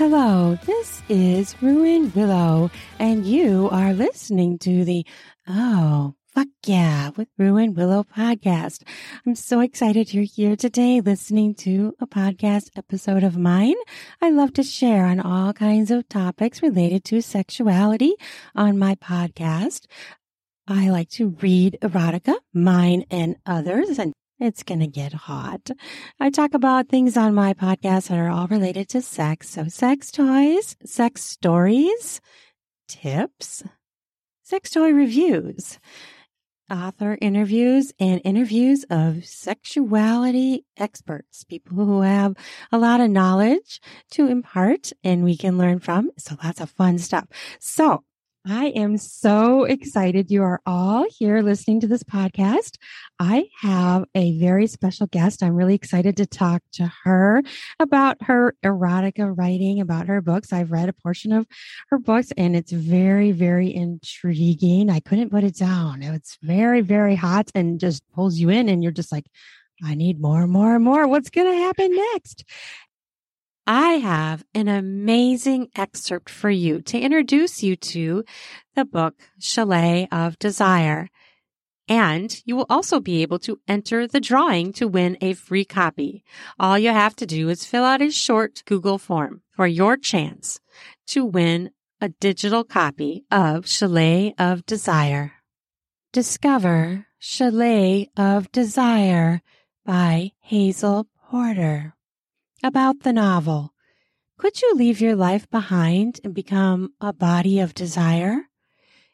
Hello, 0.00 0.58
this 0.64 1.02
is 1.10 1.54
Ruin 1.60 2.10
Willow, 2.14 2.70
and 2.98 3.26
you 3.26 3.68
are 3.70 3.92
listening 3.92 4.58
to 4.60 4.82
the 4.82 5.04
Oh, 5.46 6.14
fuck 6.34 6.48
yeah, 6.64 7.10
with 7.18 7.28
Ruin 7.36 7.74
Willow 7.74 8.04
podcast. 8.04 8.82
I'm 9.26 9.34
so 9.34 9.60
excited 9.60 10.14
you're 10.14 10.24
here 10.24 10.56
today 10.56 11.02
listening 11.02 11.54
to 11.56 11.94
a 12.00 12.06
podcast 12.06 12.70
episode 12.76 13.22
of 13.22 13.36
mine. 13.36 13.74
I 14.22 14.30
love 14.30 14.54
to 14.54 14.62
share 14.62 15.04
on 15.04 15.20
all 15.20 15.52
kinds 15.52 15.90
of 15.90 16.08
topics 16.08 16.62
related 16.62 17.04
to 17.04 17.20
sexuality 17.20 18.14
on 18.54 18.78
my 18.78 18.94
podcast. 18.94 19.84
I 20.66 20.88
like 20.88 21.10
to 21.10 21.36
read 21.42 21.76
erotica, 21.82 22.36
mine 22.54 23.04
and 23.10 23.36
others, 23.44 23.98
and 23.98 24.14
it's 24.40 24.62
going 24.62 24.80
to 24.80 24.86
get 24.86 25.12
hot. 25.12 25.70
I 26.18 26.30
talk 26.30 26.54
about 26.54 26.88
things 26.88 27.16
on 27.16 27.34
my 27.34 27.52
podcast 27.54 28.08
that 28.08 28.18
are 28.18 28.30
all 28.30 28.48
related 28.48 28.88
to 28.90 29.02
sex. 29.02 29.50
So 29.50 29.68
sex 29.68 30.10
toys, 30.10 30.76
sex 30.84 31.22
stories, 31.22 32.20
tips, 32.88 33.62
sex 34.42 34.70
toy 34.70 34.92
reviews, 34.92 35.78
author 36.70 37.18
interviews, 37.20 37.92
and 38.00 38.20
interviews 38.24 38.84
of 38.88 39.26
sexuality 39.26 40.64
experts, 40.76 41.44
people 41.44 41.76
who 41.76 42.00
have 42.00 42.34
a 42.72 42.78
lot 42.78 43.00
of 43.00 43.10
knowledge 43.10 43.80
to 44.12 44.26
impart 44.26 44.92
and 45.04 45.22
we 45.22 45.36
can 45.36 45.58
learn 45.58 45.80
from. 45.80 46.10
So 46.16 46.36
lots 46.42 46.60
of 46.60 46.70
fun 46.70 46.98
stuff. 46.98 47.26
So 47.58 48.04
I 48.46 48.68
am 48.68 48.96
so 48.96 49.64
excited 49.64 50.30
you 50.30 50.42
are 50.44 50.62
all 50.64 51.04
here 51.18 51.42
listening 51.42 51.80
to 51.80 51.86
this 51.86 52.02
podcast. 52.02 52.78
I 53.18 53.48
have 53.60 54.06
a 54.14 54.38
very 54.38 54.66
special 54.66 55.06
guest. 55.08 55.42
I'm 55.42 55.54
really 55.54 55.74
excited 55.74 56.16
to 56.16 56.26
talk 56.26 56.62
to 56.72 56.90
her 57.04 57.42
about 57.78 58.16
her 58.22 58.56
erotica 58.64 59.36
writing, 59.36 59.78
about 59.78 60.06
her 60.06 60.22
books. 60.22 60.54
I've 60.54 60.72
read 60.72 60.88
a 60.88 60.94
portion 60.94 61.32
of 61.32 61.46
her 61.90 61.98
books 61.98 62.32
and 62.38 62.56
it's 62.56 62.72
very, 62.72 63.30
very 63.30 63.74
intriguing. 63.74 64.88
I 64.88 65.00
couldn't 65.00 65.30
put 65.30 65.44
it 65.44 65.56
down. 65.56 66.02
It's 66.02 66.38
very, 66.40 66.80
very 66.80 67.16
hot 67.16 67.50
and 67.54 67.78
just 67.78 68.02
pulls 68.14 68.38
you 68.38 68.48
in 68.48 68.70
and 68.70 68.82
you're 68.82 68.90
just 68.90 69.12
like, 69.12 69.26
I 69.84 69.94
need 69.94 70.18
more 70.18 70.42
and 70.42 70.52
more 70.52 70.74
and 70.74 70.84
more. 70.84 71.06
What's 71.06 71.30
going 71.30 71.46
to 71.46 71.62
happen 71.62 71.94
next? 72.14 72.44
I 73.66 73.94
have 73.94 74.44
an 74.54 74.68
amazing 74.68 75.68
excerpt 75.76 76.28
for 76.28 76.50
you 76.50 76.80
to 76.82 76.98
introduce 76.98 77.62
you 77.62 77.76
to 77.76 78.24
the 78.74 78.84
book 78.84 79.14
Chalet 79.38 80.08
of 80.10 80.38
Desire. 80.38 81.08
And 81.88 82.40
you 82.44 82.56
will 82.56 82.66
also 82.70 83.00
be 83.00 83.22
able 83.22 83.38
to 83.40 83.60
enter 83.66 84.06
the 84.06 84.20
drawing 84.20 84.72
to 84.74 84.86
win 84.86 85.18
a 85.20 85.34
free 85.34 85.64
copy. 85.64 86.24
All 86.58 86.78
you 86.78 86.90
have 86.90 87.16
to 87.16 87.26
do 87.26 87.48
is 87.48 87.64
fill 87.64 87.84
out 87.84 88.02
a 88.02 88.10
short 88.10 88.62
Google 88.64 88.98
form 88.98 89.42
for 89.50 89.66
your 89.66 89.96
chance 89.96 90.60
to 91.08 91.24
win 91.24 91.70
a 92.00 92.08
digital 92.08 92.64
copy 92.64 93.24
of 93.30 93.68
Chalet 93.68 94.34
of 94.38 94.64
Desire. 94.66 95.32
Discover 96.12 97.06
Chalet 97.18 98.10
of 98.16 98.50
Desire 98.52 99.42
by 99.84 100.32
Hazel 100.40 101.08
Porter 101.28 101.94
about 102.62 103.00
the 103.00 103.12
novel. 103.12 103.72
Could 104.38 104.62
you 104.62 104.74
leave 104.74 105.00
your 105.00 105.16
life 105.16 105.48
behind 105.50 106.20
and 106.24 106.34
become 106.34 106.92
a 107.00 107.12
body 107.12 107.60
of 107.60 107.74
desire? 107.74 108.48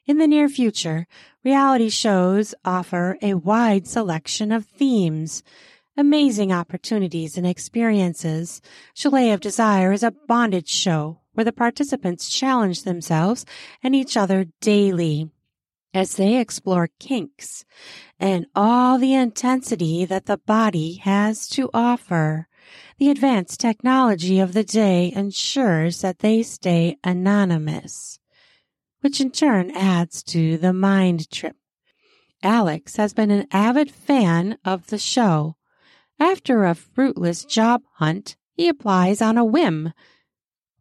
In 0.07 0.19
the 0.19 0.29
near 0.29 0.49
future, 0.49 1.07
reality 1.45 1.89
shows 1.89 2.55
offer 2.65 3.19
a 3.21 3.35
wide 3.35 3.89
selection 3.89 4.53
of 4.53 4.67
themes, 4.67 5.43
amazing 5.97 6.53
opportunities 6.53 7.37
and 7.37 7.47
experiences. 7.47 8.61
Chalet 8.95 9.33
of 9.33 9.41
Desire 9.41 9.93
is 9.93 10.05
a 10.05 10.15
bondage 10.29 10.69
show 10.69 11.21
where 11.33 11.45
the 11.45 11.53
participants 11.53 12.29
challenge 12.29 12.85
themselves 12.85 13.45
and 13.83 13.95
each 13.95 14.17
other 14.17 14.47
daily 14.61 15.29
as 15.93 16.17
they 16.17 16.39
explore 16.39 16.91
kinks 17.01 17.65
and 18.21 18.47
all 18.55 18.99
the 18.99 19.15
intensity 19.15 20.05
that 20.05 20.27
the 20.27 20.39
body 20.39 20.97
has 21.03 21.49
to 21.49 21.71
offer. 21.75 22.47
The 22.99 23.11
advanced 23.11 23.61
technology 23.61 24.39
of 24.41 24.53
the 24.53 24.65
day 24.65 25.13
ensures 25.15 26.01
that 26.01 26.21
they 26.21 26.43
stay 26.43 26.97
anonymous, 27.05 28.19
which 29.01 29.21
in 29.21 29.31
turn 29.31 29.71
adds 29.71 30.23
to 30.25 30.57
the 30.57 30.73
mind 30.73 31.31
trip. 31.31 31.57
Alex 32.43 32.97
has 32.97 33.13
been 33.13 33.31
an 33.31 33.47
avid 33.51 33.91
fan 33.91 34.59
of 34.65 34.87
the 34.87 34.99
show. 34.99 35.57
After 36.19 36.65
a 36.65 36.75
fruitless 36.75 37.45
job 37.45 37.83
hunt, 37.95 38.37
he 38.55 38.69
applies 38.69 39.21
on 39.21 39.37
a 39.37 39.45
whim. 39.45 39.93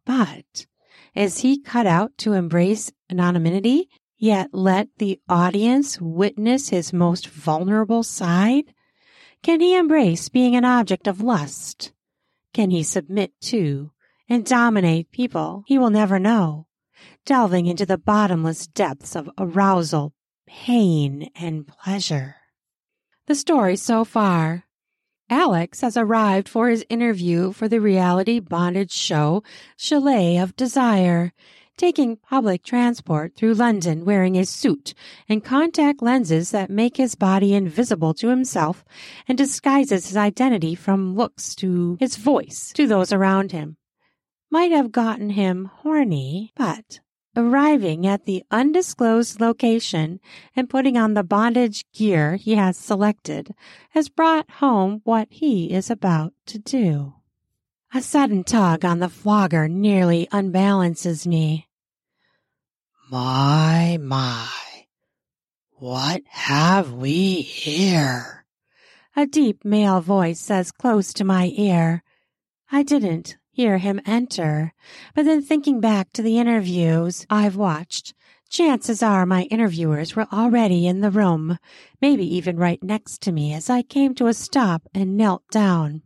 But 0.04 0.66
is 1.14 1.38
he 1.38 1.60
cut 1.60 1.86
out 1.86 2.16
to 2.18 2.32
embrace 2.32 2.92
anonymity, 3.10 3.88
yet 4.16 4.50
let 4.52 4.88
the 4.98 5.20
audience 5.28 6.00
witness 6.00 6.70
his 6.70 6.92
most 6.92 7.26
vulnerable 7.26 8.02
side? 8.02 8.72
Can 9.42 9.60
he 9.60 9.76
embrace 9.76 10.28
being 10.28 10.56
an 10.56 10.64
object 10.64 11.06
of 11.06 11.20
lust? 11.20 11.92
Can 12.52 12.70
he 12.70 12.82
submit 12.82 13.32
to 13.42 13.92
and 14.28 14.44
dominate 14.44 15.10
people 15.10 15.62
he 15.66 15.78
will 15.78 15.90
never 15.90 16.18
know, 16.18 16.66
delving 17.24 17.66
into 17.66 17.86
the 17.86 17.98
bottomless 17.98 18.66
depths 18.66 19.14
of 19.14 19.30
arousal, 19.38 20.14
pain, 20.46 21.30
and 21.36 21.66
pleasure? 21.66 22.36
The 23.26 23.34
story 23.34 23.76
so 23.76 24.04
far. 24.04 24.64
Alex 25.28 25.80
has 25.80 25.96
arrived 25.96 26.48
for 26.48 26.68
his 26.68 26.86
interview 26.88 27.52
for 27.52 27.68
the 27.68 27.80
reality 27.80 28.38
bondage 28.38 28.92
show 28.92 29.42
Chalet 29.76 30.38
of 30.38 30.54
Desire 30.54 31.32
taking 31.76 32.16
public 32.16 32.62
transport 32.62 33.34
through 33.34 33.54
London 33.54 34.04
wearing 34.04 34.36
a 34.36 34.46
suit 34.46 34.94
and 35.28 35.44
contact 35.44 36.02
lenses 36.02 36.50
that 36.50 36.70
make 36.70 36.96
his 36.96 37.14
body 37.14 37.54
invisible 37.54 38.14
to 38.14 38.28
himself 38.28 38.84
and 39.28 39.36
disguises 39.36 40.08
his 40.08 40.16
identity 40.16 40.74
from 40.74 41.14
looks 41.14 41.54
to 41.54 41.96
his 42.00 42.16
voice 42.16 42.72
to 42.74 42.86
those 42.86 43.12
around 43.12 43.52
him. 43.52 43.76
Might 44.50 44.72
have 44.72 44.92
gotten 44.92 45.30
him 45.30 45.70
horny, 45.82 46.52
but 46.56 47.00
arriving 47.36 48.06
at 48.06 48.24
the 48.24 48.42
undisclosed 48.50 49.40
location 49.40 50.18
and 50.54 50.70
putting 50.70 50.96
on 50.96 51.12
the 51.14 51.22
bondage 51.22 51.84
gear 51.92 52.36
he 52.36 52.54
has 52.54 52.76
selected 52.78 53.54
has 53.90 54.08
brought 54.08 54.50
home 54.52 55.02
what 55.04 55.28
he 55.30 55.70
is 55.70 55.90
about 55.90 56.32
to 56.46 56.58
do. 56.58 57.15
A 57.96 58.02
sudden 58.02 58.44
tug 58.44 58.84
on 58.84 58.98
the 58.98 59.08
flogger 59.08 59.68
nearly 59.68 60.28
unbalances 60.30 61.26
me. 61.26 61.66
My, 63.10 63.96
my, 63.98 64.50
what 65.78 66.20
have 66.28 66.92
we 66.92 67.40
here? 67.40 68.44
A 69.16 69.24
deep 69.24 69.64
male 69.64 70.02
voice 70.02 70.38
says 70.38 70.72
close 70.72 71.14
to 71.14 71.24
my 71.24 71.50
ear. 71.56 72.02
I 72.70 72.82
didn't 72.82 73.38
hear 73.50 73.78
him 73.78 74.02
enter, 74.04 74.74
but 75.14 75.24
then 75.24 75.40
thinking 75.40 75.80
back 75.80 76.12
to 76.12 76.22
the 76.22 76.38
interviews 76.38 77.24
I've 77.30 77.56
watched, 77.56 78.12
chances 78.50 79.02
are 79.02 79.24
my 79.24 79.44
interviewers 79.44 80.14
were 80.14 80.28
already 80.30 80.86
in 80.86 81.00
the 81.00 81.10
room, 81.10 81.58
maybe 82.02 82.26
even 82.36 82.58
right 82.58 82.82
next 82.82 83.22
to 83.22 83.32
me 83.32 83.54
as 83.54 83.70
I 83.70 83.80
came 83.80 84.14
to 84.16 84.26
a 84.26 84.34
stop 84.34 84.82
and 84.92 85.16
knelt 85.16 85.48
down. 85.50 86.02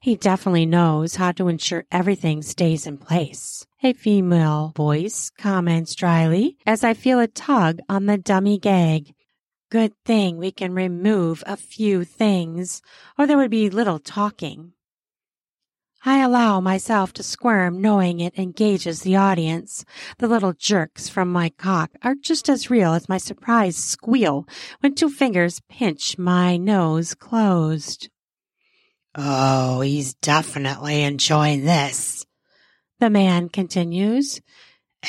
He 0.00 0.16
definitely 0.16 0.66
knows 0.66 1.16
how 1.16 1.32
to 1.32 1.48
ensure 1.48 1.86
everything 1.90 2.42
stays 2.42 2.86
in 2.86 2.98
place. 2.98 3.66
A 3.82 3.92
female 3.92 4.72
voice 4.76 5.30
comments 5.38 5.94
dryly 5.94 6.58
as 6.66 6.82
I 6.82 6.94
feel 6.94 7.20
a 7.20 7.26
tug 7.26 7.80
on 7.88 8.06
the 8.06 8.18
dummy 8.18 8.58
gag. 8.58 9.14
Good 9.70 9.92
thing 10.04 10.38
we 10.38 10.50
can 10.50 10.72
remove 10.72 11.44
a 11.46 11.56
few 11.56 12.04
things, 12.04 12.80
or 13.18 13.26
there 13.26 13.36
would 13.36 13.50
be 13.50 13.68
little 13.68 13.98
talking. 13.98 14.72
I 16.04 16.20
allow 16.22 16.60
myself 16.60 17.12
to 17.14 17.22
squirm 17.22 17.80
knowing 17.80 18.20
it 18.20 18.38
engages 18.38 19.02
the 19.02 19.16
audience. 19.16 19.84
The 20.18 20.28
little 20.28 20.52
jerks 20.52 21.08
from 21.08 21.30
my 21.32 21.50
cock 21.50 21.90
are 22.02 22.14
just 22.14 22.48
as 22.48 22.70
real 22.70 22.94
as 22.94 23.08
my 23.08 23.18
surprised 23.18 23.80
squeal 23.80 24.46
when 24.80 24.94
two 24.94 25.10
fingers 25.10 25.60
pinch 25.68 26.16
my 26.16 26.56
nose 26.56 27.14
closed. 27.14 28.10
Oh, 29.14 29.80
he's 29.80 30.14
definitely 30.14 31.02
enjoying 31.02 31.64
this. 31.64 32.26
The 33.00 33.10
man 33.10 33.48
continues. 33.48 34.40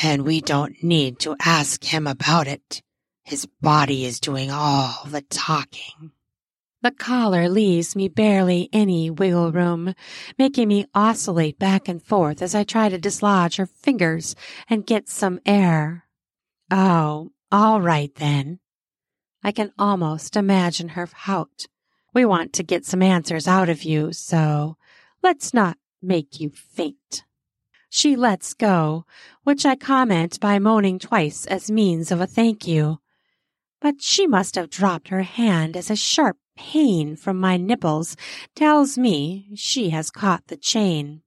And 0.04 0.24
we 0.24 0.42
don't 0.42 0.84
need 0.84 1.20
to 1.20 1.36
ask 1.44 1.84
him 1.84 2.08
about 2.08 2.48
it. 2.48 2.82
His 3.24 3.46
body 3.62 4.06
is 4.06 4.20
doing 4.20 4.52
all 4.52 5.04
the 5.06 5.22
talking. 5.22 6.12
The 6.82 6.92
collar 6.92 7.50
leaves 7.50 7.96
me 7.96 8.08
barely 8.08 8.70
any 8.72 9.10
wiggle 9.10 9.52
room, 9.52 9.94
making 10.38 10.70
me 10.70 10.86
oscillate 10.96 11.60
back 11.60 11.90
and 11.90 12.02
forth 12.02 12.42
as 12.42 12.56
I 12.56 12.64
try 12.64 12.88
to 12.88 12.98
dislodge 12.98 13.58
her 13.58 13.66
fingers 13.66 14.36
and 14.70 14.86
get 14.86 15.10
some 15.10 15.40
air. 15.46 16.06
Oh, 16.72 17.32
all 17.52 17.82
right 17.82 18.14
then. 18.16 18.60
I 19.44 19.52
can 19.52 19.74
almost 19.78 20.38
imagine 20.38 20.90
her 20.90 21.08
pout. 21.08 21.66
We 22.14 22.26
want 22.26 22.54
to 22.54 22.64
get 22.64 22.86
some 22.86 23.02
answers 23.02 23.48
out 23.48 23.70
of 23.70 23.84
you, 23.84 24.14
so 24.14 24.78
let's 25.22 25.54
not 25.54 25.78
make 26.02 26.40
you 26.40 26.50
faint. 26.50 27.24
She 27.90 28.16
lets 28.16 28.54
go, 28.54 29.06
which 29.44 29.66
I 29.66 29.76
comment 29.76 30.40
by 30.40 30.60
moaning 30.60 31.00
twice 31.00 31.46
as 31.46 31.72
means 31.72 32.12
of 32.12 32.22
a 32.22 32.28
thank 32.28 32.68
you. 32.68 33.00
But 33.82 34.02
she 34.02 34.28
must 34.28 34.56
have 34.56 34.70
dropped 34.70 35.10
her 35.10 35.24
hand 35.24 35.76
as 35.78 35.90
a 35.90 35.96
sharp 35.96 36.38
pain 36.56 37.16
from 37.16 37.40
my 37.40 37.56
nipples 37.56 38.18
tells 38.54 38.98
me 38.98 39.50
she 39.56 39.90
has 39.92 40.12
caught 40.12 40.48
the 40.48 40.58
chain. 40.58 41.22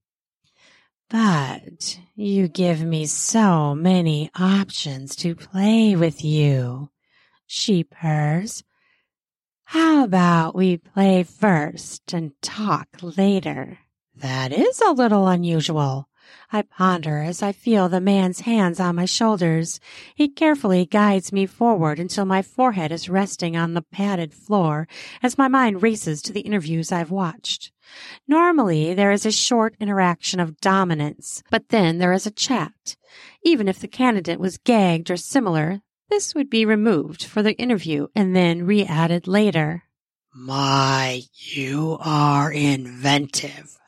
But 1.08 1.99
you 2.14 2.49
give 2.49 2.82
me 2.82 3.06
so 3.06 3.75
many 3.75 4.31
options 4.38 5.17
to 5.17 5.34
play 5.34 5.96
with 5.96 6.23
you, 6.25 6.90
she 7.46 7.84
purrs. 7.84 8.62
How 9.72 10.04
about 10.04 10.54
we 10.54 10.76
play 10.76 11.22
first 11.22 12.12
and 12.12 12.32
talk 12.42 12.88
later? 13.00 13.78
That 14.14 14.52
is 14.52 14.82
a 14.82 14.92
little 14.92 15.26
unusual. 15.26 16.10
I 16.52 16.60
ponder 16.60 17.22
as 17.22 17.42
I 17.42 17.52
feel 17.52 17.88
the 17.88 17.98
man's 17.98 18.40
hands 18.40 18.80
on 18.80 18.96
my 18.96 19.06
shoulders. 19.06 19.80
He 20.14 20.28
carefully 20.28 20.84
guides 20.84 21.32
me 21.32 21.46
forward 21.46 21.98
until 21.98 22.26
my 22.26 22.42
forehead 22.42 22.92
is 22.92 23.08
resting 23.08 23.56
on 23.56 23.72
the 23.72 23.80
padded 23.80 24.34
floor 24.34 24.88
as 25.22 25.38
my 25.38 25.48
mind 25.48 25.82
races 25.82 26.20
to 26.24 26.34
the 26.34 26.42
interviews 26.42 26.92
I've 26.92 27.10
watched. 27.10 27.72
Normally, 28.28 28.92
there 28.92 29.10
is 29.10 29.24
a 29.24 29.32
short 29.32 29.74
interaction 29.80 30.38
of 30.38 30.60
dominance, 30.60 31.42
but 31.50 31.70
then 31.70 31.96
there 31.96 32.12
is 32.12 32.26
a 32.26 32.30
chat. 32.30 32.96
Even 33.42 33.69
if 33.69 33.78
the 33.78 33.88
candidate 33.88 34.38
was 34.38 34.58
gagged 34.58 35.10
or 35.10 35.16
similar, 35.16 35.80
this 36.12 36.35
would 36.35 36.50
be 36.50 36.67
removed 36.67 37.25
for 37.25 37.43
the 37.43 37.55
interview 37.55 38.06
and 38.14 38.37
then 38.37 38.67
re-added 38.67 39.26
later. 39.26 39.85
My, 40.35 41.23
you 41.32 41.97
are 42.00 42.53
inventive. 42.53 43.79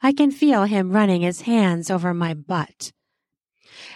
I 0.00 0.12
can 0.12 0.30
feel 0.30 0.64
him 0.64 0.92
running 0.92 1.22
his 1.22 1.40
hands 1.40 1.90
over 1.90 2.14
my 2.14 2.32
butt. 2.32 2.92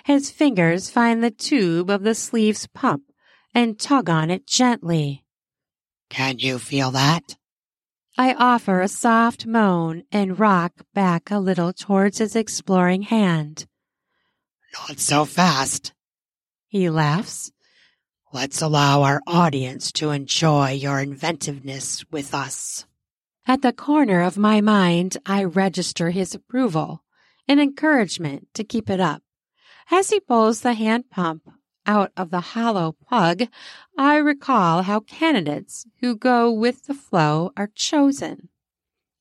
His 0.04 0.28
fingers 0.28 0.90
find 0.90 1.22
the 1.22 1.30
tube 1.30 1.88
of 1.88 2.02
the 2.02 2.16
sleeve's 2.16 2.66
pump 2.66 3.04
and 3.54 3.78
tug 3.78 4.10
on 4.10 4.28
it 4.28 4.44
gently. 4.44 5.24
Can 6.10 6.40
you 6.40 6.58
feel 6.58 6.90
that? 6.90 7.36
I 8.16 8.34
offer 8.34 8.80
a 8.80 8.88
soft 8.88 9.46
moan 9.46 10.02
and 10.10 10.40
rock 10.40 10.72
back 10.94 11.30
a 11.30 11.38
little 11.38 11.72
towards 11.72 12.18
his 12.18 12.34
exploring 12.34 13.02
hand. 13.02 13.66
Not 14.72 14.98
so 14.98 15.24
fast. 15.24 15.92
He 16.66 16.90
laughs. 16.90 17.52
Let's 18.30 18.60
allow 18.60 19.04
our 19.04 19.22
audience 19.26 19.90
to 19.92 20.10
enjoy 20.10 20.72
your 20.72 21.00
inventiveness 21.00 22.04
with 22.10 22.34
us. 22.34 22.84
At 23.46 23.62
the 23.62 23.72
corner 23.72 24.20
of 24.20 24.36
my 24.36 24.60
mind, 24.60 25.16
I 25.24 25.44
register 25.44 26.10
his 26.10 26.34
approval 26.34 27.02
and 27.48 27.58
encouragement 27.58 28.48
to 28.52 28.64
keep 28.64 28.90
it 28.90 29.00
up. 29.00 29.22
As 29.90 30.10
he 30.10 30.20
pulls 30.20 30.60
the 30.60 30.74
hand 30.74 31.08
pump 31.08 31.48
out 31.86 32.12
of 32.18 32.30
the 32.30 32.40
hollow 32.40 32.92
plug, 32.92 33.44
I 33.96 34.16
recall 34.16 34.82
how 34.82 35.00
candidates 35.00 35.86
who 36.00 36.14
go 36.14 36.52
with 36.52 36.84
the 36.84 36.92
flow 36.92 37.52
are 37.56 37.70
chosen. 37.74 38.50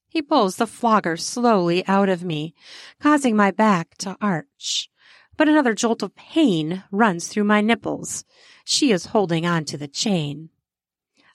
He 0.09 0.21
pulls 0.21 0.57
the 0.57 0.67
flogger 0.67 1.15
slowly 1.15 1.87
out 1.87 2.09
of 2.09 2.25
me, 2.25 2.53
causing 2.99 3.37
my 3.37 3.51
back 3.51 3.95
to 3.99 4.17
arch. 4.19 4.89
But 5.37 5.47
another 5.47 5.75
jolt 5.75 6.01
of 6.01 6.15
pain 6.15 6.83
runs 6.91 7.27
through 7.27 7.43
my 7.43 7.61
nipples. 7.61 8.25
She 8.65 8.91
is 8.91 9.07
holding 9.07 9.45
on 9.45 9.65
to 9.65 9.77
the 9.77 9.87
chain. 9.87 10.49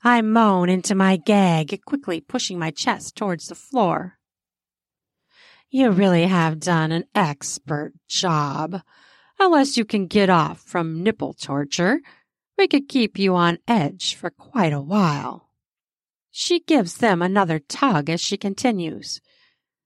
I 0.03 0.21
moan 0.21 0.69
into 0.69 0.97
my 0.97 1.17
gag, 1.17 1.81
quickly 1.87 2.21
pushing 2.21 2.59
my 2.59 2.73
chest 2.73 3.15
towards 3.15 3.47
the 3.47 3.55
floor. 3.55 4.19
You 5.71 5.91
really 5.91 6.27
have 6.27 6.59
done 6.59 6.91
an 6.91 7.05
expert 7.15 7.93
job. 8.09 8.83
Unless 9.39 9.77
you 9.77 9.85
can 9.85 10.09
get 10.09 10.29
off 10.29 10.61
from 10.61 11.03
nipple 11.03 11.33
torture, 11.33 12.01
we 12.59 12.67
could 12.67 12.89
keep 12.89 13.19
you 13.19 13.35
on 13.37 13.59
edge 13.69 14.15
for 14.15 14.31
quite 14.31 14.73
a 14.73 14.81
while. 14.83 15.49
She 16.31 16.61
gives 16.61 16.97
them 16.97 17.23
another 17.23 17.59
tug 17.59 18.11
as 18.11 18.21
she 18.21 18.37
continues. 18.37 19.21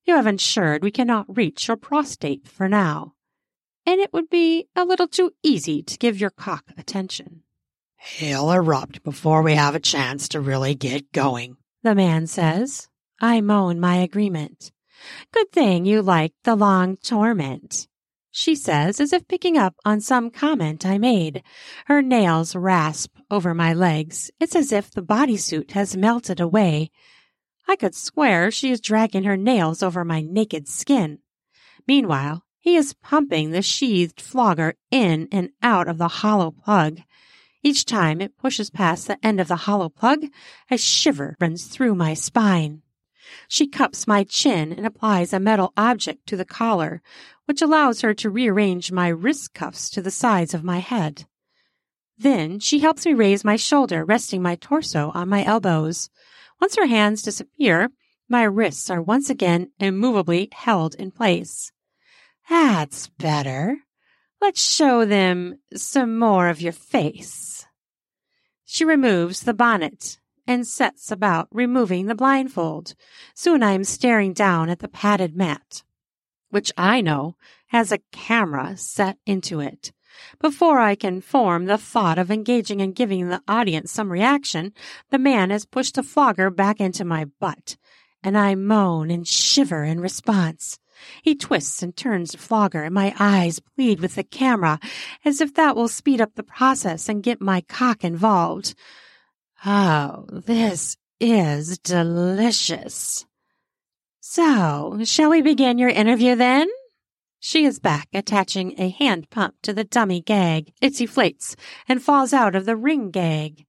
You 0.04 0.16
have 0.16 0.26
ensured 0.26 0.82
we 0.82 0.90
cannot 0.90 1.36
reach 1.36 1.68
your 1.68 1.76
prostate 1.76 2.48
for 2.48 2.68
now, 2.68 3.15
and 3.86 4.00
it 4.00 4.12
would 4.12 4.28
be 4.28 4.66
a 4.74 4.84
little 4.84 5.08
too 5.08 5.32
easy 5.42 5.82
to 5.82 5.96
give 5.96 6.20
your 6.20 6.30
cock 6.30 6.64
attention. 6.76 7.42
He'll 7.98 8.50
erupt 8.50 9.02
before 9.02 9.42
we 9.42 9.54
have 9.54 9.74
a 9.74 9.80
chance 9.80 10.28
to 10.28 10.40
really 10.40 10.74
get 10.74 11.12
going, 11.12 11.56
the 11.82 11.94
man 11.94 12.26
says. 12.26 12.88
I 13.20 13.40
moan 13.40 13.80
my 13.80 13.96
agreement. 13.96 14.72
Good 15.32 15.52
thing 15.52 15.86
you 15.86 16.02
like 16.02 16.32
the 16.44 16.56
long 16.56 16.96
torment, 16.96 17.88
she 18.30 18.54
says, 18.54 19.00
as 19.00 19.12
if 19.12 19.26
picking 19.28 19.56
up 19.56 19.74
on 19.84 20.00
some 20.00 20.30
comment 20.30 20.84
I 20.84 20.98
made. 20.98 21.42
Her 21.86 22.02
nails 22.02 22.54
rasp 22.54 23.16
over 23.30 23.54
my 23.54 23.72
legs. 23.72 24.30
It's 24.40 24.54
as 24.54 24.72
if 24.72 24.90
the 24.90 25.02
bodysuit 25.02 25.70
has 25.72 25.96
melted 25.96 26.40
away. 26.40 26.90
I 27.66 27.76
could 27.76 27.94
swear 27.94 28.50
she 28.50 28.70
is 28.70 28.80
dragging 28.80 29.24
her 29.24 29.36
nails 29.36 29.82
over 29.82 30.04
my 30.04 30.20
naked 30.20 30.68
skin. 30.68 31.18
Meanwhile, 31.88 32.44
he 32.66 32.74
is 32.74 32.94
pumping 32.94 33.52
the 33.52 33.62
sheathed 33.62 34.20
flogger 34.20 34.74
in 34.90 35.28
and 35.30 35.50
out 35.62 35.86
of 35.86 35.98
the 35.98 36.08
hollow 36.08 36.50
plug. 36.50 36.98
Each 37.62 37.84
time 37.84 38.20
it 38.20 38.36
pushes 38.36 38.70
past 38.70 39.06
the 39.06 39.24
end 39.24 39.40
of 39.40 39.46
the 39.46 39.54
hollow 39.54 39.88
plug, 39.88 40.24
a 40.68 40.76
shiver 40.76 41.36
runs 41.40 41.66
through 41.68 41.94
my 41.94 42.12
spine. 42.12 42.82
She 43.46 43.68
cups 43.68 44.08
my 44.08 44.24
chin 44.24 44.72
and 44.72 44.84
applies 44.84 45.32
a 45.32 45.38
metal 45.38 45.72
object 45.76 46.26
to 46.26 46.36
the 46.36 46.44
collar, 46.44 47.02
which 47.44 47.62
allows 47.62 48.00
her 48.00 48.12
to 48.14 48.30
rearrange 48.30 48.90
my 48.90 49.06
wrist 49.06 49.54
cuffs 49.54 49.88
to 49.90 50.02
the 50.02 50.10
sides 50.10 50.52
of 50.52 50.64
my 50.64 50.80
head. 50.80 51.24
Then 52.18 52.58
she 52.58 52.80
helps 52.80 53.06
me 53.06 53.14
raise 53.14 53.44
my 53.44 53.54
shoulder, 53.54 54.04
resting 54.04 54.42
my 54.42 54.56
torso 54.56 55.12
on 55.14 55.28
my 55.28 55.44
elbows. 55.44 56.10
Once 56.60 56.74
her 56.74 56.86
hands 56.86 57.22
disappear, 57.22 57.90
my 58.28 58.42
wrists 58.42 58.90
are 58.90 59.00
once 59.00 59.30
again 59.30 59.70
immovably 59.78 60.48
held 60.50 60.96
in 60.96 61.12
place. 61.12 61.70
That's 62.48 63.08
better. 63.08 63.78
Let's 64.40 64.62
show 64.62 65.04
them 65.04 65.58
some 65.74 66.18
more 66.18 66.48
of 66.48 66.60
your 66.60 66.72
face. 66.72 67.66
She 68.64 68.84
removes 68.84 69.40
the 69.40 69.54
bonnet 69.54 70.18
and 70.46 70.66
sets 70.66 71.10
about 71.10 71.48
removing 71.50 72.06
the 72.06 72.14
blindfold. 72.14 72.94
Soon 73.34 73.62
I 73.62 73.72
am 73.72 73.84
staring 73.84 74.32
down 74.32 74.68
at 74.68 74.78
the 74.78 74.88
padded 74.88 75.36
mat, 75.36 75.82
which 76.50 76.70
I 76.76 77.00
know 77.00 77.36
has 77.68 77.90
a 77.90 78.00
camera 78.12 78.76
set 78.76 79.18
into 79.26 79.60
it. 79.60 79.92
Before 80.40 80.78
I 80.78 80.94
can 80.94 81.20
form 81.20 81.66
the 81.66 81.78
thought 81.78 82.18
of 82.18 82.30
engaging 82.30 82.80
and 82.80 82.94
giving 82.94 83.28
the 83.28 83.42
audience 83.48 83.92
some 83.92 84.12
reaction, 84.12 84.72
the 85.10 85.18
man 85.18 85.50
has 85.50 85.66
pushed 85.66 85.98
a 85.98 86.02
flogger 86.02 86.50
back 86.50 86.80
into 86.80 87.04
my 87.04 87.26
butt, 87.40 87.76
and 88.22 88.38
I 88.38 88.54
moan 88.54 89.10
and 89.10 89.26
shiver 89.26 89.84
in 89.84 90.00
response. 90.00 90.78
He 91.22 91.34
twists 91.34 91.82
and 91.82 91.96
turns 91.96 92.34
flogger, 92.34 92.82
and 92.82 92.94
my 92.94 93.14
eyes 93.18 93.60
plead 93.60 94.00
with 94.00 94.14
the 94.14 94.24
camera 94.24 94.78
as 95.24 95.40
if 95.40 95.54
that 95.54 95.76
will 95.76 95.88
speed 95.88 96.20
up 96.20 96.34
the 96.34 96.42
process 96.42 97.08
and 97.08 97.22
get 97.22 97.40
my 97.40 97.60
cock 97.62 98.04
involved. 98.04 98.74
Oh, 99.64 100.26
this 100.30 100.96
is 101.20 101.78
delicious. 101.78 103.24
So, 104.20 105.00
shall 105.04 105.30
we 105.30 105.40
begin 105.40 105.78
your 105.78 105.88
interview 105.88 106.34
then? 106.34 106.68
She 107.38 107.64
is 107.64 107.78
back, 107.78 108.08
attaching 108.12 108.74
a 108.76 108.88
hand 108.88 109.30
pump 109.30 109.54
to 109.62 109.72
the 109.72 109.84
dummy 109.84 110.20
gag. 110.20 110.72
It 110.80 110.94
deflates 110.94 111.54
and 111.88 112.02
falls 112.02 112.32
out 112.32 112.56
of 112.56 112.66
the 112.66 112.76
ring 112.76 113.10
gag. 113.10 113.66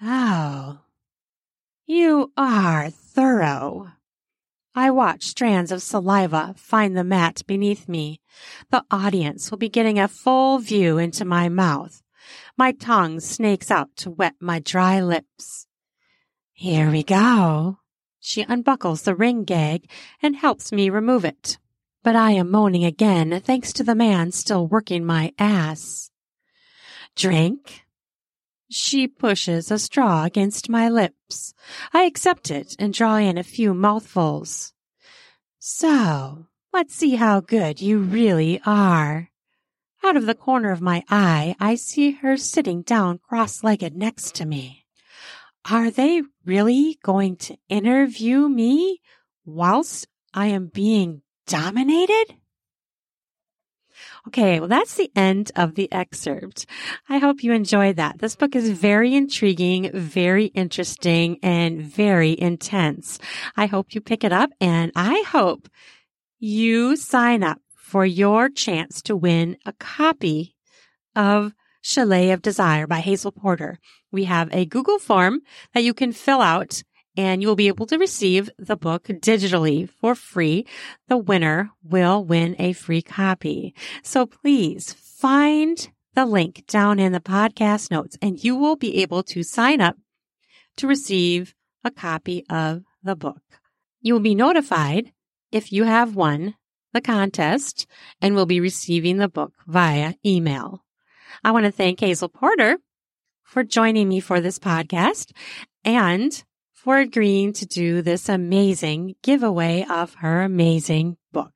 Oh, 0.00 0.78
you 1.86 2.32
are 2.36 2.90
thorough. 2.90 3.92
I 4.74 4.90
watch 4.90 5.24
strands 5.24 5.70
of 5.70 5.82
saliva 5.82 6.54
find 6.56 6.96
the 6.96 7.04
mat 7.04 7.42
beneath 7.46 7.88
me. 7.88 8.20
The 8.70 8.84
audience 8.90 9.50
will 9.50 9.58
be 9.58 9.68
getting 9.68 9.98
a 9.98 10.08
full 10.08 10.58
view 10.58 10.96
into 10.96 11.26
my 11.26 11.50
mouth. 11.50 12.02
My 12.56 12.72
tongue 12.72 13.20
snakes 13.20 13.70
out 13.70 13.94
to 13.96 14.10
wet 14.10 14.34
my 14.40 14.60
dry 14.60 15.02
lips. 15.02 15.66
Here 16.52 16.90
we 16.90 17.02
go. 17.02 17.78
She 18.18 18.46
unbuckles 18.48 19.02
the 19.02 19.14
ring 19.14 19.44
gag 19.44 19.90
and 20.22 20.36
helps 20.36 20.72
me 20.72 20.88
remove 20.88 21.26
it. 21.26 21.58
But 22.02 22.16
I 22.16 22.30
am 22.30 22.50
moaning 22.50 22.84
again 22.84 23.42
thanks 23.44 23.74
to 23.74 23.84
the 23.84 23.94
man 23.94 24.32
still 24.32 24.66
working 24.66 25.04
my 25.04 25.32
ass. 25.38 26.10
Drink? 27.14 27.82
She 28.74 29.06
pushes 29.06 29.70
a 29.70 29.78
straw 29.78 30.24
against 30.24 30.70
my 30.70 30.88
lips. 30.88 31.52
I 31.92 32.04
accept 32.04 32.50
it 32.50 32.74
and 32.78 32.94
draw 32.94 33.16
in 33.16 33.36
a 33.36 33.42
few 33.42 33.74
mouthfuls. 33.74 34.72
So, 35.58 36.46
let's 36.72 36.94
see 36.94 37.16
how 37.16 37.40
good 37.40 37.82
you 37.82 37.98
really 37.98 38.62
are. 38.64 39.28
Out 40.02 40.16
of 40.16 40.24
the 40.24 40.34
corner 40.34 40.72
of 40.72 40.80
my 40.80 41.04
eye, 41.10 41.54
I 41.60 41.74
see 41.74 42.12
her 42.12 42.38
sitting 42.38 42.80
down 42.80 43.18
cross-legged 43.18 43.94
next 43.94 44.34
to 44.36 44.46
me. 44.46 44.86
Are 45.70 45.90
they 45.90 46.22
really 46.44 46.98
going 47.04 47.36
to 47.36 47.58
interview 47.68 48.48
me 48.48 49.00
whilst 49.44 50.08
I 50.32 50.46
am 50.46 50.68
being 50.68 51.22
dominated? 51.46 52.36
Okay, 54.28 54.60
well, 54.60 54.68
that's 54.68 54.94
the 54.94 55.10
end 55.16 55.50
of 55.56 55.74
the 55.74 55.90
excerpt. 55.92 56.66
I 57.08 57.18
hope 57.18 57.42
you 57.42 57.52
enjoyed 57.52 57.96
that. 57.96 58.18
This 58.18 58.36
book 58.36 58.54
is 58.54 58.70
very 58.70 59.14
intriguing, 59.14 59.90
very 59.92 60.46
interesting, 60.46 61.38
and 61.42 61.82
very 61.82 62.40
intense. 62.40 63.18
I 63.56 63.66
hope 63.66 63.94
you 63.94 64.00
pick 64.00 64.22
it 64.22 64.32
up 64.32 64.50
and 64.60 64.92
I 64.94 65.24
hope 65.26 65.68
you 66.38 66.94
sign 66.96 67.42
up 67.42 67.60
for 67.74 68.06
your 68.06 68.48
chance 68.48 69.02
to 69.02 69.16
win 69.16 69.56
a 69.66 69.72
copy 69.72 70.54
of 71.16 71.52
Chalet 71.82 72.30
of 72.30 72.42
Desire 72.42 72.86
by 72.86 73.00
Hazel 73.00 73.32
Porter. 73.32 73.80
We 74.12 74.24
have 74.24 74.48
a 74.52 74.66
Google 74.66 75.00
form 75.00 75.40
that 75.74 75.82
you 75.82 75.94
can 75.94 76.12
fill 76.12 76.40
out 76.40 76.82
and 77.16 77.42
you'll 77.42 77.56
be 77.56 77.68
able 77.68 77.86
to 77.86 77.98
receive 77.98 78.50
the 78.58 78.76
book 78.76 79.04
digitally 79.04 79.88
for 79.88 80.14
free. 80.14 80.66
The 81.08 81.18
winner 81.18 81.70
will 81.82 82.24
win 82.24 82.56
a 82.58 82.72
free 82.72 83.02
copy. 83.02 83.74
So 84.02 84.26
please 84.26 84.92
find 84.92 85.90
the 86.14 86.26
link 86.26 86.64
down 86.66 86.98
in 86.98 87.12
the 87.12 87.20
podcast 87.20 87.90
notes 87.90 88.16
and 88.20 88.42
you 88.42 88.56
will 88.56 88.76
be 88.76 89.02
able 89.02 89.22
to 89.24 89.42
sign 89.42 89.80
up 89.80 89.96
to 90.76 90.86
receive 90.86 91.54
a 91.84 91.90
copy 91.90 92.44
of 92.48 92.82
the 93.02 93.16
book. 93.16 93.42
You 94.00 94.14
will 94.14 94.20
be 94.20 94.34
notified 94.34 95.12
if 95.50 95.72
you 95.72 95.84
have 95.84 96.16
won 96.16 96.54
the 96.92 97.00
contest 97.00 97.86
and 98.20 98.34
will 98.34 98.46
be 98.46 98.60
receiving 98.60 99.16
the 99.16 99.28
book 99.28 99.52
via 99.66 100.14
email. 100.24 100.84
I 101.44 101.50
want 101.50 101.64
to 101.64 101.72
thank 101.72 102.00
Hazel 102.00 102.28
Porter 102.28 102.78
for 103.42 103.64
joining 103.64 104.08
me 104.08 104.20
for 104.20 104.40
this 104.40 104.58
podcast 104.58 105.32
and 105.84 106.42
for 106.82 106.98
agreeing 106.98 107.52
to 107.52 107.64
do 107.64 108.02
this 108.02 108.28
amazing 108.28 109.14
giveaway 109.22 109.86
of 109.88 110.14
her 110.14 110.42
amazing 110.42 111.16
book. 111.30 111.52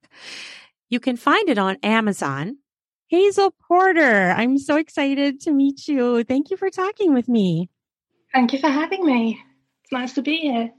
You 0.89 1.01
can 1.01 1.17
find 1.17 1.49
it 1.49 1.59
on 1.59 1.79
Amazon. 1.83 2.59
Hazel 3.09 3.53
Porter, 3.67 4.31
I'm 4.31 4.57
so 4.57 4.77
excited 4.77 5.41
to 5.41 5.51
meet 5.51 5.89
you. 5.89 6.23
Thank 6.23 6.51
you 6.51 6.57
for 6.57 6.71
talking 6.71 7.13
with 7.13 7.29
me. 7.29 7.69
Thank 8.33 8.53
you 8.53 8.61
for 8.61 8.69
having 8.69 9.05
me. 9.05 9.43
It's 9.83 9.93
nice 9.93 10.13
to 10.15 10.23
be 10.23 10.39
here. 10.39 10.71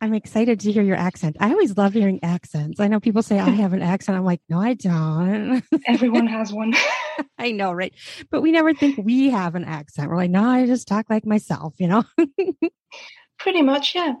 I'm 0.00 0.14
excited 0.14 0.58
to 0.60 0.72
hear 0.72 0.82
your 0.82 0.96
accent. 0.96 1.36
I 1.38 1.50
always 1.50 1.76
love 1.76 1.92
hearing 1.92 2.18
accents. 2.22 2.80
I 2.80 2.88
know 2.88 2.98
people 2.98 3.22
say 3.22 3.38
I 3.38 3.50
have 3.50 3.74
an 3.74 3.82
accent. 3.82 4.16
I'm 4.16 4.24
like, 4.24 4.40
no, 4.48 4.58
I 4.58 4.72
don't. 4.74 5.62
Everyone 5.86 6.26
has 6.26 6.50
one. 6.50 6.74
I 7.38 7.52
know, 7.52 7.72
right? 7.72 7.92
But 8.30 8.40
we 8.40 8.52
never 8.52 8.72
think 8.72 8.98
we 9.04 9.30
have 9.30 9.54
an 9.54 9.64
accent. 9.64 10.08
We're 10.08 10.16
like, 10.16 10.30
no, 10.30 10.44
I 10.44 10.66
just 10.66 10.88
talk 10.88 11.06
like 11.10 11.26
myself, 11.26 11.74
you 11.78 11.88
know? 11.88 12.04
Pretty 13.42 13.62
much, 13.62 13.96
yeah. 13.96 14.14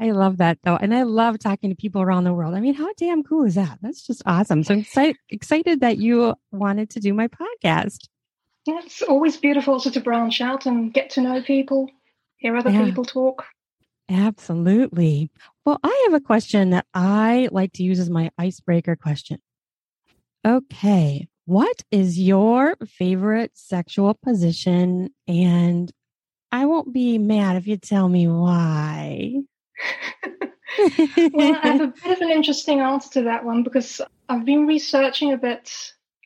I 0.00 0.12
love 0.12 0.36
that 0.36 0.58
though. 0.62 0.76
And 0.76 0.94
I 0.94 1.02
love 1.02 1.40
talking 1.40 1.70
to 1.70 1.74
people 1.74 2.00
around 2.00 2.22
the 2.22 2.32
world. 2.32 2.54
I 2.54 2.60
mean, 2.60 2.74
how 2.74 2.92
damn 2.96 3.24
cool 3.24 3.44
is 3.44 3.56
that? 3.56 3.78
That's 3.82 4.06
just 4.06 4.22
awesome. 4.24 4.62
So 4.62 4.74
I'm 4.74 4.80
excited, 4.80 5.16
excited 5.28 5.80
that 5.80 5.98
you 5.98 6.34
wanted 6.52 6.90
to 6.90 7.00
do 7.00 7.12
my 7.12 7.26
podcast. 7.26 8.06
Yeah, 8.66 8.78
it's 8.84 9.02
always 9.02 9.36
beautiful 9.36 9.74
also 9.74 9.90
to 9.90 10.00
branch 10.00 10.40
out 10.40 10.64
and 10.64 10.94
get 10.94 11.10
to 11.10 11.20
know 11.20 11.42
people, 11.42 11.90
hear 12.36 12.56
other 12.56 12.70
yeah. 12.70 12.84
people 12.84 13.04
talk. 13.04 13.46
Absolutely. 14.08 15.28
Well, 15.66 15.80
I 15.82 16.02
have 16.04 16.14
a 16.14 16.24
question 16.24 16.70
that 16.70 16.86
I 16.94 17.48
like 17.50 17.72
to 17.72 17.82
use 17.82 17.98
as 17.98 18.10
my 18.10 18.30
icebreaker 18.38 18.94
question. 18.94 19.40
Okay. 20.46 21.26
What 21.46 21.82
is 21.90 22.20
your 22.20 22.76
favorite 22.86 23.50
sexual 23.54 24.14
position 24.14 25.10
and 25.26 25.90
I 26.52 26.66
won't 26.66 26.92
be 26.92 27.16
mad 27.16 27.56
if 27.56 27.66
you 27.66 27.78
tell 27.78 28.08
me 28.08 28.28
why. 28.28 29.42
well, 31.32 31.58
I 31.62 31.66
have 31.66 31.80
a 31.80 31.86
bit 31.86 32.12
of 32.12 32.20
an 32.20 32.30
interesting 32.30 32.80
answer 32.80 33.10
to 33.14 33.22
that 33.22 33.44
one 33.44 33.62
because 33.62 34.02
I've 34.28 34.44
been 34.44 34.66
researching 34.66 35.32
a 35.32 35.38
bit 35.38 35.72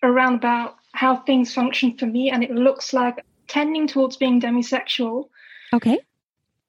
around 0.02 0.34
about 0.34 0.76
how 0.92 1.16
things 1.16 1.54
function 1.54 1.96
for 1.96 2.06
me, 2.06 2.30
and 2.30 2.42
it 2.42 2.50
looks 2.50 2.92
like 2.92 3.24
tending 3.46 3.86
towards 3.86 4.16
being 4.16 4.40
demisexual. 4.40 5.28
Okay. 5.72 5.98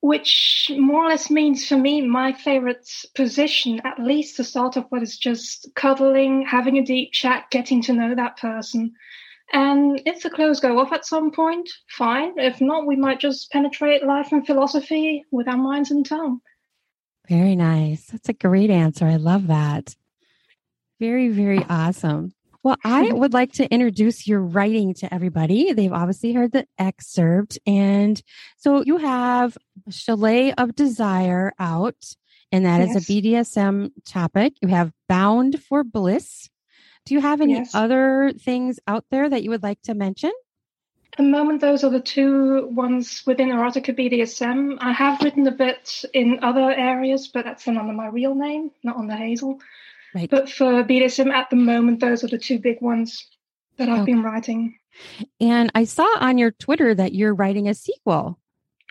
Which 0.02 0.72
more 0.78 1.06
or 1.06 1.10
less 1.10 1.32
means 1.32 1.68
for 1.68 1.78
me, 1.78 2.02
my 2.02 2.34
favorite 2.34 2.88
position, 3.16 3.82
at 3.84 4.00
least 4.00 4.38
to 4.38 4.44
start 4.44 4.78
off 4.78 4.86
with, 4.92 5.02
is 5.02 5.18
just 5.18 5.70
cuddling, 5.76 6.46
having 6.46 6.78
a 6.78 6.86
deep 6.86 7.12
chat, 7.12 7.50
getting 7.50 7.82
to 7.84 7.94
know 7.94 8.14
that 8.14 8.38
person. 8.38 8.94
And 9.54 10.02
if 10.06 10.24
the 10.24 10.30
clothes 10.30 10.60
go 10.60 10.80
off 10.80 10.92
at 10.92 11.06
some 11.06 11.32
point, 11.32 11.70
fine. 11.90 12.38
If 12.38 12.60
not, 12.60 12.86
we 12.86 12.96
might 12.96 13.20
just 13.20 13.52
penetrate 13.52 14.06
life 14.06 14.32
and 14.32 14.46
philosophy 14.46 15.24
with 15.32 15.48
our 15.48 15.58
minds 15.58 15.92
and 15.92 16.06
tongue. 16.06 16.42
Very 17.30 17.56
nice. 17.56 18.06
That's 18.06 18.30
a 18.30 18.34
great 18.34 18.70
answer. 18.70 19.06
I 19.06 19.16
love 19.16 19.48
that. 19.48 19.96
Very, 21.00 21.30
very 21.30 21.64
awesome. 21.70 22.34
Well, 22.64 22.78
I 22.84 23.12
would 23.14 23.34
like 23.34 23.54
to 23.54 23.72
introduce 23.72 24.28
your 24.28 24.42
writing 24.42 24.94
to 24.96 25.14
everybody. 25.14 25.74
They've 25.74 25.94
obviously 25.94 26.34
heard 26.34 26.52
the 26.52 26.66
excerpt. 26.78 27.58
And 27.66 28.22
so 28.58 28.84
you 28.84 28.98
have 28.98 29.58
Chalet 29.90 30.54
of 30.54 30.76
Desire 30.76 31.54
out, 31.60 32.14
and 32.52 32.66
that 32.66 32.86
yes. 32.86 32.96
is 32.96 33.10
a 33.10 33.12
BDSM 33.12 33.92
topic. 34.06 34.54
You 34.62 34.70
have 34.70 34.92
Bound 35.08 35.62
for 35.64 35.84
Bliss, 35.84 36.50
do 37.08 37.14
you 37.14 37.22
have 37.22 37.40
any 37.40 37.54
yes. 37.54 37.74
other 37.74 38.34
things 38.38 38.80
out 38.86 39.06
there 39.10 39.30
that 39.30 39.42
you 39.42 39.50
would 39.50 39.64
like 39.64 39.82
to 39.84 39.94
mention? 39.94 40.32
At 41.14 41.18
the 41.18 41.24
moment, 41.24 41.62
those 41.62 41.86
are 41.86 41.90
the 41.90 42.02
two 42.02 42.68
ones 42.68 43.24
within 43.26 43.48
Erotica 43.48 43.98
BDSM. 43.98 44.78
I 44.82 44.92
have 44.92 45.22
written 45.22 45.48
a 45.48 45.52
bit 45.52 46.04
in 46.14 46.40
other 46.44 46.70
areas, 46.70 47.30
but 47.30 47.46
that's 47.46 47.66
under 47.66 47.82
my 47.82 48.08
real 48.08 48.36
name, 48.36 48.72
not 48.84 48.98
on 48.98 49.08
the 49.08 49.16
Hazel. 49.16 49.60
Right. 50.14 50.30
But 50.30 50.50
for 50.50 50.84
BDSM 50.84 51.32
at 51.32 51.50
the 51.50 51.56
moment, 51.56 52.02
those 52.02 52.26
are 52.26 52.28
the 52.28 52.38
two 52.38 52.60
big 52.60 52.82
ones 52.82 53.26
that 53.78 53.88
I've 53.88 54.02
okay. 54.02 54.12
been 54.12 54.22
writing. 54.22 54.78
And 55.40 55.72
I 55.74 55.86
saw 55.86 56.08
on 56.20 56.38
your 56.38 56.52
Twitter 56.52 56.94
that 56.94 57.14
you're 57.14 57.34
writing 57.34 57.70
a 57.70 57.74
sequel, 57.74 58.38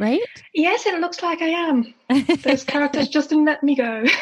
right? 0.01 0.21
Yes, 0.55 0.87
it 0.87 0.99
looks 1.01 1.23
like 1.23 1.43
I 1.43 1.49
am. 1.49 1.95
Those 2.43 2.65
characters 2.65 3.09
just 3.09 3.29
didn't 3.29 3.45
let 3.45 3.63
me 3.63 3.77
go. 3.77 4.05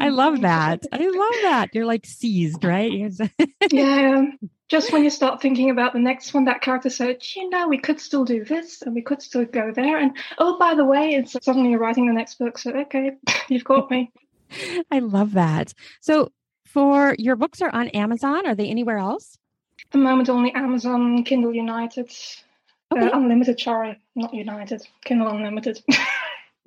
I 0.00 0.08
love 0.08 0.40
that. 0.40 0.84
I 0.92 0.98
love 0.98 1.42
that. 1.42 1.70
You're 1.72 1.86
like 1.86 2.06
seized, 2.06 2.64
right? 2.64 3.12
yeah. 3.70 4.26
Just 4.68 4.92
when 4.92 5.04
you 5.04 5.10
start 5.10 5.40
thinking 5.40 5.70
about 5.70 5.92
the 5.92 5.98
next 5.98 6.32
one, 6.34 6.46
that 6.46 6.62
character 6.62 6.90
said, 6.90 7.22
you 7.36 7.50
know, 7.50 7.68
we 7.68 7.78
could 7.78 8.00
still 8.00 8.24
do 8.24 8.44
this 8.44 8.82
and 8.82 8.94
we 8.94 9.02
could 9.02 9.22
still 9.22 9.44
go 9.44 9.70
there. 9.72 9.98
And 9.98 10.16
oh, 10.38 10.58
by 10.58 10.74
the 10.74 10.84
way, 10.84 11.10
it's 11.10 11.36
suddenly 11.44 11.70
you're 11.70 11.78
writing 11.78 12.06
the 12.06 12.12
next 12.12 12.38
book. 12.38 12.58
So, 12.58 12.72
okay, 12.72 13.12
you've 13.48 13.64
got 13.64 13.90
me. 13.90 14.10
I 14.90 14.98
love 15.00 15.32
that. 15.32 15.74
So, 16.00 16.32
for 16.64 17.14
your 17.18 17.36
books 17.36 17.62
are 17.62 17.70
on 17.70 17.88
Amazon. 17.88 18.46
Are 18.46 18.54
they 18.54 18.68
anywhere 18.68 18.98
else? 18.98 19.38
At 19.80 19.92
the 19.92 19.98
moment, 19.98 20.28
only 20.28 20.52
Amazon, 20.54 21.22
Kindle 21.22 21.54
United, 21.54 22.10
uh, 22.90 22.96
okay. 22.96 23.06
uh, 23.06 23.16
Unlimited, 23.16 23.60
sorry, 23.60 24.00
not 24.16 24.34
United, 24.34 24.82
Kindle 25.04 25.28
Unlimited. 25.28 25.82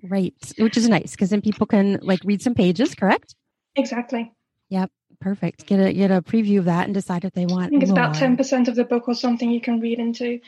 Right. 0.03 0.35
Which 0.57 0.77
is 0.77 0.87
nice 0.87 1.11
because 1.11 1.31
then 1.31 1.41
people 1.41 1.65
can 1.67 1.99
like 2.01 2.21
read 2.23 2.41
some 2.41 2.53
pages, 2.53 2.95
correct? 2.95 3.35
Exactly. 3.75 4.31
Yep. 4.69 4.91
Perfect. 5.19 5.65
Get 5.65 5.79
a 5.79 5.93
get 5.93 6.11
a 6.11 6.21
preview 6.21 6.59
of 6.59 6.65
that 6.65 6.85
and 6.85 6.93
decide 6.93 7.25
if 7.25 7.33
they 7.33 7.47
want. 7.47 7.67
I 7.67 7.69
think 7.69 7.81
it's 7.81 7.91
more. 7.91 7.99
about 7.99 8.15
ten 8.15 8.37
percent 8.37 8.67
of 8.67 8.75
the 8.75 8.83
book 8.83 9.07
or 9.07 9.15
something 9.15 9.49
you 9.49 9.61
can 9.61 9.79
read 9.79 9.99
into. 9.99 10.39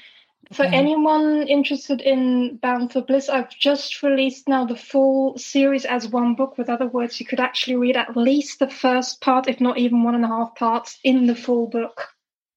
For 0.53 0.63
yeah. 0.63 0.71
anyone 0.73 1.47
interested 1.47 2.01
in 2.01 2.57
Bound 2.57 2.93
for 2.93 3.01
Bliss, 3.01 3.29
I've 3.29 3.49
just 3.49 4.01
released 4.01 4.47
now 4.47 4.65
the 4.65 4.75
full 4.75 5.37
series 5.37 5.85
as 5.85 6.07
one 6.07 6.35
book. 6.35 6.57
With 6.57 6.69
other 6.69 6.87
words, 6.87 7.19
you 7.19 7.25
could 7.25 7.39
actually 7.39 7.77
read 7.77 7.97
at 7.97 8.15
least 8.15 8.59
the 8.59 8.69
first 8.69 9.21
part, 9.21 9.47
if 9.47 9.59
not 9.59 9.77
even 9.77 10.03
one 10.03 10.15
and 10.15 10.25
a 10.25 10.27
half 10.27 10.55
parts, 10.55 10.99
in 11.03 11.27
the 11.27 11.35
full 11.35 11.67
book 11.67 12.07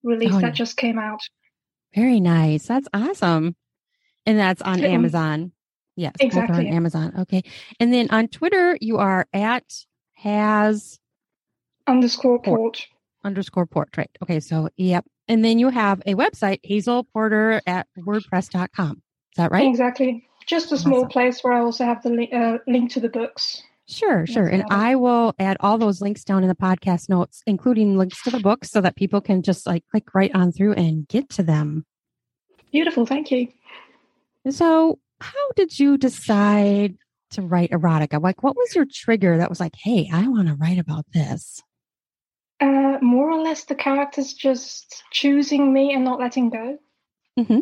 release 0.02 0.32
oh, 0.34 0.40
that 0.40 0.54
just 0.54 0.76
came 0.76 0.98
out. 0.98 1.20
Very 1.94 2.20
nice. 2.20 2.66
That's 2.66 2.88
awesome. 2.92 3.56
And 4.26 4.38
that's 4.38 4.62
on 4.62 4.82
Amazon. 4.84 5.52
Yes, 5.96 6.14
exactly. 6.20 6.68
on 6.68 6.74
Amazon. 6.74 7.12
Okay, 7.20 7.42
and 7.80 7.92
then 7.92 8.08
on 8.10 8.28
Twitter 8.28 8.78
you 8.80 8.98
are 8.98 9.26
at 9.32 9.64
has 10.14 10.98
underscore 11.86 12.40
port 12.40 12.86
underscore 13.24 13.66
port. 13.66 13.96
Right. 13.96 14.10
Okay. 14.22 14.40
So 14.40 14.68
yep. 14.76 15.04
And 15.28 15.44
then 15.44 15.58
you 15.58 15.68
have 15.68 16.02
a 16.06 16.14
website, 16.14 16.60
Hazel 16.62 17.04
Porter 17.04 17.62
at 17.66 17.86
WordPress.com. 17.98 18.90
Is 18.92 19.36
that 19.36 19.52
right? 19.52 19.66
Exactly. 19.66 20.26
Just 20.46 20.72
a 20.72 20.76
small 20.76 21.00
awesome. 21.00 21.08
place 21.08 21.40
where 21.42 21.52
I 21.52 21.60
also 21.60 21.84
have 21.84 22.02
the 22.02 22.10
li- 22.10 22.32
uh, 22.32 22.58
link 22.66 22.90
to 22.92 23.00
the 23.00 23.08
books. 23.08 23.62
Sure, 23.88 24.26
sure. 24.26 24.46
And 24.46 24.64
I 24.70 24.96
will 24.96 25.34
add 25.38 25.56
all 25.60 25.78
those 25.78 26.00
links 26.00 26.24
down 26.24 26.42
in 26.42 26.48
the 26.48 26.54
podcast 26.54 27.08
notes, 27.08 27.42
including 27.46 27.96
links 27.96 28.22
to 28.22 28.30
the 28.30 28.40
books 28.40 28.70
so 28.70 28.80
that 28.80 28.96
people 28.96 29.20
can 29.20 29.42
just 29.42 29.66
like 29.66 29.84
click 29.90 30.14
right 30.14 30.30
on 30.34 30.50
through 30.50 30.72
and 30.74 31.06
get 31.08 31.28
to 31.30 31.42
them. 31.42 31.84
Beautiful. 32.72 33.06
Thank 33.06 33.30
you. 33.30 33.48
So, 34.50 34.98
how 35.22 35.52
did 35.56 35.78
you 35.78 35.96
decide 35.96 36.96
to 37.30 37.42
write 37.42 37.70
erotica? 37.70 38.22
Like, 38.22 38.42
what 38.42 38.56
was 38.56 38.74
your 38.74 38.86
trigger 38.90 39.38
that 39.38 39.48
was 39.48 39.60
like, 39.60 39.74
hey, 39.76 40.08
I 40.12 40.28
want 40.28 40.48
to 40.48 40.54
write 40.54 40.78
about 40.78 41.06
this? 41.12 41.62
Uh, 42.60 42.98
more 43.00 43.30
or 43.30 43.42
less, 43.42 43.64
the 43.64 43.74
characters 43.74 44.34
just 44.34 45.02
choosing 45.10 45.72
me 45.72 45.92
and 45.92 46.04
not 46.04 46.20
letting 46.20 46.50
go. 46.50 46.78
Mm-hmm. 47.38 47.60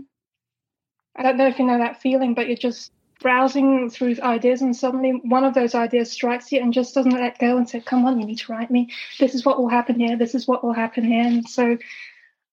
I 1.17 1.23
don't 1.23 1.37
know 1.37 1.47
if 1.47 1.59
you 1.59 1.67
know 1.67 1.79
that 1.79 2.03
feeling, 2.03 2.35
but 2.35 2.49
you're 2.49 2.57
just 2.57 2.93
browsing 3.21 3.91
through 3.91 4.17
ideas 4.23 4.63
and 4.63 4.75
suddenly 4.75 5.21
one 5.25 5.45
of 5.45 5.55
those 5.55 5.75
ideas 5.75 6.11
strikes 6.11 6.51
you 6.51 6.61
and 6.61 6.73
just 6.73 6.95
doesn't 6.95 7.13
let 7.13 7.39
go 7.39 7.57
and 7.57 7.69
say, 7.69 7.81
come 7.81 8.05
on, 8.07 8.19
you 8.19 8.27
need 8.27 8.39
to 8.39 8.53
write 8.53 8.71
me. 8.71 8.91
This 9.19 9.35
is 9.35 9.45
what 9.45 9.59
will 9.59 9.69
happen 9.69 10.01
here. 10.01 10.17
This 10.17 10.35
is 10.35 10.49
what 10.49 10.65
will 10.65 10.73
happen 10.73 11.05
here. 11.05 11.25
And 11.25 11.49
so 11.49 11.77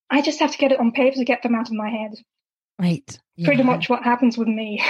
I 0.10 0.22
just 0.22 0.40
have 0.40 0.52
to 0.52 0.58
get 0.58 0.72
it 0.72 0.80
on 0.80 0.92
paper 0.92 1.16
to 1.16 1.26
get 1.26 1.42
them 1.42 1.56
out 1.56 1.70
of 1.70 1.74
my 1.74 1.90
head. 1.90 2.16
Right. 2.80 3.20
Yeah. 3.36 3.48
Pretty 3.48 3.64
much 3.64 3.90
what 3.90 4.04
happens 4.04 4.38
with 4.38 4.48
me. 4.48 4.84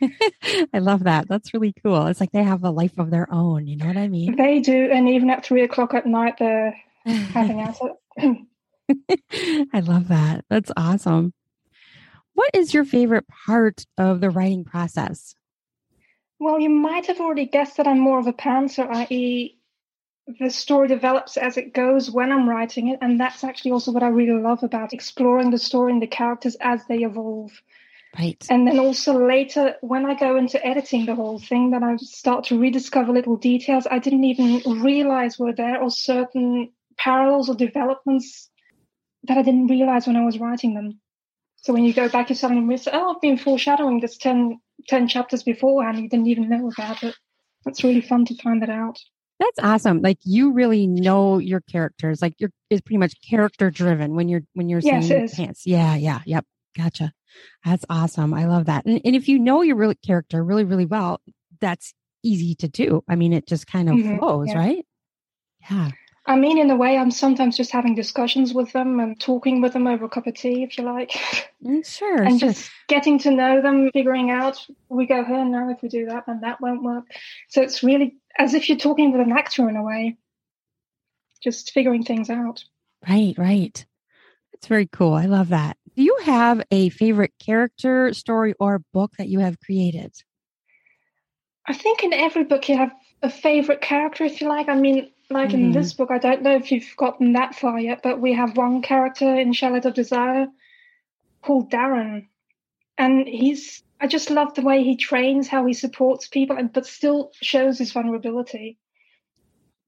I 0.72 0.78
love 0.78 1.04
that. 1.04 1.28
That's 1.28 1.52
really 1.54 1.74
cool. 1.82 2.06
It's 2.06 2.20
like 2.20 2.32
they 2.32 2.42
have 2.42 2.64
a 2.64 2.70
life 2.70 2.98
of 2.98 3.10
their 3.10 3.32
own. 3.32 3.66
You 3.66 3.76
know 3.76 3.86
what 3.86 3.96
I 3.96 4.08
mean? 4.08 4.36
They 4.36 4.60
do. 4.60 4.90
And 4.90 5.08
even 5.08 5.30
at 5.30 5.44
three 5.44 5.62
o'clock 5.62 5.94
at 5.94 6.06
night, 6.06 6.34
they're 6.38 6.76
having 7.04 7.60
at 7.60 7.78
it. 9.08 9.68
I 9.72 9.80
love 9.80 10.08
that. 10.08 10.44
That's 10.48 10.70
awesome. 10.76 11.32
What 12.34 12.50
is 12.54 12.72
your 12.72 12.84
favorite 12.84 13.26
part 13.28 13.84
of 13.96 14.20
the 14.20 14.30
writing 14.30 14.64
process? 14.64 15.34
Well, 16.38 16.60
you 16.60 16.70
might 16.70 17.06
have 17.06 17.20
already 17.20 17.46
guessed 17.46 17.78
that 17.78 17.88
I'm 17.88 17.98
more 17.98 18.20
of 18.20 18.28
a 18.28 18.32
pantser, 18.32 18.88
i.e., 18.88 19.57
the 20.40 20.50
story 20.50 20.88
develops 20.88 21.36
as 21.36 21.56
it 21.56 21.72
goes 21.72 22.10
when 22.10 22.30
I'm 22.30 22.48
writing 22.48 22.88
it. 22.88 22.98
And 23.00 23.18
that's 23.18 23.42
actually 23.42 23.72
also 23.72 23.92
what 23.92 24.02
I 24.02 24.08
really 24.08 24.40
love 24.40 24.62
about 24.62 24.92
exploring 24.92 25.50
the 25.50 25.58
story 25.58 25.92
and 25.92 26.02
the 26.02 26.06
characters 26.06 26.56
as 26.60 26.84
they 26.86 26.98
evolve. 26.98 27.52
Right. 28.18 28.44
And 28.50 28.66
then 28.66 28.78
also 28.78 29.26
later, 29.26 29.76
when 29.80 30.06
I 30.06 30.14
go 30.14 30.36
into 30.36 30.64
editing 30.64 31.06
the 31.06 31.14
whole 31.14 31.38
thing, 31.38 31.70
then 31.70 31.82
I 31.82 31.96
start 31.96 32.44
to 32.46 32.58
rediscover 32.58 33.12
little 33.12 33.36
details 33.36 33.86
I 33.90 33.98
didn't 33.98 34.24
even 34.24 34.80
realize 34.82 35.38
were 35.38 35.52
there, 35.52 35.80
or 35.80 35.90
certain 35.90 36.72
parallels 36.96 37.48
or 37.48 37.54
developments 37.54 38.50
that 39.24 39.38
I 39.38 39.42
didn't 39.42 39.68
realize 39.68 40.06
when 40.06 40.16
I 40.16 40.24
was 40.24 40.38
writing 40.38 40.74
them. 40.74 41.00
So 41.56 41.72
when 41.72 41.84
you 41.84 41.92
go 41.92 42.08
back, 42.08 42.30
you 42.30 42.34
suddenly 42.34 42.76
say, 42.76 42.90
oh, 42.94 43.14
I've 43.14 43.20
been 43.20 43.36
foreshadowing 43.36 44.00
this 44.00 44.16
10, 44.16 44.58
10 44.86 45.08
chapters 45.08 45.42
beforehand. 45.42 45.98
You 45.98 46.08
didn't 46.08 46.28
even 46.28 46.48
know 46.48 46.70
about 46.70 47.02
it. 47.02 47.14
That's 47.64 47.84
really 47.84 48.00
fun 48.00 48.24
to 48.26 48.34
find 48.36 48.62
that 48.62 48.70
out. 48.70 48.98
That's 49.38 49.58
awesome. 49.60 50.02
Like 50.02 50.18
you 50.24 50.52
really 50.52 50.86
know 50.86 51.38
your 51.38 51.60
characters. 51.60 52.20
Like 52.20 52.34
you're 52.38 52.50
is 52.70 52.80
pretty 52.80 52.98
much 52.98 53.14
character 53.22 53.70
driven 53.70 54.14
when 54.14 54.28
you're 54.28 54.42
when 54.54 54.68
you're 54.68 54.80
yes, 54.80 55.06
seeing 55.06 55.28
pants. 55.28 55.66
Yeah, 55.66 55.94
yeah, 55.94 56.20
yep. 56.26 56.44
Gotcha. 56.76 57.12
That's 57.64 57.84
awesome. 57.88 58.34
I 58.34 58.46
love 58.46 58.66
that. 58.66 58.84
And 58.84 59.00
and 59.04 59.14
if 59.14 59.28
you 59.28 59.38
know 59.38 59.62
your 59.62 59.76
real 59.76 59.94
character 60.04 60.42
really, 60.42 60.64
really 60.64 60.86
well, 60.86 61.20
that's 61.60 61.94
easy 62.22 62.54
to 62.56 62.68
do. 62.68 63.02
I 63.08 63.14
mean, 63.14 63.32
it 63.32 63.46
just 63.46 63.66
kind 63.66 63.88
of 63.88 63.94
mm-hmm, 63.94 64.18
flows, 64.18 64.48
yeah. 64.48 64.58
right? 64.58 64.86
Yeah. 65.70 65.90
I 66.28 66.36
mean, 66.36 66.58
in 66.58 66.70
a 66.70 66.76
way, 66.76 66.98
I'm 66.98 67.10
sometimes 67.10 67.56
just 67.56 67.72
having 67.72 67.94
discussions 67.94 68.52
with 68.52 68.70
them 68.72 69.00
and 69.00 69.18
talking 69.18 69.62
with 69.62 69.72
them 69.72 69.86
over 69.86 70.04
a 70.04 70.08
cup 70.10 70.26
of 70.26 70.34
tea, 70.34 70.62
if 70.62 70.78
you 70.78 70.84
like. 70.84 71.12
Mm, 71.60 71.84
sure. 71.84 72.22
and 72.22 72.38
sure. 72.38 72.50
just 72.50 72.70
getting 72.86 73.18
to 73.18 73.32
know 73.32 73.60
them, 73.60 73.90
figuring 73.92 74.30
out 74.30 74.64
we 74.88 75.06
go 75.06 75.24
here 75.24 75.44
now. 75.44 75.68
If 75.70 75.82
we 75.82 75.88
do 75.88 76.06
that, 76.06 76.26
then 76.26 76.42
that 76.42 76.60
won't 76.60 76.84
work. 76.84 77.02
So 77.48 77.62
it's 77.62 77.82
really 77.82 78.16
as 78.38 78.54
if 78.54 78.68
you're 78.68 78.78
talking 78.78 79.10
with 79.10 79.20
an 79.20 79.32
actor 79.32 79.68
in 79.68 79.74
a 79.74 79.82
way, 79.82 80.18
just 81.42 81.72
figuring 81.72 82.04
things 82.04 82.30
out. 82.30 82.62
Right, 83.08 83.36
right. 83.36 83.84
It's 84.52 84.68
very 84.68 84.86
cool. 84.86 85.14
I 85.14 85.26
love 85.26 85.48
that. 85.48 85.78
Do 85.96 86.04
you 86.04 86.16
have 86.22 86.62
a 86.70 86.90
favorite 86.90 87.32
character, 87.44 88.14
story, 88.14 88.54
or 88.60 88.80
book 88.92 89.14
that 89.18 89.26
you 89.26 89.40
have 89.40 89.58
created? 89.58 90.14
I 91.66 91.72
think 91.72 92.04
in 92.04 92.12
every 92.12 92.44
book 92.44 92.68
you 92.68 92.76
have 92.76 92.92
a 93.20 93.30
favorite 93.30 93.80
character, 93.80 94.22
if 94.22 94.40
you 94.40 94.48
like. 94.48 94.68
I 94.68 94.76
mean, 94.76 95.10
like 95.30 95.50
mm-hmm. 95.50 95.56
in 95.56 95.72
this 95.72 95.92
book, 95.92 96.10
I 96.10 96.18
don't 96.18 96.42
know 96.42 96.54
if 96.54 96.72
you've 96.72 96.96
gotten 96.96 97.34
that 97.34 97.54
far 97.54 97.78
yet, 97.78 98.00
but 98.02 98.20
we 98.20 98.32
have 98.32 98.56
one 98.56 98.82
character 98.82 99.38
in 99.38 99.52
Chalet 99.52 99.80
of 99.84 99.94
Desire 99.94 100.46
called 101.42 101.70
Darren. 101.70 102.28
And 102.96 103.28
he's, 103.28 103.82
I 104.00 104.06
just 104.06 104.30
love 104.30 104.54
the 104.54 104.62
way 104.62 104.82
he 104.82 104.96
trains, 104.96 105.46
how 105.48 105.66
he 105.66 105.74
supports 105.74 106.28
people, 106.28 106.56
and 106.56 106.72
but 106.72 106.86
still 106.86 107.30
shows 107.40 107.78
his 107.78 107.92
vulnerability. 107.92 108.78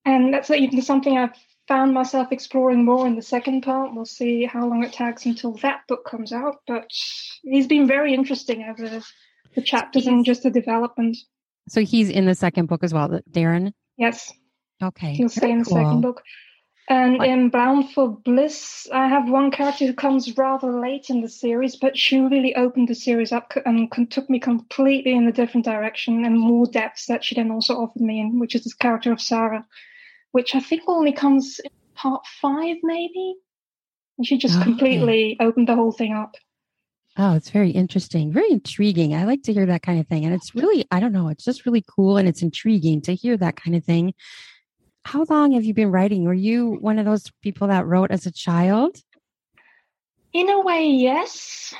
And 0.05 0.33
that's 0.33 0.51
even 0.51 0.83
something 0.83 1.17
I've 1.17 1.37
found 1.69 1.95
myself 1.95 2.33
exploring 2.33 2.85
more 2.85 3.07
in 3.07 3.17
the 3.17 3.23
second 3.23 3.63
part. 3.63 3.95
We'll 3.95 4.05
see 4.05 4.45
how 4.45 4.67
long 4.67 4.85
it 4.85 4.93
takes 4.93 5.27
until 5.27 5.53
that 5.59 5.81
book 5.89 6.05
comes 6.05 6.33
out. 6.33 6.57
But 6.67 6.91
he's 7.43 7.67
been 7.67 7.87
very 7.87 8.15
interesting 8.15 8.65
over 8.65 9.03
the 9.55 9.63
chapters 9.63 10.07
and 10.07 10.25
just 10.25 10.43
the 10.43 10.51
development. 10.51 11.17
So 11.69 11.83
he's 11.83 12.11
in 12.11 12.27
the 12.27 12.35
second 12.35 12.67
book 12.67 12.83
as 12.83 12.93
well, 12.93 13.21
Darren? 13.31 13.73
Yes. 13.97 14.33
Okay. 14.83 15.15
He'll 15.15 15.29
stay 15.29 15.51
in 15.51 15.59
the 15.59 15.65
cool. 15.65 15.77
second 15.77 16.01
book. 16.01 16.23
And 16.91 17.19
like, 17.19 17.29
in 17.29 17.51
Bound 17.51 17.93
for 17.93 18.09
Bliss, 18.09 18.89
I 18.93 19.07
have 19.07 19.31
one 19.31 19.53
character 19.53 19.87
who 19.87 19.95
comes 19.95 20.37
rather 20.37 20.81
late 20.81 21.09
in 21.09 21.21
the 21.21 21.29
series, 21.29 21.77
but 21.77 21.97
she 21.97 22.19
really 22.19 22.57
opened 22.57 22.89
the 22.89 22.97
series 22.97 23.31
up 23.31 23.53
and 23.65 23.89
took 24.11 24.29
me 24.29 24.41
completely 24.41 25.13
in 25.13 25.29
a 25.29 25.33
different 25.33 25.65
direction 25.65 26.25
and 26.25 26.37
more 26.37 26.67
depth 26.67 27.07
that 27.07 27.23
she 27.23 27.37
then 27.37 27.53
also 27.53 27.77
offered 27.77 28.03
me, 28.03 28.21
in, 28.21 28.41
which 28.41 28.57
is 28.57 28.65
this 28.65 28.75
character 28.75 29.13
of 29.13 29.21
Sarah, 29.21 29.65
which 30.33 30.57
I 30.57 30.61
think 30.61 30.83
only 30.89 31.13
comes 31.13 31.61
in 31.61 31.71
part 31.95 32.27
five, 32.41 32.79
maybe. 32.83 33.37
And 34.19 34.27
she 34.27 34.37
just 34.37 34.57
oh, 34.57 34.63
okay. 34.63 34.71
completely 34.71 35.37
opened 35.39 35.69
the 35.69 35.77
whole 35.77 35.93
thing 35.93 36.13
up. 36.13 36.35
Oh, 37.17 37.35
it's 37.35 37.51
very 37.51 37.71
interesting, 37.71 38.33
very 38.33 38.51
intriguing. 38.51 39.15
I 39.15 39.27
like 39.27 39.45
to 39.45 39.53
hear 39.53 39.67
that 39.67 39.83
kind 39.83 40.01
of 40.01 40.09
thing. 40.09 40.25
And 40.25 40.35
it's 40.35 40.57
really, 40.57 40.85
I 40.91 40.99
don't 40.99 41.13
know, 41.13 41.29
it's 41.29 41.45
just 41.45 41.67
really 41.67 41.85
cool 41.89 42.17
and 42.17 42.29
it's 42.29 42.43
intriguing 42.43 43.01
to 43.03 43.15
hear 43.15 43.37
that 43.37 43.55
kind 43.55 43.77
of 43.77 43.85
thing 43.85 44.13
how 45.05 45.25
long 45.29 45.53
have 45.53 45.65
you 45.65 45.75
been 45.75 45.91
writing? 45.91 46.25
Were 46.25 46.35
you 46.35 46.79
one 46.81 46.99
of 46.99 47.05
those 47.05 47.31
people 47.43 47.69
that 47.69 47.87
wrote 47.87 48.11
as 48.11 48.27
a 48.27 48.31
child? 48.31 48.97
In 50.33 50.49
a 50.49 50.61
way, 50.61 50.87
yes. 50.87 51.75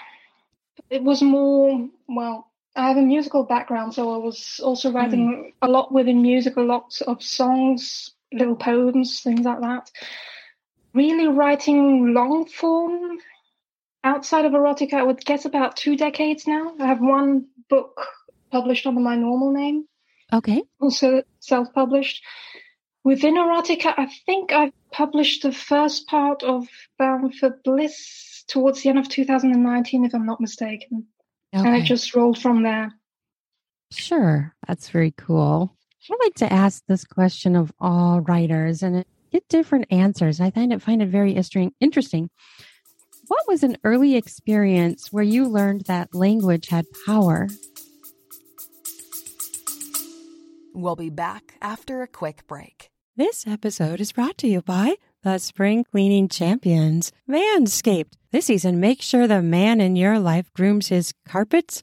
It 0.89 1.03
was 1.03 1.23
more, 1.23 1.89
well, 2.09 2.51
I 2.75 2.89
have 2.89 2.97
a 2.97 3.03
musical 3.03 3.45
background, 3.45 3.95
so 3.95 4.15
I 4.15 4.17
was 4.17 4.61
also 4.63 4.91
writing 4.91 5.53
mm. 5.53 5.67
a 5.67 5.71
lot 5.71 5.93
within 5.93 6.23
music, 6.23 6.57
a 6.57 6.63
lot 6.63 7.01
of 7.07 7.23
songs, 7.23 8.13
little 8.33 8.57
poems, 8.57 9.21
things 9.21 9.41
like 9.41 9.61
that. 9.61 9.91
Really 10.95 11.29
writing 11.29 12.15
long 12.15 12.47
form 12.47 13.19
outside 14.03 14.45
of 14.45 14.53
erotica, 14.53 14.95
I 14.95 15.03
would 15.03 15.25
guess 15.25 15.45
about 15.45 15.77
two 15.77 15.97
decades 15.97 16.47
now. 16.47 16.75
I 16.81 16.87
have 16.87 17.01
one 17.01 17.47
book 17.69 18.07
published 18.51 18.87
under 18.87 19.01
my 19.01 19.17
normal 19.17 19.53
name. 19.53 19.87
Okay. 20.33 20.63
Also 20.81 21.23
self 21.41 21.73
published. 21.73 22.23
Within 23.05 23.37
Erotica, 23.37 23.95
I 23.97 24.07
think 24.27 24.53
I 24.53 24.73
published 24.93 25.43
the 25.43 25.53
first 25.53 26.07
part 26.07 26.43
of 26.43 26.69
Bound 26.99 27.35
for 27.35 27.59
Bliss 27.65 28.45
towards 28.49 28.83
the 28.83 28.91
end 28.91 28.99
of 28.99 29.09
2019, 29.09 30.05
if 30.05 30.15
I'm 30.15 30.27
not 30.27 30.41
mistaken. 30.41 31.07
Okay. 31.55 31.67
And 31.67 31.77
it 31.77 31.85
just 31.85 32.15
rolled 32.15 32.39
from 32.39 32.63
there. 32.63 32.93
Sure. 33.93 34.55
That's 34.69 34.91
very 34.91 35.13
cool. 35.17 35.77
I 36.11 36.17
like 36.23 36.35
to 36.37 36.53
ask 36.53 36.83
this 36.87 37.05
question 37.05 37.57
of 37.57 37.73
all 37.81 38.21
writers 38.21 38.83
and 38.83 39.05
get 39.33 39.49
different 39.49 39.87
answers. 39.91 40.41
I 40.41 40.51
find 40.51 40.73
it 40.73 40.83
find 40.83 41.03
it 41.03 41.09
very 41.09 41.41
interesting. 41.81 42.31
What 43.29 43.47
was 43.47 43.63
an 43.63 43.77
early 43.85 44.17
experience 44.17 45.13
where 45.13 45.25
you 45.25 45.47
learned 45.47 45.83
that 45.83 46.15
language 46.15 46.69
had 46.69 46.87
power? 47.07 47.49
We'll 50.81 50.97
be 50.97 51.11
back 51.11 51.59
after 51.61 52.01
a 52.01 52.07
quick 52.07 52.47
break. 52.47 52.89
This 53.15 53.47
episode 53.47 54.01
is 54.01 54.13
brought 54.13 54.39
to 54.39 54.49
you 54.49 54.63
by 54.63 54.95
the 55.23 55.37
Spring 55.37 55.85
Cleaning 55.85 56.27
Champions, 56.27 57.13
Manscaped. 57.29 58.15
This 58.33 58.47
season, 58.47 58.81
make 58.81 59.03
sure 59.03 59.27
the 59.27 59.43
man 59.43 59.83
in 59.83 59.95
your 59.95 60.19
life 60.19 60.51
grooms 60.55 60.89
his 60.89 61.13
carpets 61.29 61.83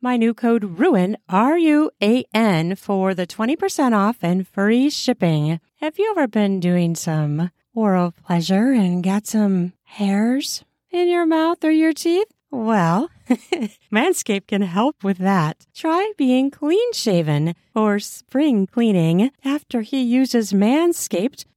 my 0.00 0.16
new 0.16 0.32
code 0.32 0.78
RUIN, 0.78 1.16
R 1.28 1.58
U 1.58 1.90
A 2.02 2.24
N, 2.32 2.76
for 2.76 3.14
the 3.14 3.26
20% 3.26 3.92
off 3.96 4.18
and 4.22 4.46
free 4.46 4.90
shipping. 4.90 5.60
Have 5.80 5.98
you 5.98 6.10
ever 6.10 6.28
been 6.28 6.60
doing 6.60 6.94
some 6.94 7.50
oral 7.74 8.12
pleasure 8.12 8.72
and 8.72 9.02
got 9.02 9.26
some 9.26 9.72
hairs 9.84 10.64
in 10.90 11.08
your 11.08 11.26
mouth 11.26 11.64
or 11.64 11.70
your 11.70 11.92
teeth? 11.92 12.28
Well, 12.50 13.10
Manscaped 13.92 14.46
can 14.46 14.62
help 14.62 15.04
with 15.04 15.18
that. 15.18 15.66
Try 15.74 16.12
being 16.16 16.50
clean 16.50 16.92
shaven 16.92 17.54
or 17.74 17.98
spring 17.98 18.66
cleaning 18.66 19.30
after 19.44 19.82
he 19.82 20.00
uses 20.00 20.52
Manscaped 20.52 21.44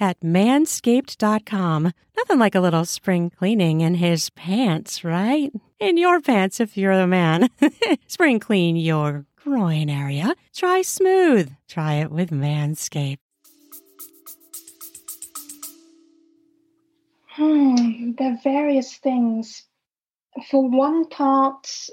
at 0.00 0.20
manscaped.com. 0.20 1.92
Nothing 2.16 2.38
like 2.38 2.54
a 2.54 2.60
little 2.60 2.84
spring 2.84 3.30
cleaning 3.30 3.80
in 3.82 3.94
his 3.94 4.30
pants, 4.30 5.04
right? 5.04 5.52
In 5.78 5.96
your 5.96 6.20
pants 6.20 6.60
if 6.60 6.76
you're 6.76 6.96
the 6.96 7.06
man. 7.06 7.48
spring 8.06 8.40
clean 8.40 8.76
your 8.76 9.26
groin 9.36 9.88
area. 9.88 10.34
Try 10.54 10.82
smooth. 10.82 11.52
Try 11.68 11.94
it 11.94 12.10
with 12.10 12.30
Manscaped. 12.30 13.18
Hmm, 17.28 18.12
there 18.18 18.32
are 18.32 18.40
various 18.42 18.96
things. 18.96 19.62
For 20.50 20.68
one 20.68 21.08
part, 21.08 21.88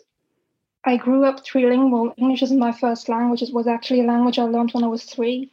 I 0.84 0.98
grew 0.98 1.26
up 1.26 1.46
trilingual. 1.46 2.14
English 2.18 2.44
isn't 2.44 2.60
my 2.60 2.72
first 2.72 3.10
language. 3.10 3.42
It 3.42 3.54
was 3.54 3.68
actually 3.68 4.02
a 4.02 4.08
language 4.08 4.40
I 4.40 4.44
learned 4.44 4.72
when 4.72 4.84
I 4.84 4.88
was 4.88 5.04
three. 5.04 5.52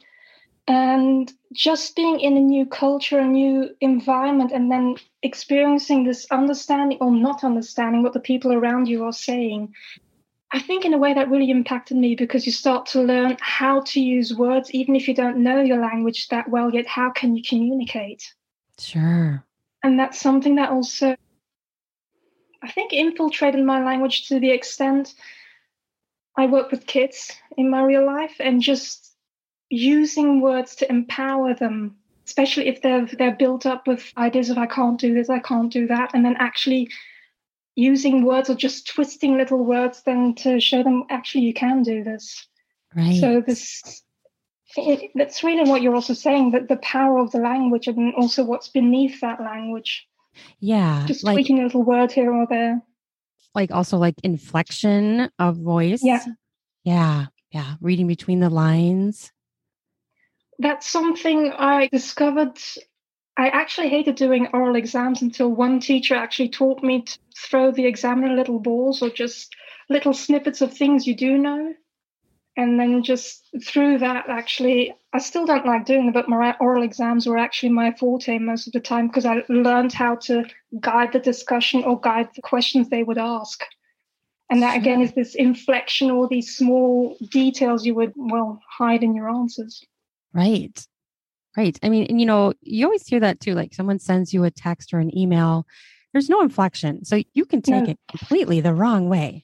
And 0.67 1.31
just 1.53 1.95
being 1.95 2.19
in 2.19 2.37
a 2.37 2.41
new 2.41 2.65
culture, 2.65 3.19
a 3.19 3.25
new 3.25 3.69
environment, 3.81 4.51
and 4.51 4.71
then 4.71 4.95
experiencing 5.21 6.03
this 6.03 6.25
understanding 6.31 6.97
or 7.01 7.11
not 7.11 7.43
understanding 7.43 8.01
what 8.01 8.13
the 8.13 8.19
people 8.19 8.51
around 8.51 8.87
you 8.87 9.03
are 9.03 9.13
saying, 9.13 9.73
I 10.51 10.59
think 10.59 10.85
in 10.85 10.93
a 10.93 10.97
way 10.97 11.13
that 11.13 11.29
really 11.29 11.51
impacted 11.51 11.97
me 11.97 12.15
because 12.15 12.45
you 12.45 12.51
start 12.51 12.85
to 12.87 13.01
learn 13.01 13.37
how 13.41 13.81
to 13.81 14.01
use 14.01 14.33
words, 14.33 14.71
even 14.71 14.95
if 14.95 15.07
you 15.07 15.13
don't 15.13 15.43
know 15.43 15.61
your 15.61 15.81
language 15.81 16.29
that 16.29 16.49
well 16.49 16.73
yet. 16.73 16.87
How 16.87 17.11
can 17.11 17.35
you 17.35 17.43
communicate? 17.43 18.33
Sure. 18.79 19.43
And 19.83 19.99
that's 19.99 20.19
something 20.19 20.55
that 20.55 20.69
also, 20.69 21.15
I 22.63 22.71
think, 22.71 22.91
infiltrated 22.91 23.63
my 23.63 23.83
language 23.83 24.27
to 24.29 24.39
the 24.39 24.51
extent 24.51 25.13
I 26.37 26.47
work 26.47 26.71
with 26.71 26.87
kids 26.87 27.31
in 27.55 27.69
my 27.69 27.83
real 27.83 28.05
life 28.05 28.35
and 28.39 28.61
just 28.61 29.14
using 29.69 30.41
words 30.41 30.75
to 30.77 30.89
empower 30.89 31.53
them, 31.53 31.95
especially 32.25 32.67
if 32.67 32.81
they're 32.81 33.05
they're 33.05 33.35
built 33.35 33.65
up 33.65 33.87
with 33.87 34.11
ideas 34.17 34.49
of 34.49 34.57
I 34.57 34.67
can't 34.67 34.99
do 34.99 35.13
this, 35.13 35.29
I 35.29 35.39
can't 35.39 35.71
do 35.71 35.87
that, 35.87 36.11
and 36.13 36.23
then 36.25 36.35
actually 36.37 36.89
using 37.75 38.23
words 38.23 38.49
or 38.49 38.55
just 38.55 38.87
twisting 38.87 39.37
little 39.37 39.65
words 39.65 40.03
then 40.03 40.33
to 40.35 40.59
show 40.59 40.81
them 40.81 41.03
actually 41.09 41.43
you 41.43 41.53
can 41.53 41.83
do 41.83 42.03
this. 42.03 42.47
Right. 42.95 43.19
So 43.19 43.41
this 43.41 44.03
it, 44.77 45.11
that's 45.15 45.43
really 45.43 45.69
what 45.69 45.81
you're 45.81 45.95
also 45.95 46.13
saying 46.13 46.51
that 46.51 46.67
the 46.67 46.77
power 46.77 47.19
of 47.19 47.31
the 47.31 47.39
language 47.39 47.87
and 47.87 48.13
also 48.15 48.43
what's 48.43 48.69
beneath 48.69 49.21
that 49.21 49.39
language. 49.39 50.07
yeah. 50.59 51.05
Just 51.05 51.23
like, 51.23 51.35
tweaking 51.35 51.59
a 51.59 51.63
little 51.63 51.83
word 51.83 52.11
here 52.11 52.31
or 52.31 52.45
there. 52.47 52.81
like 53.53 53.71
also 53.71 53.97
like 53.97 54.15
inflection 54.23 55.29
of 55.39 55.57
voice. 55.57 56.01
Yeah. 56.03 56.23
Yeah. 56.83 57.27
Yeah. 57.51 57.75
Reading 57.81 58.07
between 58.07 58.39
the 58.39 58.49
lines. 58.49 59.31
That's 60.59 60.87
something 60.87 61.51
I 61.51 61.87
discovered. 61.91 62.57
I 63.37 63.49
actually 63.49 63.89
hated 63.89 64.15
doing 64.15 64.47
oral 64.53 64.75
exams 64.75 65.21
until 65.21 65.49
one 65.49 65.79
teacher 65.79 66.15
actually 66.15 66.49
taught 66.49 66.81
me 66.81 67.01
to 67.01 67.19
throw 67.37 67.71
the 67.71 67.85
examiner 67.85 68.33
little 68.33 68.59
balls 68.59 69.01
or 69.01 69.09
just 69.09 69.53
little 69.89 70.13
snippets 70.13 70.61
of 70.61 70.73
things 70.73 71.05
you 71.05 71.15
do 71.15 71.37
know. 71.37 71.73
And 72.57 72.79
then 72.79 73.03
just 73.03 73.49
through 73.65 73.97
that, 73.97 74.29
actually, 74.29 74.95
I 75.11 75.19
still 75.19 75.45
don't 75.45 75.65
like 75.65 75.85
doing 75.85 76.05
them, 76.05 76.13
but 76.13 76.29
my 76.29 76.55
oral 76.61 76.83
exams 76.83 77.27
were 77.27 77.37
actually 77.37 77.69
my 77.69 77.91
forte 77.91 78.37
most 78.39 78.67
of 78.67 78.73
the 78.73 78.79
time 78.79 79.07
because 79.07 79.25
I 79.25 79.43
learned 79.49 79.91
how 79.91 80.15
to 80.27 80.45
guide 80.79 81.11
the 81.11 81.19
discussion 81.19 81.83
or 81.83 81.99
guide 81.99 82.29
the 82.33 82.41
questions 82.41 82.87
they 82.87 83.03
would 83.03 83.17
ask. 83.17 83.61
And 84.49 84.61
that 84.61 84.77
again 84.77 85.01
is 85.01 85.11
this 85.11 85.35
inflection 85.35 86.09
or 86.11 86.29
these 86.29 86.55
small 86.55 87.17
details 87.29 87.85
you 87.85 87.95
would, 87.95 88.13
well, 88.15 88.61
hide 88.69 89.03
in 89.03 89.15
your 89.15 89.29
answers. 89.29 89.83
Right. 90.35 90.85
Right. 91.57 91.79
I 91.81 91.87
mean, 91.89 92.07
and 92.09 92.19
you 92.19 92.25
know, 92.25 92.53
you 92.61 92.85
always 92.85 93.07
hear 93.07 93.21
that 93.21 93.39
too. 93.39 93.53
Like 93.53 93.73
someone 93.73 93.97
sends 93.99 94.33
you 94.33 94.43
a 94.43 94.51
text 94.51 94.93
or 94.93 94.99
an 94.99 95.17
email, 95.17 95.65
there's 96.11 96.29
no 96.29 96.41
inflection. 96.41 97.05
So 97.05 97.21
you 97.33 97.45
can 97.45 97.61
take 97.61 97.85
No. 97.85 97.91
it 97.91 97.99
completely 98.09 98.59
the 98.61 98.73
wrong 98.73 99.07
way. 99.07 99.43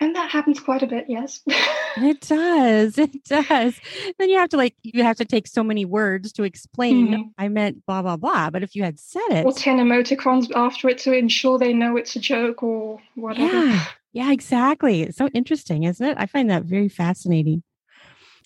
And 0.00 0.14
that 0.14 0.30
happens 0.30 0.60
quite 0.60 0.82
a 0.82 0.86
bit, 0.86 1.06
yes. 1.08 1.40
It 1.96 2.20
does. 2.20 2.96
It 2.98 3.24
does. 3.24 3.80
Then 4.18 4.30
you 4.30 4.38
have 4.38 4.50
to 4.50 4.56
like, 4.56 4.76
you 4.82 5.02
have 5.02 5.16
to 5.16 5.24
take 5.24 5.48
so 5.48 5.64
many 5.64 5.84
words 5.84 6.32
to 6.34 6.44
explain, 6.44 7.08
Mhm. 7.08 7.30
I 7.38 7.48
meant 7.48 7.84
blah, 7.86 8.02
blah, 8.02 8.16
blah. 8.16 8.50
But 8.50 8.62
if 8.62 8.76
you 8.76 8.84
had 8.84 9.00
said 9.00 9.22
it, 9.30 9.44
or 9.44 9.52
10 9.52 9.78
emoticons 9.78 10.48
after 10.54 10.88
it 10.88 10.98
to 10.98 11.12
ensure 11.12 11.58
they 11.58 11.72
know 11.72 11.96
it's 11.96 12.14
a 12.14 12.20
joke 12.20 12.62
or 12.62 13.00
whatever. 13.16 13.66
Yeah, 13.66 13.84
yeah, 14.12 14.32
exactly. 14.32 15.02
It's 15.02 15.18
so 15.18 15.26
interesting, 15.28 15.82
isn't 15.84 16.04
it? 16.06 16.16
I 16.18 16.26
find 16.26 16.48
that 16.50 16.64
very 16.64 16.88
fascinating. 16.88 17.64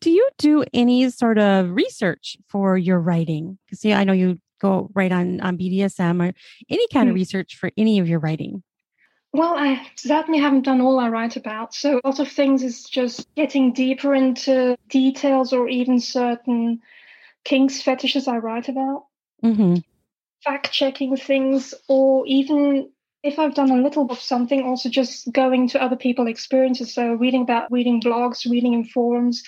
Do 0.03 0.11
you 0.11 0.29
do 0.37 0.65
any 0.75 1.09
sort 1.11 1.39
of 1.39 1.71
research 1.71 2.37
for 2.49 2.77
your 2.77 2.99
writing? 2.99 3.59
Because 3.67 3.85
yeah, 3.85 3.99
I 3.99 4.05
know 4.05 4.13
you 4.13 4.39
go 4.61 4.91
right 4.95 5.13
on 5.13 5.41
on 5.41 5.57
BDSM 5.57 6.21
or 6.21 6.35
any 6.69 6.89
kind 6.89 7.09
of 7.09 7.15
Hmm. 7.15 7.15
research 7.15 7.57
for 7.57 7.71
any 7.77 7.99
of 8.01 8.09
your 8.09 8.19
writing. 8.19 8.63
Well, 9.33 9.55
I 9.57 9.87
certainly 9.97 10.41
haven't 10.41 10.63
done 10.67 10.81
all 10.81 10.99
I 11.01 11.09
write 11.09 11.37
about. 11.37 11.73
So 11.75 11.99
a 12.05 12.07
lot 12.07 12.21
of 12.21 12.29
things 12.29 12.63
is 12.63 12.85
just 12.85 13.27
getting 13.35 13.73
deeper 13.73 14.15
into 14.15 14.77
details 14.89 15.53
or 15.55 15.69
even 15.69 16.01
certain 16.01 16.81
kinks, 17.45 17.81
fetishes 17.81 18.29
I 18.29 18.39
write 18.39 18.69
about, 18.69 19.07
Mm-hmm. 19.43 19.77
fact 20.45 20.73
checking 20.73 21.17
things, 21.17 21.75
or 21.89 22.27
even 22.27 22.91
if 23.23 23.39
I've 23.39 23.55
done 23.55 23.71
a 23.71 23.83
little 23.83 24.11
of 24.11 24.19
something, 24.21 24.63
also 24.65 24.89
just 24.91 25.33
going 25.33 25.69
to 25.69 25.83
other 25.83 25.97
people's 25.97 26.29
experiences. 26.29 26.93
So 26.93 27.15
reading 27.15 27.43
about 27.43 27.71
reading 27.73 28.01
blogs, 28.03 28.51
reading 28.51 28.75
in 28.75 28.85
forums, 28.85 29.43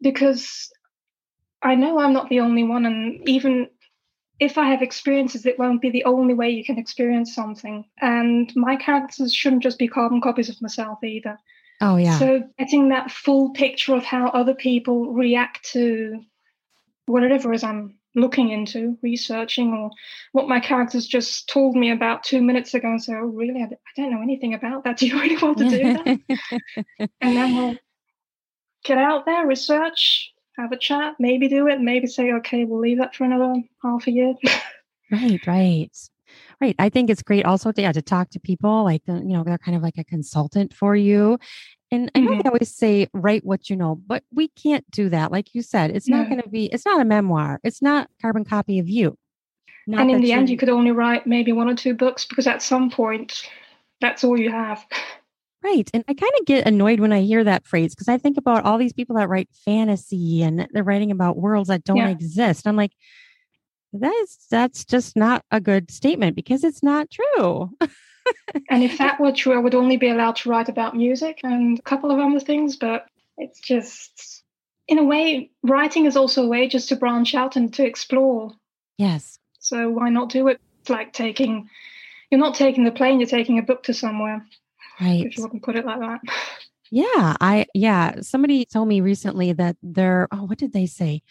because 0.00 0.70
I 1.62 1.74
know 1.74 1.98
I'm 1.98 2.12
not 2.12 2.28
the 2.28 2.40
only 2.40 2.62
one, 2.64 2.86
and 2.86 3.28
even 3.28 3.68
if 4.38 4.58
I 4.58 4.68
have 4.70 4.82
experiences, 4.82 5.46
it 5.46 5.58
won't 5.58 5.80
be 5.80 5.90
the 5.90 6.04
only 6.04 6.34
way 6.34 6.50
you 6.50 6.64
can 6.64 6.78
experience 6.78 7.34
something. 7.34 7.84
And 8.00 8.54
my 8.54 8.76
characters 8.76 9.34
shouldn't 9.34 9.62
just 9.62 9.78
be 9.78 9.88
carbon 9.88 10.20
copies 10.20 10.48
of 10.48 10.60
myself 10.60 11.02
either. 11.02 11.38
Oh 11.80 11.96
yeah, 11.96 12.18
So 12.18 12.42
getting 12.58 12.88
that 12.90 13.10
full 13.10 13.50
picture 13.50 13.94
of 13.94 14.04
how 14.04 14.28
other 14.28 14.54
people 14.54 15.12
react 15.12 15.64
to 15.72 16.22
whatever 17.06 17.52
it 17.52 17.56
is 17.56 17.64
I'm 17.64 17.98
looking 18.14 18.50
into, 18.50 18.96
researching, 19.02 19.74
or 19.74 19.90
what 20.32 20.48
my 20.48 20.58
characters 20.58 21.06
just 21.06 21.48
told 21.48 21.76
me 21.76 21.90
about 21.90 22.24
two 22.24 22.40
minutes 22.40 22.72
ago, 22.74 22.88
and 22.88 23.02
say, 23.02 23.14
"Oh, 23.14 23.26
really? 23.26 23.62
I 23.62 23.68
don't 23.94 24.10
know 24.10 24.22
anything 24.22 24.54
about 24.54 24.84
that. 24.84 24.96
Do 24.98 25.06
you 25.06 25.20
really 25.20 25.36
want 25.36 25.58
to 25.58 25.68
do 25.68 25.82
that?" 25.82 27.08
and 27.20 27.36
then 27.36 27.56
we'll 27.56 27.76
get 28.86 28.98
out 28.98 29.26
there, 29.26 29.46
research, 29.46 30.32
have 30.58 30.72
a 30.72 30.76
chat, 30.76 31.16
maybe 31.18 31.48
do 31.48 31.66
it, 31.68 31.80
maybe 31.80 32.06
say, 32.06 32.32
"Okay, 32.32 32.64
we'll 32.64 32.80
leave 32.80 32.98
that 32.98 33.14
for 33.14 33.24
another 33.24 33.62
half 33.82 34.06
a 34.06 34.10
year." 34.10 34.34
right, 35.10 35.46
right, 35.46 35.90
right. 36.60 36.76
I 36.78 36.88
think 36.88 37.10
it's 37.10 37.22
great 37.22 37.44
also 37.44 37.72
to 37.72 37.82
yeah 37.82 37.92
to 37.92 38.02
talk 38.02 38.30
to 38.30 38.40
people 38.40 38.84
like 38.84 39.04
the, 39.06 39.14
you 39.14 39.34
know 39.34 39.44
they're 39.44 39.58
kind 39.58 39.76
of 39.76 39.82
like 39.82 39.98
a 39.98 40.04
consultant 40.04 40.72
for 40.74 40.96
you. 40.96 41.38
And 41.92 42.10
I 42.16 42.20
know 42.20 42.30
Mhm. 42.30 42.42
they 42.42 42.48
always 42.48 42.74
say 42.74 43.06
write 43.12 43.44
what 43.44 43.70
you 43.70 43.76
know, 43.76 43.94
but 43.94 44.24
we 44.34 44.48
can't 44.48 44.88
do 44.90 45.08
that. 45.10 45.30
Like 45.30 45.54
you 45.54 45.62
said, 45.62 45.90
it's 45.94 46.08
not 46.08 46.28
going 46.28 46.42
to 46.42 46.48
be. 46.48 46.66
It's 46.66 46.84
not 46.84 47.00
a 47.00 47.04
memoir. 47.04 47.60
It's 47.62 47.80
not 47.80 48.10
carbon 48.20 48.44
copy 48.44 48.80
of 48.80 48.88
you. 48.88 49.16
Not 49.86 50.00
and 50.00 50.10
in 50.10 50.20
the 50.20 50.32
end, 50.32 50.50
you 50.50 50.56
could 50.56 50.68
only 50.68 50.90
write 50.90 51.26
maybe 51.28 51.52
one 51.52 51.68
or 51.68 51.76
two 51.76 51.94
books 51.94 52.24
because 52.24 52.48
at 52.48 52.60
some 52.60 52.90
point, 52.90 53.48
that's 54.00 54.24
all 54.24 54.38
you 54.38 54.50
have. 54.50 54.84
Right. 55.66 55.90
And 55.92 56.04
I 56.06 56.14
kind 56.14 56.32
of 56.38 56.46
get 56.46 56.64
annoyed 56.64 57.00
when 57.00 57.12
I 57.12 57.22
hear 57.22 57.42
that 57.42 57.66
phrase 57.66 57.92
because 57.92 58.06
I 58.06 58.18
think 58.18 58.36
about 58.36 58.64
all 58.64 58.78
these 58.78 58.92
people 58.92 59.16
that 59.16 59.28
write 59.28 59.48
fantasy 59.64 60.42
and 60.44 60.68
they're 60.70 60.84
writing 60.84 61.10
about 61.10 61.36
worlds 61.36 61.68
that 61.70 61.82
don't 61.82 61.96
Yeah. 61.96 62.08
exist. 62.08 62.68
I'm 62.68 62.76
like, 62.76 62.92
that's 63.92 64.46
that's 64.48 64.84
just 64.84 65.16
not 65.16 65.44
a 65.50 65.60
good 65.60 65.90
statement 65.90 66.36
because 66.36 66.62
it's 66.62 66.84
not 66.84 67.10
true. 67.10 67.76
And 68.70 68.84
if 68.84 68.96
that 69.02 69.18
were 69.18 69.32
true, 69.32 69.54
I 69.54 69.58
would 69.58 69.74
only 69.74 69.96
be 69.96 70.08
allowed 70.08 70.36
to 70.36 70.50
write 70.50 70.68
about 70.68 70.94
music 70.94 71.40
and 71.42 71.80
a 71.80 71.82
couple 71.82 72.12
of 72.12 72.20
other 72.20 72.38
things, 72.38 72.76
but 72.76 73.06
it's 73.36 73.58
just 73.58 74.44
in 74.86 74.98
a 74.98 75.04
way, 75.04 75.50
writing 75.64 76.06
is 76.06 76.16
also 76.16 76.44
a 76.44 76.48
way 76.48 76.68
just 76.68 76.90
to 76.90 76.96
branch 76.96 77.34
out 77.34 77.56
and 77.56 77.74
to 77.74 77.84
explore. 77.84 78.52
Yes. 78.98 79.40
So 79.58 79.88
why 79.88 80.10
not 80.10 80.28
do 80.28 80.46
it? 80.46 80.60
It's 80.82 80.90
like 80.90 81.12
taking, 81.12 81.68
you're 82.30 82.38
not 82.38 82.54
taking 82.54 82.84
the 82.84 82.92
plane, 82.92 83.18
you're 83.18 83.28
taking 83.28 83.58
a 83.58 83.62
book 83.62 83.82
to 83.84 83.94
somewhere. 83.94 84.46
Right. 85.00 85.26
If 85.26 85.36
you 85.36 85.42
want 85.42 85.54
to 85.54 85.60
put 85.60 85.76
it 85.76 85.84
like 85.84 86.00
that. 86.00 86.20
Yeah, 86.90 87.36
I 87.40 87.66
yeah, 87.74 88.20
somebody 88.20 88.64
told 88.64 88.86
me 88.88 89.00
recently 89.00 89.52
that 89.54 89.76
they're 89.82 90.28
oh, 90.30 90.44
what 90.44 90.58
did 90.58 90.72
they 90.72 90.86
say? 90.86 91.22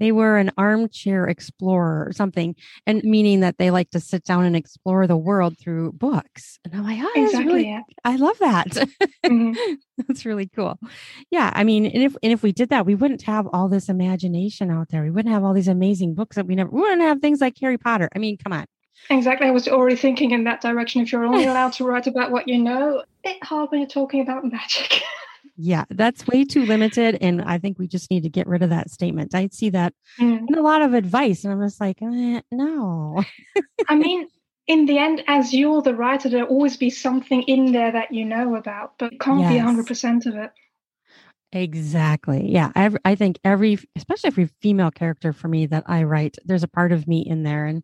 They 0.00 0.10
were 0.10 0.38
an 0.38 0.50
armchair 0.56 1.26
explorer 1.28 2.06
or 2.08 2.12
something, 2.12 2.56
and 2.86 3.04
meaning 3.04 3.40
that 3.40 3.58
they 3.58 3.70
like 3.70 3.90
to 3.90 4.00
sit 4.00 4.24
down 4.24 4.44
and 4.44 4.56
explore 4.56 5.06
the 5.06 5.16
world 5.16 5.58
through 5.58 5.92
books. 5.92 6.58
And 6.64 6.74
I'm 6.74 6.82
like, 6.84 6.98
oh, 7.00 7.12
Exactly. 7.14 7.46
really, 7.46 7.68
yeah. 7.68 7.82
I 8.04 8.16
love 8.16 8.38
that. 8.38 8.66
Mhm. 9.24 9.54
that's 9.98 10.24
really 10.24 10.48
cool. 10.56 10.78
Yeah, 11.30 11.52
I 11.54 11.62
mean, 11.62 11.86
and 11.86 12.02
if 12.02 12.16
and 12.22 12.32
if 12.32 12.42
we 12.42 12.50
did 12.50 12.70
that, 12.70 12.86
we 12.86 12.94
wouldn't 12.94 13.22
have 13.22 13.46
all 13.52 13.68
this 13.68 13.88
imagination 13.88 14.70
out 14.70 14.88
there. 14.88 15.02
We 15.02 15.10
wouldn't 15.10 15.32
have 15.32 15.44
all 15.44 15.52
these 15.52 15.68
amazing 15.68 16.14
books 16.14 16.36
that 16.36 16.46
we 16.46 16.54
never. 16.56 16.70
We 16.70 16.80
wouldn't 16.80 17.02
have 17.02 17.20
things 17.20 17.40
like 17.40 17.56
Harry 17.60 17.78
Potter. 17.78 18.08
I 18.16 18.18
mean, 18.18 18.38
come 18.38 18.54
on. 18.54 18.64
Exactly. 19.10 19.46
I 19.46 19.50
was 19.50 19.68
already 19.68 19.96
thinking 19.96 20.30
in 20.30 20.44
that 20.44 20.62
direction. 20.62 21.02
If 21.02 21.12
you're 21.12 21.24
only 21.24 21.44
allowed 21.46 21.74
to 21.74 21.84
write 21.84 22.06
about 22.06 22.30
what 22.30 22.48
you 22.48 22.58
know, 22.58 23.02
bit 23.22 23.42
hard 23.44 23.70
when 23.70 23.80
you're 23.80 23.88
talking 23.88 24.20
about 24.20 24.44
magic. 24.44 25.02
Yeah, 25.58 25.84
that's 25.90 26.26
way 26.26 26.44
too 26.44 26.64
limited, 26.64 27.18
and 27.20 27.42
I 27.42 27.58
think 27.58 27.78
we 27.78 27.86
just 27.86 28.10
need 28.10 28.22
to 28.22 28.30
get 28.30 28.46
rid 28.46 28.62
of 28.62 28.70
that 28.70 28.90
statement. 28.90 29.34
I 29.34 29.48
see 29.52 29.68
that 29.70 29.92
Mm. 30.18 30.46
in 30.48 30.54
a 30.54 30.62
lot 30.62 30.80
of 30.80 30.94
advice, 30.94 31.44
and 31.44 31.52
I'm 31.52 31.60
just 31.60 31.78
like, 31.80 32.00
eh, 32.00 32.40
no. 32.50 33.22
I 33.88 33.94
mean, 33.96 34.28
in 34.66 34.86
the 34.86 34.96
end, 34.98 35.22
as 35.26 35.52
you're 35.52 35.82
the 35.82 35.94
writer, 35.94 36.30
there'll 36.30 36.48
always 36.48 36.78
be 36.78 36.88
something 36.88 37.42
in 37.42 37.72
there 37.72 37.92
that 37.92 38.12
you 38.14 38.24
know 38.24 38.54
about, 38.54 38.94
but 38.98 39.12
it 39.12 39.20
can't 39.20 39.46
be 39.46 39.54
Yes. 39.54 39.66
100% 39.66 40.26
of 40.26 40.36
it. 40.36 40.50
Exactly. 41.52 42.50
Yeah. 42.50 42.72
I, 42.74 42.90
I 43.04 43.14
think 43.14 43.38
every, 43.44 43.78
especially 43.94 44.28
every 44.28 44.48
female 44.62 44.90
character 44.90 45.32
for 45.32 45.48
me 45.48 45.66
that 45.66 45.84
I 45.86 46.04
write, 46.04 46.36
there's 46.44 46.62
a 46.62 46.68
part 46.68 46.92
of 46.92 47.06
me 47.06 47.20
in 47.20 47.42
there. 47.42 47.66
And, 47.66 47.82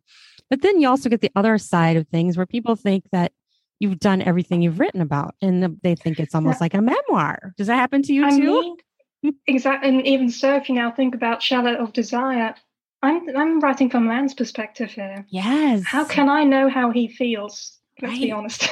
but 0.49 0.61
then 0.61 0.79
you 0.81 0.87
also 0.89 1.07
get 1.09 1.21
the 1.21 1.31
other 1.35 1.57
side 1.59 1.97
of 1.97 2.07
things 2.07 2.35
where 2.35 2.47
people 2.47 2.75
think 2.75 3.03
that 3.11 3.31
you've 3.79 3.99
done 3.99 4.21
everything 4.21 4.61
you've 4.61 4.79
written 4.79 5.01
about 5.01 5.35
and 5.41 5.79
they 5.83 5.95
think 5.95 6.19
it's 6.19 6.35
almost 6.35 6.61
like 6.61 6.73
a 6.73 6.81
memoir. 6.81 7.53
Does 7.57 7.67
that 7.67 7.75
happen 7.75 8.01
to 8.03 8.13
you 8.13 8.25
I 8.25 8.29
too? 8.31 8.77
mean, 9.23 9.35
exactly. 9.47 9.89
And 9.89 10.05
even 10.05 10.29
so, 10.29 10.55
if 10.55 10.69
you 10.69 10.75
now 10.75 10.91
think 10.91 11.15
about 11.15 11.41
Chalet 11.41 11.75
of 11.75 11.93
Desire, 11.93 12.55
I'm, 13.01 13.21
I'm 13.35 13.59
writing 13.59 13.89
from 13.89 14.05
a 14.05 14.09
man's 14.09 14.33
perspective 14.33 14.91
here. 14.91 15.25
yes. 15.29 15.83
How 15.85 16.03
can 16.05 16.29
I 16.29 16.43
know 16.43 16.69
how 16.69 16.91
he 16.91 17.07
feels? 17.07 17.79
Let's 18.01 18.19
be 18.19 18.31
honest. 18.31 18.69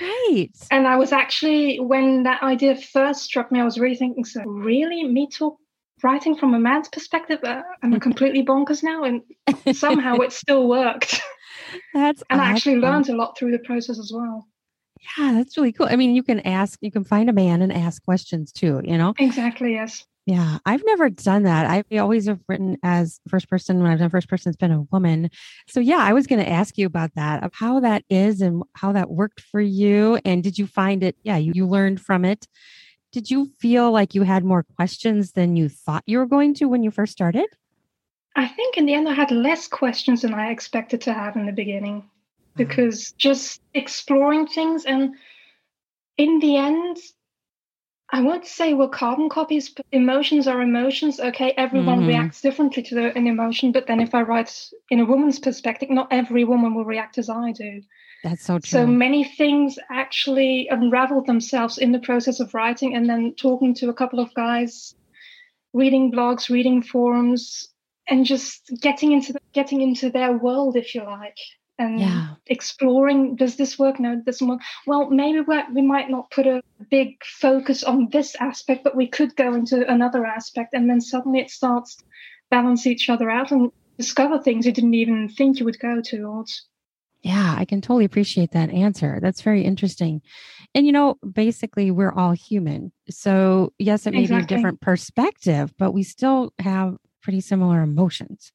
Right. 0.00 0.50
And 0.70 0.86
I 0.86 0.96
was 0.96 1.12
actually, 1.12 1.80
when 1.80 2.24
that 2.24 2.42
idea 2.42 2.76
first 2.76 3.22
struck 3.22 3.50
me, 3.50 3.60
I 3.60 3.64
was 3.64 3.78
really 3.78 3.96
thinking, 3.96 4.24
so 4.24 4.42
really, 4.44 5.04
me 5.04 5.28
talk 5.30 5.56
writing 6.02 6.36
from 6.36 6.54
a 6.54 6.58
man's 6.58 6.88
perspective? 6.88 7.40
Uh, 7.42 7.62
am 7.82 7.98
completely 8.08 8.44
bonkers 8.44 8.82
now? 8.82 9.04
And 9.04 9.22
somehow 9.76 10.16
it 10.16 10.32
still 10.32 10.68
worked. 10.68 11.20
That's 11.92 12.22
and 12.30 12.40
I 12.40 12.50
actually 12.50 12.76
awesome. 12.76 12.82
learned 12.82 13.08
a 13.10 13.16
lot 13.16 13.38
through 13.38 13.52
the 13.52 13.58
process 13.60 13.98
as 13.98 14.12
well. 14.14 14.46
Yeah, 15.18 15.32
that's 15.32 15.56
really 15.56 15.72
cool. 15.72 15.86
I 15.90 15.96
mean, 15.96 16.14
you 16.14 16.22
can 16.22 16.40
ask, 16.40 16.78
you 16.80 16.90
can 16.90 17.04
find 17.04 17.28
a 17.28 17.32
man 17.32 17.62
and 17.62 17.72
ask 17.72 18.02
questions 18.04 18.52
too, 18.52 18.80
you 18.84 18.96
know? 18.96 19.14
Exactly, 19.18 19.74
yes. 19.74 20.04
Yeah, 20.26 20.56
I've 20.64 20.82
never 20.86 21.10
done 21.10 21.42
that. 21.42 21.84
I 21.92 21.98
always 21.98 22.26
have 22.26 22.40
written 22.48 22.78
as 22.82 23.20
first 23.28 23.50
person. 23.50 23.82
When 23.82 23.92
I've 23.92 23.98
done 23.98 24.08
first 24.08 24.28
person, 24.28 24.48
it's 24.48 24.56
been 24.56 24.72
a 24.72 24.86
woman. 24.90 25.28
So 25.68 25.80
yeah, 25.80 25.98
I 25.98 26.14
was 26.14 26.26
going 26.26 26.42
to 26.42 26.50
ask 26.50 26.78
you 26.78 26.86
about 26.86 27.10
that, 27.16 27.44
of 27.44 27.52
how 27.52 27.80
that 27.80 28.04
is 28.08 28.40
and 28.40 28.62
how 28.74 28.92
that 28.92 29.10
worked 29.10 29.42
for 29.42 29.60
you. 29.60 30.18
And 30.24 30.42
did 30.42 30.56
you 30.56 30.66
find 30.66 31.02
it? 31.02 31.16
Yeah, 31.24 31.36
you, 31.36 31.52
you 31.54 31.66
learned 31.66 32.00
from 32.00 32.24
it. 32.24 32.46
Did 33.12 33.30
you 33.30 33.50
feel 33.60 33.92
like 33.92 34.14
you 34.14 34.22
had 34.22 34.44
more 34.44 34.64
questions 34.76 35.32
than 35.32 35.56
you 35.56 35.68
thought 35.68 36.02
you 36.06 36.16
were 36.16 36.26
going 36.26 36.54
to 36.54 36.64
when 36.64 36.82
you 36.82 36.90
first 36.90 37.12
started? 37.12 37.46
I 38.36 38.48
think 38.48 38.76
in 38.76 38.86
the 38.86 38.94
end, 38.94 39.08
I 39.08 39.14
had 39.14 39.30
less 39.30 39.68
questions 39.68 40.22
than 40.22 40.34
I 40.34 40.50
expected 40.50 41.00
to 41.02 41.12
have 41.12 41.36
in 41.36 41.46
the 41.46 41.52
beginning 41.52 42.10
Mm-hmm. 42.54 42.68
because 42.68 43.12
just 43.12 43.60
exploring 43.74 44.46
things 44.46 44.84
and 44.84 45.16
in 46.16 46.38
the 46.38 46.56
end, 46.56 46.98
I 48.12 48.20
won't 48.20 48.46
say 48.46 48.74
we're 48.74 48.88
carbon 48.88 49.28
copies, 49.28 49.70
but 49.70 49.84
emotions 49.90 50.46
are 50.46 50.62
emotions. 50.62 51.18
Okay, 51.18 51.52
everyone 51.56 52.02
Mhm. 52.02 52.06
reacts 52.06 52.40
differently 52.40 52.84
to 52.84 52.94
the, 52.94 53.18
an 53.18 53.26
emotion, 53.26 53.72
but 53.72 53.88
then 53.88 53.98
if 53.98 54.14
I 54.14 54.22
write 54.22 54.70
in 54.90 55.00
a 55.00 55.04
woman's 55.04 55.40
perspective, 55.40 55.90
not 55.90 56.06
every 56.12 56.44
woman 56.44 56.74
will 56.74 56.84
react 56.84 57.18
as 57.18 57.28
I 57.28 57.50
do. 57.50 57.82
That's 58.22 58.44
so 58.44 58.60
true. 58.60 58.68
So 58.68 58.86
many 58.86 59.24
things 59.24 59.76
actually 59.90 60.68
unravel 60.68 61.22
themselves 61.22 61.78
in 61.78 61.90
the 61.90 61.98
process 61.98 62.38
of 62.38 62.54
writing, 62.54 62.94
and 62.94 63.08
then 63.10 63.34
talking 63.34 63.74
to 63.74 63.88
a 63.88 63.94
couple 63.94 64.20
of 64.20 64.32
guys, 64.34 64.94
reading 65.72 66.12
blogs, 66.12 66.48
reading 66.48 66.82
forums, 66.82 67.73
and 68.08 68.24
just 68.24 68.70
getting 68.80 69.12
into 69.12 69.32
the, 69.32 69.40
getting 69.52 69.80
into 69.80 70.10
their 70.10 70.32
world, 70.32 70.76
if 70.76 70.94
you 70.94 71.04
like, 71.04 71.36
and 71.78 72.00
yeah. 72.00 72.28
exploring. 72.46 73.36
Does 73.36 73.56
this 73.56 73.78
work? 73.78 73.98
No, 73.98 74.20
doesn't 74.20 74.46
work. 74.46 74.60
Well, 74.86 75.10
maybe 75.10 75.40
we 75.40 75.62
we 75.72 75.82
might 75.82 76.10
not 76.10 76.30
put 76.30 76.46
a 76.46 76.62
big 76.90 77.16
focus 77.24 77.82
on 77.82 78.08
this 78.10 78.34
aspect, 78.40 78.84
but 78.84 78.96
we 78.96 79.06
could 79.06 79.36
go 79.36 79.54
into 79.54 79.88
another 79.90 80.26
aspect, 80.26 80.74
and 80.74 80.88
then 80.88 81.00
suddenly 81.00 81.40
it 81.40 81.50
starts 81.50 81.96
to 81.96 82.04
balance 82.50 82.86
each 82.86 83.08
other 83.08 83.30
out 83.30 83.50
and 83.50 83.72
discover 83.98 84.38
things 84.38 84.66
you 84.66 84.72
didn't 84.72 84.94
even 84.94 85.28
think 85.28 85.58
you 85.58 85.64
would 85.64 85.78
go 85.78 86.00
towards. 86.00 86.66
Yeah, 87.22 87.54
I 87.56 87.64
can 87.64 87.80
totally 87.80 88.04
appreciate 88.04 88.50
that 88.50 88.68
answer. 88.68 89.18
That's 89.22 89.40
very 89.40 89.62
interesting. 89.62 90.20
And 90.74 90.84
you 90.84 90.92
know, 90.92 91.16
basically, 91.32 91.90
we're 91.90 92.12
all 92.12 92.32
human. 92.32 92.92
So, 93.08 93.72
yes, 93.78 94.06
it 94.06 94.12
may 94.12 94.26
be 94.26 94.34
a 94.34 94.42
different 94.42 94.82
perspective, 94.82 95.72
but 95.78 95.92
we 95.92 96.02
still 96.02 96.52
have 96.58 96.96
pretty 97.24 97.40
similar 97.40 97.80
emotions. 97.80 98.52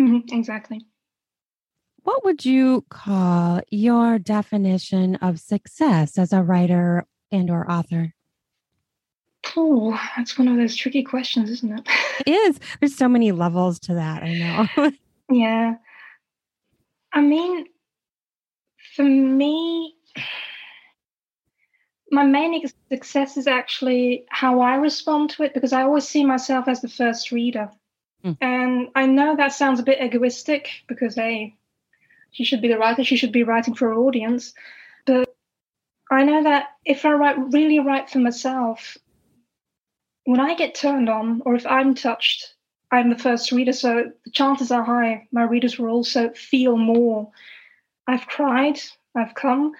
Mhm, 0.00 0.32
exactly. 0.32 0.86
What 2.04 2.24
would 2.24 2.44
you 2.44 2.86
call 2.88 3.60
your 3.70 4.18
definition 4.20 5.16
of 5.16 5.40
success 5.40 6.16
as 6.16 6.32
a 6.32 6.42
writer 6.42 7.04
and 7.32 7.50
or 7.50 7.68
author? 7.70 8.14
Oh, 9.56 10.00
that's 10.16 10.38
one 10.38 10.48
of 10.48 10.56
those 10.56 10.76
tricky 10.76 11.02
questions, 11.02 11.50
isn't 11.50 11.78
it? 11.80 11.88
It 12.26 12.30
is. 12.30 12.60
There's 12.80 12.96
so 12.96 13.08
many 13.08 13.30
levels 13.32 13.78
to 13.80 13.94
that. 13.94 14.22
I 14.22 14.34
know. 14.34 14.90
yeah. 15.30 15.74
I 17.12 17.20
mean, 17.20 17.66
for 18.94 19.04
me, 19.04 19.96
my 22.10 22.24
main 22.24 22.62
success 22.90 23.36
is 23.36 23.46
actually 23.46 24.24
how 24.30 24.60
I 24.60 24.76
respond 24.76 25.30
to 25.30 25.42
it 25.42 25.54
because 25.54 25.72
I 25.72 25.82
always 25.82 26.08
see 26.08 26.24
myself 26.24 26.68
as 26.68 26.80
the 26.80 26.88
first 26.88 27.32
reader. 27.32 27.70
Mm. 28.26 28.38
And 28.40 28.88
I 28.94 29.06
know 29.06 29.36
that 29.36 29.52
sounds 29.52 29.80
a 29.80 29.84
bit 29.84 30.00
egoistic 30.02 30.68
because, 30.88 31.14
hey, 31.14 31.56
she 32.32 32.44
should 32.44 32.60
be 32.60 32.68
the 32.68 32.78
writer, 32.78 33.04
she 33.04 33.16
should 33.16 33.32
be 33.32 33.44
writing 33.44 33.74
for 33.74 33.88
her 33.88 33.94
audience. 33.94 34.52
But 35.06 35.34
I 36.10 36.24
know 36.24 36.42
that 36.42 36.70
if 36.84 37.04
I 37.04 37.12
write 37.12 37.38
really 37.52 37.78
write 37.78 38.10
for 38.10 38.18
myself, 38.18 38.98
when 40.24 40.40
I 40.40 40.54
get 40.54 40.74
turned 40.74 41.08
on 41.08 41.42
or 41.46 41.54
if 41.54 41.66
I'm 41.66 41.94
touched, 41.94 42.54
I'm 42.90 43.10
the 43.10 43.18
first 43.18 43.52
reader, 43.52 43.72
so 43.72 44.12
the 44.24 44.30
chances 44.30 44.70
are 44.70 44.82
high 44.84 45.28
my 45.32 45.42
readers 45.42 45.78
will 45.78 45.90
also 45.90 46.30
feel 46.30 46.76
more. 46.76 47.30
I've 48.06 48.26
cried, 48.28 48.78
I've 49.16 49.34
come, 49.34 49.72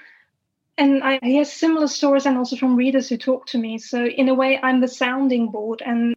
and 0.79 1.03
I 1.05 1.21
hear 1.23 1.45
similar 1.45 1.87
stories 1.87 2.27
and 2.27 2.37
also 2.37 2.57
from 2.57 2.77
readers 2.77 3.09
who 3.09 3.17
talk 3.17 3.47
to 3.49 3.59
me. 3.59 3.79
So, 3.79 4.05
in 4.05 4.29
a 4.29 4.35
way, 4.35 4.59
I'm 4.63 4.81
the 4.81 4.89
sounding 4.89 5.51
board. 5.51 5.83
And 5.87 6.16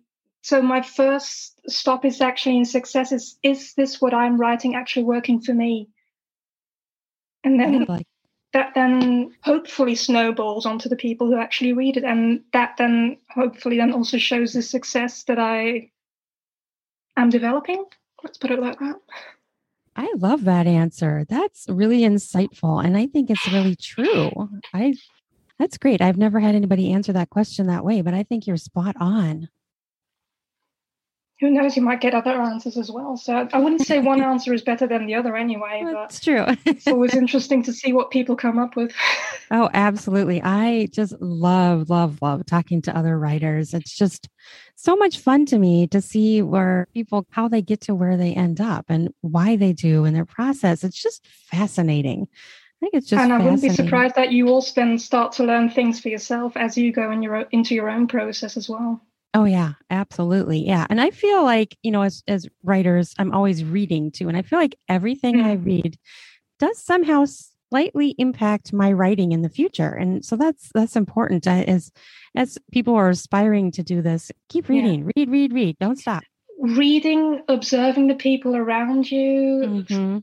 so, 0.49 0.63
my 0.63 0.81
first 0.81 1.61
stop 1.69 2.03
is 2.05 2.21
actually 2.21 2.57
in 2.57 2.65
success 2.65 3.11
is 3.11 3.37
is 3.43 3.75
this 3.75 4.01
what 4.01 4.15
I'm 4.15 4.41
writing 4.41 4.73
actually 4.73 5.03
working 5.03 5.41
for 5.41 5.53
me? 5.53 5.89
And 7.43 7.59
then 7.59 7.83
oh, 7.83 7.85
like, 7.87 8.07
that 8.53 8.73
then 8.73 9.35
hopefully 9.43 9.93
snowballs 9.93 10.65
onto 10.65 10.89
the 10.89 10.95
people 10.95 11.27
who 11.27 11.37
actually 11.37 11.73
read 11.73 11.97
it 11.97 12.03
and 12.03 12.41
that 12.51 12.77
then 12.77 13.17
hopefully 13.29 13.77
then 13.77 13.93
also 13.93 14.17
shows 14.17 14.53
the 14.53 14.63
success 14.63 15.23
that 15.25 15.37
i 15.37 15.91
am 17.15 17.29
developing 17.29 17.85
let's 18.23 18.39
put 18.39 18.51
it 18.51 18.59
like 18.59 18.79
that 18.79 18.95
I 19.95 20.13
love 20.15 20.45
that 20.45 20.65
answer. 20.65 21.25
That's 21.27 21.65
really 21.67 22.01
insightful. 22.01 22.81
And 22.81 22.95
I 22.95 23.05
think 23.05 23.29
it's 23.29 23.45
really 23.51 23.75
true. 23.75 24.31
I 24.73 24.93
that's 25.57 25.77
great. 25.77 26.01
I've 26.01 26.17
never 26.17 26.39
had 26.39 26.55
anybody 26.55 26.93
answer 26.93 27.11
that 27.11 27.29
question 27.29 27.67
that 27.67 27.83
way, 27.83 28.01
but 28.01 28.13
I 28.13 28.23
think 28.23 28.47
you're 28.47 28.55
spot 28.55 28.95
on. 28.97 29.49
Who 31.39 31.49
knows 31.49 31.75
you 31.75 31.81
might 31.81 32.01
get 32.01 32.13
other 32.13 32.31
answers 32.31 32.77
as 32.77 32.91
well 32.91 33.17
so 33.17 33.47
i 33.53 33.59
wouldn't 33.59 33.85
say 33.85 33.99
one 33.99 34.21
answer 34.33 34.53
is 34.53 34.61
better 34.61 34.87
than 34.87 35.05
the 35.05 35.15
other 35.15 35.35
anyway 35.35 35.81
but 35.83 35.93
That's 35.93 36.19
true. 36.19 36.45
it's 36.65 36.87
always 36.87 37.15
interesting 37.23 37.63
to 37.63 37.73
see 37.73 37.93
what 37.93 38.11
people 38.11 38.35
come 38.35 38.59
up 38.59 38.75
with 38.75 38.93
Oh, 39.51 39.69
absolutely. 39.73 40.41
I 40.43 40.89
just 40.91 41.19
love, 41.19 41.89
love, 41.89 42.21
love 42.21 42.45
talking 42.45 42.81
to 42.83 42.95
other 42.95 43.17
writers. 43.17 43.73
It's 43.73 43.95
just 43.95 44.29
so 44.75 44.95
much 44.95 45.19
fun 45.19 45.45
to 45.47 45.57
me 45.57 45.87
to 45.87 46.01
see 46.01 46.41
where 46.41 46.87
people, 46.93 47.25
how 47.31 47.47
they 47.47 47.61
get 47.61 47.81
to 47.81 47.95
where 47.95 48.15
they 48.15 48.33
end 48.33 48.61
up 48.61 48.85
and 48.89 49.11
why 49.21 49.55
they 49.55 49.73
do 49.73 50.05
in 50.05 50.13
their 50.13 50.25
process. 50.25 50.83
It's 50.83 51.01
just 51.01 51.25
fascinating. 51.27 52.27
I 52.31 52.79
think 52.79 52.93
it's 52.93 53.07
just 53.07 53.21
and 53.21 53.33
i 53.33 53.37
wouldn't 53.37 53.61
be 53.61 53.71
surprised 53.71 54.15
that 54.15 54.31
you 54.31 54.47
also 54.47 54.71
then 54.73 54.97
start 54.97 55.33
to 55.33 55.43
learn 55.43 55.69
things 55.69 55.99
for 55.99 56.07
yourself 56.07 56.55
as 56.55 56.77
you 56.77 56.93
go 56.93 57.11
in 57.11 57.21
your 57.21 57.41
into 57.51 57.75
your 57.75 57.89
own 57.89 58.07
process 58.07 58.55
as 58.55 58.69
well 58.69 59.01
Oh 59.33 59.45
yeah, 59.45 59.73
absolutely. 59.91 60.65
Yeah. 60.65 60.87
And 60.89 60.99
I 60.99 61.11
feel 61.11 61.43
like, 61.43 61.77
you 61.83 61.91
know, 61.91 62.01
as 62.01 62.23
as 62.27 62.47
writers, 62.63 63.13
I'm 63.19 63.31
always 63.31 63.63
reading 63.63 64.11
too. 64.11 64.27
And 64.27 64.35
I 64.35 64.41
feel 64.41 64.57
like 64.59 64.75
everything 64.87 65.35
mm. 65.35 65.45
I 65.45 65.53
read 65.53 65.97
does 66.57 66.83
somehow 66.83 67.25
slightly 67.69 68.15
impact 68.17 68.73
my 68.73 68.91
writing 68.91 69.31
in 69.31 69.43
the 69.43 69.49
future. 69.49 69.91
And 69.91 70.25
so 70.25 70.35
that's 70.35 70.71
that's 70.73 70.95
important 70.95 71.45
as 71.45 71.91
as 72.35 72.57
people 72.71 72.95
are 72.95 73.09
aspiring 73.09 73.71
to 73.73 73.83
do 73.83 74.01
this. 74.01 74.31
Keep 74.49 74.67
reading, 74.67 75.01
yeah. 75.01 75.11
read, 75.15 75.29
read, 75.29 75.53
read. 75.53 75.77
Don't 75.79 75.99
stop. 75.99 76.23
Reading, 76.59 77.41
observing 77.47 78.07
the 78.07 78.15
people 78.15 78.55
around 78.55 79.09
you, 79.09 79.85
mm-hmm. 79.87 80.17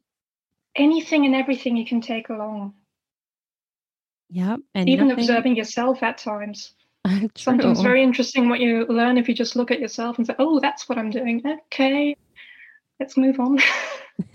anything 0.75 1.25
and 1.25 1.35
everything 1.35 1.77
you 1.77 1.87
can 1.87 2.01
take 2.01 2.29
along. 2.29 2.75
Yep. 4.31 4.61
And 4.75 4.89
even 4.89 5.09
nothing... 5.09 5.23
observing 5.23 5.57
yourself 5.57 6.03
at 6.03 6.19
times. 6.19 6.75
Sometimes 7.37 7.81
very 7.81 8.03
interesting 8.03 8.49
what 8.49 8.61
you 8.61 8.87
learn 8.87 9.19
if 9.19 9.29
you 9.29 9.35
just 9.35 9.57
look 9.57 9.71
at 9.71 9.81
yourself 9.81 10.19
and 10.19 10.27
say, 10.27 10.35
"Oh, 10.39 10.61
that's 10.61 10.89
what 10.89 10.99
I'm 10.99 11.11
doing." 11.11 11.43
Okay, 11.67 12.17
let's 13.01 13.17
move 13.17 13.39
on. 13.41 13.59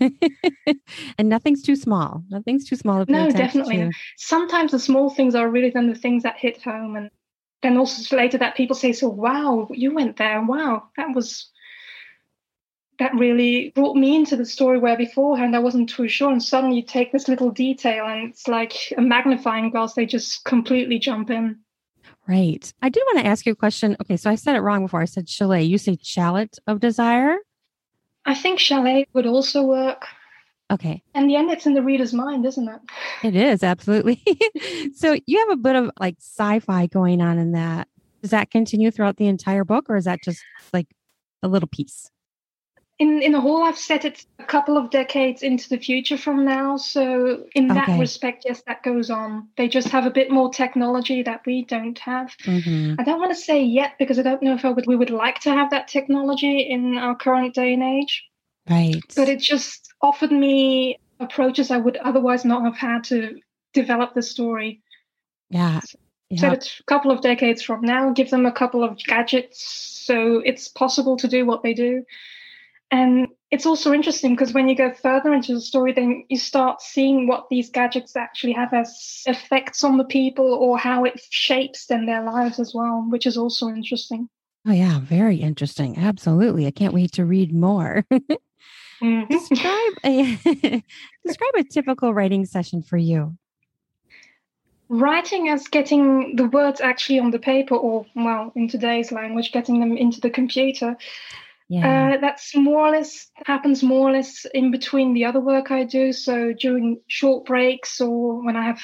and 0.00 1.28
nothing's 1.28 1.62
too 1.62 1.76
small. 1.76 2.22
Nothing's 2.30 2.64
too 2.68 2.76
small. 2.76 3.04
no, 3.08 3.30
definitely. 3.30 3.78
To. 3.78 3.92
Sometimes 4.16 4.72
the 4.72 4.78
small 4.78 5.10
things 5.10 5.34
are 5.34 5.48
really 5.48 5.70
then 5.70 5.88
the 5.88 5.98
things 5.98 6.22
that 6.22 6.36
hit 6.38 6.62
home, 6.62 6.96
and 6.96 7.10
then 7.62 7.76
also 7.76 8.16
later 8.16 8.38
that 8.38 8.56
people 8.56 8.76
say, 8.76 8.92
"So, 8.92 9.08
wow, 9.08 9.68
you 9.70 9.94
went 9.94 10.16
there. 10.16 10.42
Wow, 10.42 10.88
that 10.96 11.14
was." 11.14 11.48
That 12.98 13.14
really 13.14 13.72
brought 13.74 13.96
me 13.96 14.14
into 14.14 14.36
the 14.36 14.44
story 14.44 14.78
where 14.78 14.96
beforehand 14.96 15.56
I 15.56 15.58
wasn't 15.58 15.88
too 15.88 16.08
sure, 16.08 16.30
and 16.30 16.42
suddenly 16.42 16.76
you 16.76 16.82
take 16.82 17.10
this 17.10 17.26
little 17.26 17.50
detail 17.50 18.06
and 18.06 18.30
it's 18.30 18.46
like 18.46 18.92
a 18.96 19.00
magnifying 19.00 19.70
glass. 19.70 19.94
They 19.94 20.06
just 20.06 20.44
completely 20.44 21.00
jump 21.00 21.30
in. 21.30 21.58
Right. 22.28 22.72
I 22.80 22.88
did 22.88 23.02
want 23.06 23.18
to 23.18 23.26
ask 23.26 23.46
you 23.46 23.52
a 23.52 23.56
question. 23.56 23.96
Okay, 24.00 24.16
so 24.16 24.30
I 24.30 24.36
said 24.36 24.54
it 24.54 24.60
wrong 24.60 24.84
before. 24.84 25.02
I 25.02 25.06
said 25.06 25.28
chalet. 25.28 25.62
You 25.62 25.78
say 25.78 25.98
chalet 26.02 26.48
of 26.66 26.80
desire? 26.80 27.36
I 28.24 28.34
think 28.34 28.60
chalet 28.60 29.06
would 29.12 29.26
also 29.26 29.62
work. 29.62 30.06
Okay. 30.70 31.02
In 31.14 31.26
the 31.26 31.36
end, 31.36 31.50
it's 31.50 31.66
in 31.66 31.74
the 31.74 31.82
reader's 31.82 32.14
mind, 32.14 32.46
isn't 32.46 32.68
it? 32.68 32.80
It 33.22 33.36
is, 33.36 33.62
absolutely. 33.62 34.22
so 34.94 35.18
you 35.26 35.38
have 35.40 35.50
a 35.50 35.56
bit 35.56 35.76
of 35.76 35.90
like 36.00 36.16
sci 36.18 36.60
fi 36.60 36.86
going 36.86 37.20
on 37.20 37.38
in 37.38 37.52
that. 37.52 37.88
Does 38.22 38.30
that 38.30 38.50
continue 38.50 38.90
throughout 38.90 39.16
the 39.16 39.26
entire 39.26 39.64
book, 39.64 39.86
or 39.90 39.96
is 39.96 40.04
that 40.04 40.22
just 40.22 40.40
like 40.72 40.86
a 41.42 41.48
little 41.48 41.68
piece? 41.68 42.08
In 43.02 43.20
in 43.20 43.32
the 43.32 43.40
whole 43.40 43.64
i've 43.64 43.78
set 43.90 44.04
it 44.04 44.24
a 44.38 44.44
couple 44.44 44.76
of 44.76 44.90
decades 44.90 45.42
into 45.42 45.68
the 45.68 45.78
future 45.78 46.16
from 46.16 46.44
now. 46.44 46.76
So 46.76 47.44
in 47.54 47.68
that 47.68 47.88
okay. 47.88 47.98
respect 47.98 48.44
yes 48.48 48.62
that 48.66 48.82
goes 48.82 49.10
on. 49.10 49.48
They 49.56 49.68
just 49.68 49.88
have 49.88 50.06
a 50.06 50.10
bit 50.10 50.30
more 50.30 50.50
technology 50.50 51.22
that 51.22 51.40
we 51.46 51.64
don't 51.64 51.98
have. 51.98 52.28
Mm-hmm. 52.44 53.00
i 53.00 53.04
don't 53.04 53.20
want 53.20 53.32
to 53.32 53.42
say 53.50 53.62
yet 53.62 53.92
because 53.98 54.18
i 54.18 54.22
don't 54.22 54.42
know 54.42 54.54
if 54.54 54.64
would, 54.64 54.86
we 54.86 54.96
would 54.96 55.10
like 55.24 55.40
to 55.40 55.50
have 55.50 55.70
that 55.70 55.88
technology 55.88 56.60
in 56.60 56.96
our 56.96 57.16
current 57.16 57.54
day 57.54 57.74
and 57.74 57.82
age. 57.82 58.24
Right. 58.70 59.02
But 59.16 59.28
it 59.28 59.40
just 59.40 59.92
offered 60.00 60.32
me 60.32 60.98
approaches 61.20 61.70
i 61.70 61.78
would 61.84 61.96
otherwise 61.96 62.44
not 62.44 62.62
have 62.68 62.76
had 62.76 63.04
to 63.04 63.40
develop 63.72 64.14
the 64.14 64.22
story. 64.22 64.82
Yeah. 65.50 65.80
Set 66.36 66.52
it 66.54 66.66
a 66.80 66.84
couple 66.84 67.10
of 67.10 67.20
decades 67.20 67.62
from 67.62 67.82
now 67.82 68.10
give 68.10 68.30
them 68.30 68.46
a 68.46 68.58
couple 68.60 68.82
of 68.82 68.98
gadgets 69.12 69.58
so 70.06 70.38
it's 70.50 70.68
possible 70.68 71.16
to 71.18 71.28
do 71.28 71.44
what 71.44 71.62
they 71.62 71.74
do 71.74 72.04
and 72.92 73.28
it's 73.50 73.64
also 73.64 73.92
interesting 73.92 74.34
because 74.34 74.52
when 74.52 74.68
you 74.68 74.76
go 74.76 74.92
further 74.92 75.32
into 75.32 75.54
the 75.54 75.62
story, 75.62 75.92
then 75.92 76.24
you 76.28 76.36
start 76.36 76.82
seeing 76.82 77.26
what 77.26 77.48
these 77.50 77.70
gadgets 77.70 78.14
actually 78.16 78.52
have 78.52 78.74
as 78.74 79.22
effects 79.26 79.82
on 79.82 79.96
the 79.96 80.04
people 80.04 80.52
or 80.54 80.78
how 80.78 81.04
it 81.04 81.18
shapes 81.30 81.86
them 81.86 82.04
their 82.04 82.22
lives 82.22 82.60
as 82.60 82.74
well, 82.74 83.06
which 83.08 83.26
is 83.26 83.38
also 83.38 83.68
interesting. 83.68 84.28
Oh 84.66 84.72
yeah, 84.72 85.00
very 85.00 85.36
interesting. 85.36 85.96
Absolutely. 85.96 86.66
I 86.66 86.70
can't 86.70 86.92
wait 86.92 87.12
to 87.12 87.24
read 87.24 87.54
more. 87.54 88.04
mm-hmm. 88.12 89.24
Describe 89.30 89.92
a 90.04 90.36
describe 91.26 91.54
a 91.56 91.64
typical 91.64 92.12
writing 92.12 92.44
session 92.44 92.82
for 92.82 92.98
you. 92.98 93.36
Writing 94.90 95.48
as 95.48 95.66
getting 95.66 96.36
the 96.36 96.44
words 96.44 96.82
actually 96.82 97.18
on 97.18 97.30
the 97.30 97.38
paper, 97.38 97.74
or 97.74 98.04
well, 98.14 98.52
in 98.54 98.68
today's 98.68 99.10
language, 99.10 99.50
getting 99.50 99.80
them 99.80 99.96
into 99.96 100.20
the 100.20 100.28
computer. 100.28 100.98
Yeah. 101.72 102.16
Uh, 102.16 102.20
that's 102.20 102.54
more 102.54 102.86
or 102.86 102.90
less 102.90 103.30
happens 103.46 103.82
more 103.82 104.10
or 104.10 104.12
less 104.12 104.44
in 104.52 104.70
between 104.70 105.14
the 105.14 105.24
other 105.24 105.40
work 105.40 105.70
I 105.70 105.84
do. 105.84 106.12
So 106.12 106.52
during 106.52 107.00
short 107.06 107.46
breaks 107.46 107.98
or 107.98 108.44
when 108.44 108.56
I 108.56 108.64
have 108.64 108.82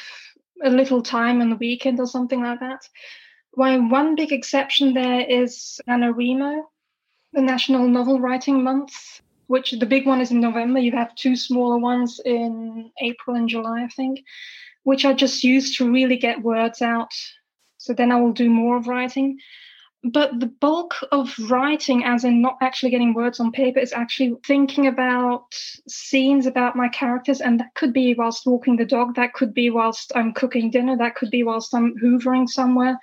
a 0.65 0.71
little 0.71 1.03
time 1.03 1.43
on 1.43 1.51
the 1.51 1.57
weekend 1.57 2.01
or 2.01 2.07
something 2.07 2.43
like 2.43 2.61
that. 2.61 2.81
Why 3.51 3.77
one 3.77 4.15
big 4.15 4.33
exception 4.33 4.95
there 4.95 5.21
is 5.21 5.79
NaNoWriMo, 5.87 6.63
the 7.35 7.43
National 7.43 7.87
Novel 7.87 8.21
Writing 8.21 8.65
Month, 8.65 9.21
which 9.49 9.73
the 9.73 9.85
big 9.85 10.07
one 10.07 10.23
is 10.23 10.31
in 10.31 10.41
November. 10.41 10.81
You 10.81 10.93
have 10.93 11.15
two 11.15 11.37
smaller 11.37 11.77
ones 11.77 12.23
in 12.25 12.91
April 13.03 13.37
and 13.37 13.51
July, 13.51 13.85
I 13.85 13.89
think, 13.89 14.21
which 14.85 15.05
I 15.05 15.13
just 15.13 15.45
use 15.45 15.77
to 15.77 15.93
really 15.93 16.17
get 16.17 16.43
words 16.43 16.81
out. 16.81 17.13
So 17.77 17.93
then 17.93 18.13
I 18.13 18.17
will 18.19 18.33
do 18.33 18.49
more 18.49 18.79
of 18.79 18.89
writing 18.89 19.39
but 20.05 20.39
the 20.39 20.47
bulk 20.47 20.95
of 21.11 21.35
writing 21.51 22.05
as 22.05 22.25
in 22.25 22.41
not 22.41 22.57
actually 22.61 22.91
getting 22.91 23.15
words 23.15 23.41
on 23.41 23.51
paper 23.51 23.81
is 23.81 23.93
actually 23.93 24.35
thinking 24.47 24.87
about 24.87 25.47
scenes 25.89 26.47
about 26.47 26.77
my 26.77 26.89
characters 26.89 27.41
and 27.41 27.59
that 27.59 27.75
could 27.75 27.93
be 27.93 28.15
whilst 28.15 28.47
walking 28.47 28.77
the 28.77 28.85
dog 28.85 29.17
that 29.17 29.33
could 29.33 29.53
be 29.53 29.71
whilst 29.71 30.13
i'm 30.15 30.33
cooking 30.33 30.71
dinner 30.71 30.97
that 30.97 31.17
could 31.17 31.31
be 31.31 31.43
whilst 31.43 31.75
i'm 31.75 31.95
hoovering 32.03 32.49
somewhere. 32.49 32.99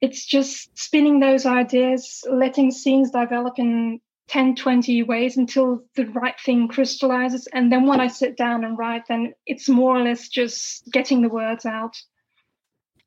It's 0.00 0.24
just 0.24 0.78
spinning 0.78 1.18
those 1.18 1.44
ideas 1.44 2.24
letting 2.30 2.70
scenes 2.70 3.10
develop 3.10 3.58
in 3.58 4.00
10 4.28 4.56
20 4.56 5.02
ways 5.04 5.36
until 5.36 5.84
the 5.96 6.04
right 6.06 6.38
thing 6.44 6.68
crystallizes 6.68 7.48
and 7.52 7.72
then 7.72 7.86
when 7.86 8.00
i 8.00 8.06
sit 8.06 8.36
down 8.36 8.62
and 8.62 8.76
write 8.76 9.02
then 9.08 9.32
it's 9.46 9.68
more 9.68 9.96
or 9.96 10.02
less 10.02 10.28
just 10.28 10.84
getting 10.92 11.22
the 11.22 11.30
words 11.30 11.64
out 11.64 11.96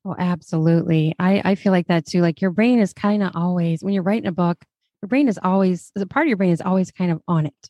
Oh, 0.04 0.16
absolutely. 0.18 1.16
I, 1.20 1.42
I 1.46 1.56
feel 1.56 1.72
like 1.72 1.88
that 1.88 2.06
too. 2.06 2.22
Like 2.22 2.42
your 2.42 2.52
brain 2.52 2.80
is 2.80 2.94
kind 2.94 3.22
of 3.22 3.32
always, 3.36 3.84
when 3.84 3.94
you're 3.94 4.04
writing 4.04 4.28
a 4.28 4.32
book, 4.32 4.64
your 5.02 5.08
brain 5.08 5.28
is 5.28 5.40
always, 5.42 5.92
a 5.96 6.06
part 6.06 6.26
of 6.26 6.30
your 6.30 6.38
brain 6.38 6.52
is 6.52 6.62
always 6.62 6.92
kind 6.92 7.12
of 7.12 7.22
on 7.28 7.46
it. 7.46 7.70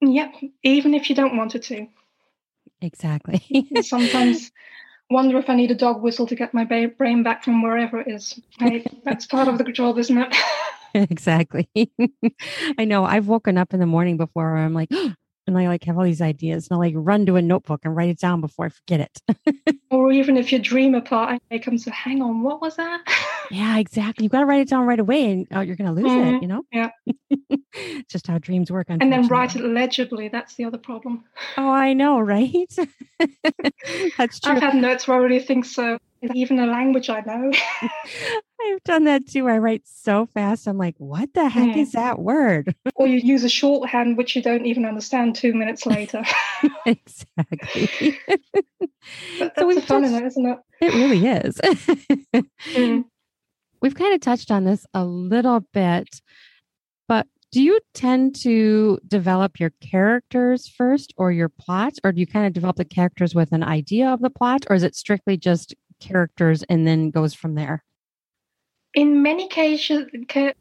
Yep. 0.00 0.34
Even 0.62 0.94
if 0.94 1.10
you 1.10 1.16
don't 1.16 1.36
want 1.36 1.54
it 1.54 1.62
to. 1.64 1.86
Exactly. 2.80 3.68
sometimes 3.82 4.52
wonder 5.10 5.38
if 5.38 5.50
I 5.50 5.54
need 5.54 5.70
a 5.70 5.76
dog 5.76 6.02
whistle 6.02 6.26
to 6.26 6.34
get 6.34 6.54
my 6.54 6.64
brain 6.64 7.22
back 7.22 7.44
from 7.44 7.62
wherever 7.62 8.00
it 8.00 8.08
is. 8.08 8.38
Right? 8.60 8.86
That's 9.04 9.26
part 9.26 9.48
of 9.48 9.58
the 9.58 9.64
job, 9.64 9.98
isn't 9.98 10.18
it? 10.18 10.36
exactly. 10.94 11.68
I 12.78 12.84
know. 12.84 13.04
I've 13.04 13.26
woken 13.26 13.58
up 13.58 13.74
in 13.74 13.80
the 13.80 13.86
morning 13.86 14.16
before 14.16 14.52
where 14.52 14.62
I'm 14.62 14.74
like, 14.74 14.88
oh, 14.92 15.12
and 15.46 15.58
I 15.58 15.68
like 15.68 15.84
have 15.84 15.98
all 15.98 16.04
these 16.04 16.22
ideas 16.22 16.68
and 16.68 16.76
I 16.76 16.78
like 16.78 16.94
run 16.96 17.26
to 17.26 17.36
a 17.36 17.42
notebook 17.42 17.80
and 17.84 17.94
write 17.94 18.08
it 18.08 18.18
down 18.18 18.40
before 18.40 18.66
I 18.66 18.68
forget 18.70 19.00
it. 19.00 19.76
or 19.90 20.12
even 20.12 20.36
if 20.36 20.52
you 20.52 20.58
dream 20.58 20.94
apart, 20.94 21.42
it 21.50 21.60
comes 21.60 21.84
to 21.84 21.90
hang 21.90 22.22
on, 22.22 22.42
what 22.42 22.60
was 22.60 22.76
that? 22.76 23.02
yeah, 23.50 23.78
exactly. 23.78 24.24
You 24.24 24.30
got 24.30 24.40
to 24.40 24.46
write 24.46 24.60
it 24.60 24.68
down 24.68 24.86
right 24.86 24.98
away 24.98 25.30
and 25.30 25.46
oh, 25.52 25.60
you're 25.60 25.76
going 25.76 25.94
to 25.94 26.00
lose 26.00 26.10
mm-hmm. 26.10 26.36
it, 26.36 26.42
you 26.42 26.48
know? 26.48 26.62
Yeah. 26.72 26.90
just 28.08 28.26
how 28.26 28.38
dreams 28.38 28.70
work. 28.70 28.86
And 28.88 29.12
then 29.12 29.26
write 29.28 29.56
it 29.56 29.64
legibly. 29.64 30.28
That's 30.28 30.54
the 30.54 30.64
other 30.64 30.78
problem. 30.78 31.24
Oh, 31.56 31.68
I 31.68 31.92
know, 31.92 32.20
right? 32.20 32.54
That's 34.18 34.40
true. 34.40 34.52
I've 34.52 34.62
had 34.62 34.74
notes 34.74 35.06
where 35.06 35.18
I 35.18 35.20
really 35.20 35.40
think 35.40 35.64
so. 35.64 35.98
Even 36.34 36.58
a 36.58 36.66
language 36.66 37.10
I 37.10 37.20
know. 37.20 37.52
I've 37.82 38.82
done 38.84 39.04
that 39.04 39.26
too. 39.26 39.48
I 39.48 39.58
write 39.58 39.82
so 39.84 40.26
fast. 40.26 40.66
I'm 40.66 40.78
like, 40.78 40.94
what 40.98 41.34
the 41.34 41.48
heck 41.48 41.74
mm. 41.74 41.76
is 41.76 41.92
that 41.92 42.18
word? 42.18 42.74
or 42.94 43.06
you 43.06 43.18
use 43.18 43.44
a 43.44 43.48
shorthand 43.48 44.16
which 44.16 44.34
you 44.34 44.42
don't 44.42 44.66
even 44.66 44.84
understand 44.84 45.36
two 45.36 45.52
minutes 45.52 45.86
later. 45.86 46.22
exactly. 46.86 48.18
that's 49.38 49.58
so 49.58 49.80
fun 49.80 50.02
touched, 50.02 50.06
in 50.06 50.14
it, 50.14 50.24
isn't 50.24 50.46
it? 50.46 50.58
It 50.80 50.94
really 50.94 51.26
is. 51.26 51.60
mm. 52.72 53.04
We've 53.82 53.94
kind 53.94 54.14
of 54.14 54.20
touched 54.20 54.50
on 54.50 54.64
this 54.64 54.86
a 54.94 55.04
little 55.04 55.60
bit, 55.72 56.08
but 57.06 57.26
do 57.54 57.62
you 57.62 57.78
tend 57.94 58.34
to 58.40 58.98
develop 59.06 59.60
your 59.60 59.70
characters 59.80 60.66
first 60.66 61.14
or 61.16 61.30
your 61.30 61.48
plot, 61.48 61.92
or 62.02 62.10
do 62.10 62.18
you 62.18 62.26
kind 62.26 62.48
of 62.48 62.52
develop 62.52 62.74
the 62.74 62.84
characters 62.84 63.32
with 63.32 63.52
an 63.52 63.62
idea 63.62 64.08
of 64.08 64.20
the 64.22 64.28
plot, 64.28 64.64
or 64.68 64.74
is 64.74 64.82
it 64.82 64.96
strictly 64.96 65.36
just 65.36 65.72
characters 66.06 66.62
and 66.64 66.86
then 66.86 67.10
goes 67.10 67.34
from 67.34 67.54
there? 67.54 67.82
in 68.94 69.22
many 69.22 69.46
occasions, 69.46 70.08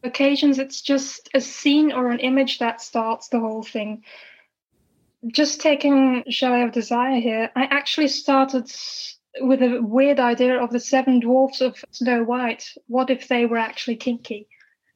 occasions, 0.04 0.58
it's 0.58 0.82
just 0.82 1.30
a 1.34 1.41
scene 1.41 1.91
or 1.91 2.10
an 2.10 2.20
image 2.20 2.60
that 2.60 2.82
starts 2.82 3.30
the 3.30 3.39
whole 3.39 3.64
thing. 3.64 4.04
Just 5.28 5.62
taking 5.62 6.24
Chalet 6.30 6.64
of 6.64 6.72
Desire 6.72 7.20
here, 7.22 7.52
I 7.56 7.64
actually 7.66 8.08
started 8.08 8.72
with 9.39 9.62
a 9.62 9.80
weird 9.82 10.20
idea 10.20 10.62
of 10.62 10.72
the 10.72 10.80
seven 10.80 11.20
dwarfs 11.20 11.62
of 11.62 11.78
Snow 11.91 12.24
White. 12.24 12.74
What 12.88 13.10
if 13.10 13.28
they 13.28 13.46
were 13.46 13.58
actually 13.58 13.98
kinky? 13.98 14.48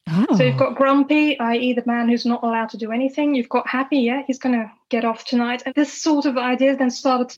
Oh. 0.10 0.36
So 0.36 0.44
you've 0.44 0.58
got 0.58 0.72
oh. 0.72 0.76
Grumpy, 0.76 1.40
i.e., 1.40 1.74
the 1.74 1.84
man 1.86 2.10
who's 2.10 2.26
not 2.26 2.44
allowed 2.44 2.70
to 2.70 2.78
do 2.78 2.92
anything. 2.92 3.36
You've 3.36 3.50
got 3.50 3.68
Happy, 3.68 4.00
yeah, 4.00 4.24
he's 4.26 4.40
going 4.40 4.56
to 4.56 4.72
get 4.90 5.06
off 5.06 5.26
tonight. 5.26 5.64
And 5.66 5.76
this 5.76 5.94
sort 5.94 6.26
of 6.26 6.38
idea 6.38 6.76
then 6.76 6.90
started 6.90 7.38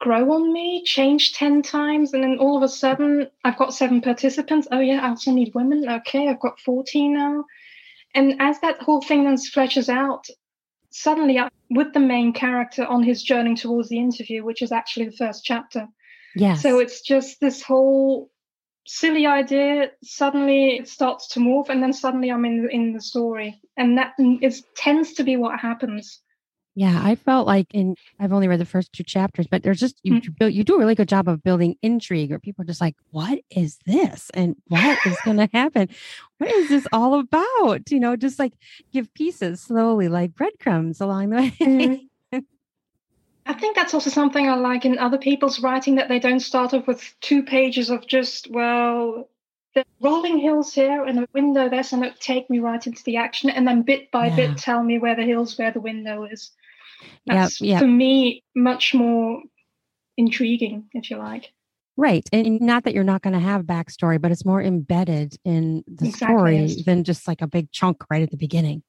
grow 0.00 0.32
on 0.32 0.52
me, 0.52 0.82
change 0.84 1.34
10 1.34 1.62
times, 1.62 2.12
and 2.12 2.22
then 2.22 2.38
all 2.38 2.56
of 2.56 2.62
a 2.62 2.68
sudden 2.68 3.28
I've 3.44 3.58
got 3.58 3.74
seven 3.74 4.00
participants. 4.00 4.68
Oh, 4.70 4.80
yeah, 4.80 5.00
I 5.04 5.08
also 5.08 5.32
need 5.32 5.54
women. 5.54 5.88
Okay, 5.88 6.28
I've 6.28 6.40
got 6.40 6.60
14 6.60 7.14
now. 7.14 7.44
And 8.14 8.36
as 8.40 8.60
that 8.60 8.80
whole 8.80 9.02
thing 9.02 9.24
then 9.24 9.36
fleshes 9.36 9.88
out, 9.88 10.26
suddenly 10.90 11.38
I, 11.38 11.48
with 11.70 11.92
the 11.92 12.00
main 12.00 12.32
character 12.32 12.86
on 12.86 13.02
his 13.02 13.22
journey 13.22 13.54
towards 13.54 13.88
the 13.88 13.98
interview, 13.98 14.44
which 14.44 14.62
is 14.62 14.72
actually 14.72 15.06
the 15.06 15.16
first 15.16 15.44
chapter. 15.44 15.86
Yeah. 16.34 16.54
So 16.54 16.78
it's 16.78 17.02
just 17.02 17.40
this 17.40 17.62
whole 17.62 18.30
silly 18.86 19.26
idea. 19.26 19.90
Suddenly 20.02 20.76
it 20.76 20.88
starts 20.88 21.28
to 21.28 21.40
morph, 21.40 21.68
and 21.68 21.82
then 21.82 21.92
suddenly 21.92 22.30
I'm 22.30 22.44
in 22.44 22.68
in 22.70 22.92
the 22.92 23.00
story, 23.00 23.60
and 23.76 23.98
that 23.98 24.14
is 24.40 24.64
tends 24.76 25.14
to 25.14 25.24
be 25.24 25.36
what 25.36 25.60
happens. 25.60 26.20
Yeah, 26.78 27.00
I 27.02 27.16
felt 27.16 27.48
like 27.48 27.66
in 27.74 27.96
I've 28.20 28.32
only 28.32 28.46
read 28.46 28.60
the 28.60 28.64
first 28.64 28.92
two 28.92 29.02
chapters, 29.02 29.48
but 29.48 29.64
there's 29.64 29.80
just 29.80 29.98
you 30.04 30.12
mm-hmm. 30.14 30.32
build 30.38 30.52
you 30.52 30.62
do 30.62 30.76
a 30.76 30.78
really 30.78 30.94
good 30.94 31.08
job 31.08 31.26
of 31.26 31.42
building 31.42 31.74
intrigue, 31.82 32.30
or 32.30 32.38
people 32.38 32.62
are 32.62 32.66
just 32.66 32.80
like, 32.80 32.94
"What 33.10 33.40
is 33.50 33.80
this?" 33.84 34.30
and 34.32 34.54
"What 34.68 34.96
is 35.04 35.18
going 35.24 35.38
to 35.38 35.48
happen? 35.52 35.88
What 36.36 36.52
is 36.52 36.68
this 36.68 36.86
all 36.92 37.18
about?" 37.18 37.90
You 37.90 37.98
know, 37.98 38.14
just 38.14 38.38
like 38.38 38.52
give 38.92 39.12
pieces 39.12 39.60
slowly, 39.60 40.08
like 40.08 40.36
breadcrumbs 40.36 41.00
along 41.00 41.30
the 41.30 41.36
way. 41.36 41.54
Mm-hmm. 41.58 42.38
I 43.46 43.54
think 43.54 43.74
that's 43.74 43.94
also 43.94 44.10
something 44.10 44.48
I 44.48 44.54
like 44.54 44.84
in 44.84 44.98
other 44.98 45.18
people's 45.18 45.60
writing 45.60 45.96
that 45.96 46.08
they 46.08 46.20
don't 46.20 46.38
start 46.38 46.74
off 46.74 46.86
with 46.86 47.12
two 47.20 47.42
pages 47.42 47.90
of 47.90 48.06
just 48.06 48.52
well, 48.52 49.28
the 49.74 49.84
rolling 50.00 50.38
hills 50.38 50.72
here 50.72 51.02
and 51.02 51.18
a 51.18 51.28
window 51.32 51.68
there, 51.68 51.82
and 51.90 52.04
it 52.04 52.20
take 52.20 52.48
me 52.48 52.60
right 52.60 52.86
into 52.86 53.02
the 53.02 53.16
action, 53.16 53.50
and 53.50 53.66
then 53.66 53.82
bit 53.82 54.12
by 54.12 54.28
yeah. 54.28 54.36
bit 54.36 54.58
tell 54.58 54.84
me 54.84 54.96
where 54.98 55.16
the 55.16 55.24
hills, 55.24 55.58
where 55.58 55.72
the 55.72 55.80
window 55.80 56.22
is. 56.22 56.52
That's 57.26 57.58
for 57.58 57.86
me 57.86 58.42
much 58.54 58.94
more 58.94 59.42
intriguing, 60.16 60.88
if 60.92 61.10
you 61.10 61.16
like. 61.16 61.52
Right. 61.98 62.28
And 62.32 62.60
not 62.60 62.84
that 62.84 62.94
you're 62.94 63.02
not 63.02 63.22
going 63.22 63.32
to 63.32 63.40
have 63.40 63.62
backstory, 63.62 64.20
but 64.20 64.30
it's 64.30 64.44
more 64.44 64.62
embedded 64.62 65.36
in 65.44 65.82
the 65.88 66.06
exactly. 66.06 66.68
story 66.68 66.82
than 66.86 67.02
just 67.02 67.26
like 67.26 67.42
a 67.42 67.48
big 67.48 67.72
chunk 67.72 68.04
right 68.08 68.22
at 68.22 68.30
the 68.30 68.36
beginning. 68.36 68.84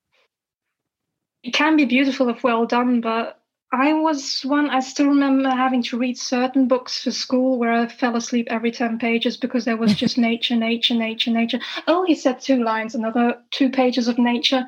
It 1.41 1.53
can 1.53 1.75
be 1.75 1.85
beautiful 1.85 2.29
if 2.29 2.43
well 2.43 2.67
done, 2.67 3.01
but 3.01 3.41
I 3.71 3.93
was 3.93 4.41
one, 4.41 4.69
I 4.69 4.81
still 4.81 5.07
remember 5.07 5.49
having 5.49 5.81
to 5.83 5.97
read 5.97 6.19
certain 6.19 6.67
books 6.67 7.03
for 7.03 7.09
school 7.09 7.57
where 7.57 7.71
I 7.71 7.87
fell 7.87 8.15
asleep 8.15 8.47
every 8.51 8.71
10 8.71 8.99
pages 8.99 9.37
because 9.37 9.65
there 9.65 9.77
was 9.77 9.95
just 9.95 10.17
nature, 10.29 10.55
nature, 10.55 10.93
nature, 10.93 11.31
nature. 11.31 11.59
Oh, 11.87 12.05
he 12.05 12.13
said 12.13 12.39
two 12.39 12.63
lines, 12.63 12.93
another 12.93 13.41
two 13.49 13.71
pages 13.71 14.07
of 14.07 14.19
nature. 14.19 14.65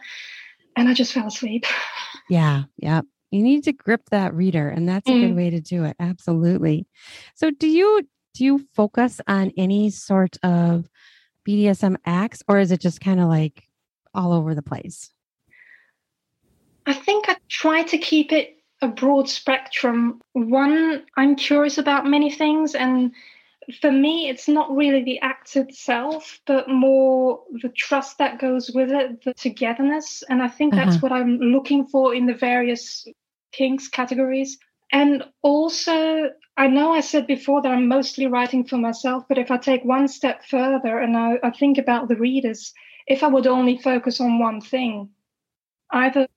And 0.75 0.89
I 0.89 0.95
just 0.95 1.13
fell 1.13 1.27
asleep. 1.27 1.65
Yeah. 2.27 2.63
Yeah 2.77 3.01
you 3.32 3.41
need 3.41 3.63
to 3.63 3.73
grip 3.73 4.09
that 4.09 4.34
reader 4.34 4.69
and 4.69 4.88
that's 4.88 5.07
a 5.07 5.11
mm. 5.11 5.21
good 5.21 5.36
way 5.36 5.49
to 5.49 5.59
do 5.59 5.84
it 5.84 5.95
absolutely 5.99 6.86
so 7.36 7.49
do 7.49 7.67
you 7.67 8.07
do 8.34 8.45
you 8.45 8.65
focus 8.73 9.19
on 9.27 9.51
any 9.57 9.89
sort 9.89 10.38
of 10.43 10.89
bdsm 11.47 11.95
acts 12.05 12.43
or 12.47 12.59
is 12.59 12.71
it 12.71 12.82
just 12.82 13.01
kind 13.01 13.19
of 13.19 13.27
like 13.27 13.63
all 14.13 14.34
over 14.34 14.53
the 14.53 14.61
place 14.61 15.11
i 16.86 16.93
think 16.93 17.29
i 17.29 17.36
try 17.49 17.82
to 17.84 17.97
keep 17.97 18.32
it 18.32 18.57
a 18.82 18.88
broad 18.88 19.29
spectrum 19.29 20.21
one 20.34 21.03
i'm 21.17 21.36
curious 21.36 21.77
about 21.77 22.05
many 22.05 22.29
things 22.29 22.75
and 22.75 23.11
for 23.79 23.91
me, 23.91 24.29
it's 24.29 24.47
not 24.47 24.75
really 24.75 25.03
the 25.03 25.19
act 25.21 25.55
itself, 25.55 26.39
but 26.45 26.67
more 26.67 27.43
the 27.61 27.69
trust 27.69 28.17
that 28.17 28.39
goes 28.39 28.71
with 28.71 28.91
it, 28.91 29.23
the 29.23 29.34
togetherness. 29.34 30.23
And 30.27 30.41
I 30.41 30.47
think 30.47 30.73
that's 30.73 30.95
uh-huh. 30.95 30.99
what 31.01 31.11
I'm 31.11 31.38
looking 31.38 31.86
for 31.86 32.13
in 32.15 32.25
the 32.25 32.34
various 32.34 33.07
kinks 33.52 33.88
categories. 33.88 34.58
And 34.91 35.24
also, 35.41 36.30
I 36.58 36.68
know 36.68 36.91
I 36.91 36.99
said 36.99 37.28
before 37.28 37.62
that 37.62 37.72
I'm 37.72 37.88
mostly 37.88 38.28
writing 38.28 38.66
for 38.66 38.78
myself, 38.78 39.24
but 39.28 39.38
if 39.38 39.52
I 39.52 39.58
take 39.58 39.86
one 39.86 40.08
step 40.08 40.43
further 40.45 40.99
and 40.99 41.16
I, 41.16 41.39
I 41.43 41.52
think 41.52 41.78
about 41.78 42.08
the 42.08 42.18
readers, 42.18 42.74
if 43.08 43.24
I 43.24 43.28
would 43.28 43.47
only 43.47 43.78
focus 43.78 44.20
on 44.20 44.39
one 44.39 44.60
thing, 44.62 45.10
either 45.91 46.28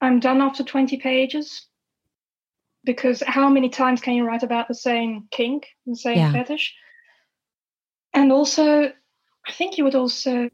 I'm 0.00 0.20
done 0.20 0.40
after 0.40 0.64
20 0.64 0.96
pages, 0.98 1.66
because 2.84 3.22
how 3.26 3.48
many 3.48 3.68
times 3.68 4.00
can 4.00 4.14
you 4.14 4.24
write 4.24 4.42
about 4.42 4.68
the 4.68 4.74
same 4.74 5.28
kink, 5.30 5.66
the 5.86 5.96
same 5.96 6.18
yeah. 6.18 6.32
fetish? 6.32 6.74
And 8.12 8.32
also, 8.32 8.92
I 9.46 9.52
think 9.52 9.76
you 9.76 9.84
would 9.84 9.94
also 9.94 10.48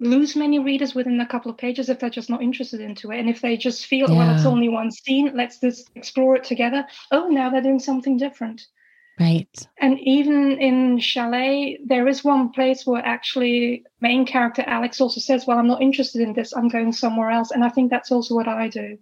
lose 0.00 0.34
many 0.34 0.58
readers 0.58 0.94
within 0.94 1.20
a 1.20 1.26
couple 1.26 1.50
of 1.50 1.58
pages 1.58 1.88
if 1.88 2.00
they're 2.00 2.10
just 2.10 2.30
not 2.30 2.42
interested 2.42 2.80
into 2.80 3.12
it. 3.12 3.20
And 3.20 3.28
if 3.28 3.42
they 3.42 3.56
just 3.56 3.86
feel 3.86 4.10
yeah. 4.10 4.16
well 4.16 4.34
it's 4.34 4.46
only 4.46 4.68
one 4.68 4.90
scene 4.90 5.30
let's 5.34 5.60
just 5.60 5.90
explore 5.94 6.36
it 6.36 6.44
together. 6.44 6.86
Oh 7.12 7.28
now 7.28 7.50
they're 7.50 7.62
doing 7.62 7.78
something 7.78 8.16
different. 8.16 8.66
Right. 9.18 9.68
And 9.78 10.00
even 10.00 10.58
in 10.58 10.98
chalet 10.98 11.78
there 11.84 12.08
is 12.08 12.24
one 12.24 12.50
place 12.50 12.86
where 12.86 13.04
actually 13.04 13.84
main 14.00 14.24
character 14.24 14.64
alex 14.66 15.00
also 15.00 15.20
says 15.20 15.46
well 15.46 15.58
i'm 15.58 15.68
not 15.68 15.82
interested 15.82 16.22
in 16.22 16.32
this 16.32 16.54
i'm 16.54 16.68
going 16.68 16.92
somewhere 16.92 17.30
else. 17.30 17.50
And 17.50 17.62
i 17.62 17.68
think 17.68 17.90
that's 17.90 18.10
also 18.10 18.34
what 18.34 18.48
i 18.48 18.68
do. 18.68 18.98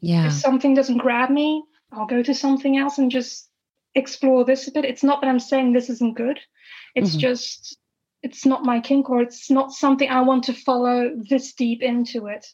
Yeah. 0.00 0.26
If 0.26 0.32
something 0.32 0.74
doesn't 0.74 0.98
grab 0.98 1.30
me 1.30 1.62
i'll 1.92 2.06
go 2.06 2.22
to 2.22 2.34
something 2.34 2.76
else 2.76 2.98
and 2.98 3.10
just 3.10 3.48
explore 3.94 4.44
this 4.44 4.66
a 4.66 4.72
bit. 4.72 4.84
It's 4.84 5.04
not 5.04 5.20
that 5.20 5.28
i'm 5.28 5.40
saying 5.40 5.72
this 5.72 5.90
isn't 5.90 6.16
good. 6.16 6.40
It's 6.96 7.10
mm-hmm. 7.10 7.20
just 7.20 7.78
it's 8.22 8.44
not 8.44 8.64
my 8.64 8.80
kink 8.80 9.08
or 9.08 9.22
it's 9.22 9.50
not 9.50 9.72
something 9.72 10.08
I 10.08 10.20
want 10.20 10.44
to 10.44 10.52
follow 10.52 11.10
this 11.28 11.52
deep 11.54 11.82
into 11.82 12.26
it. 12.26 12.46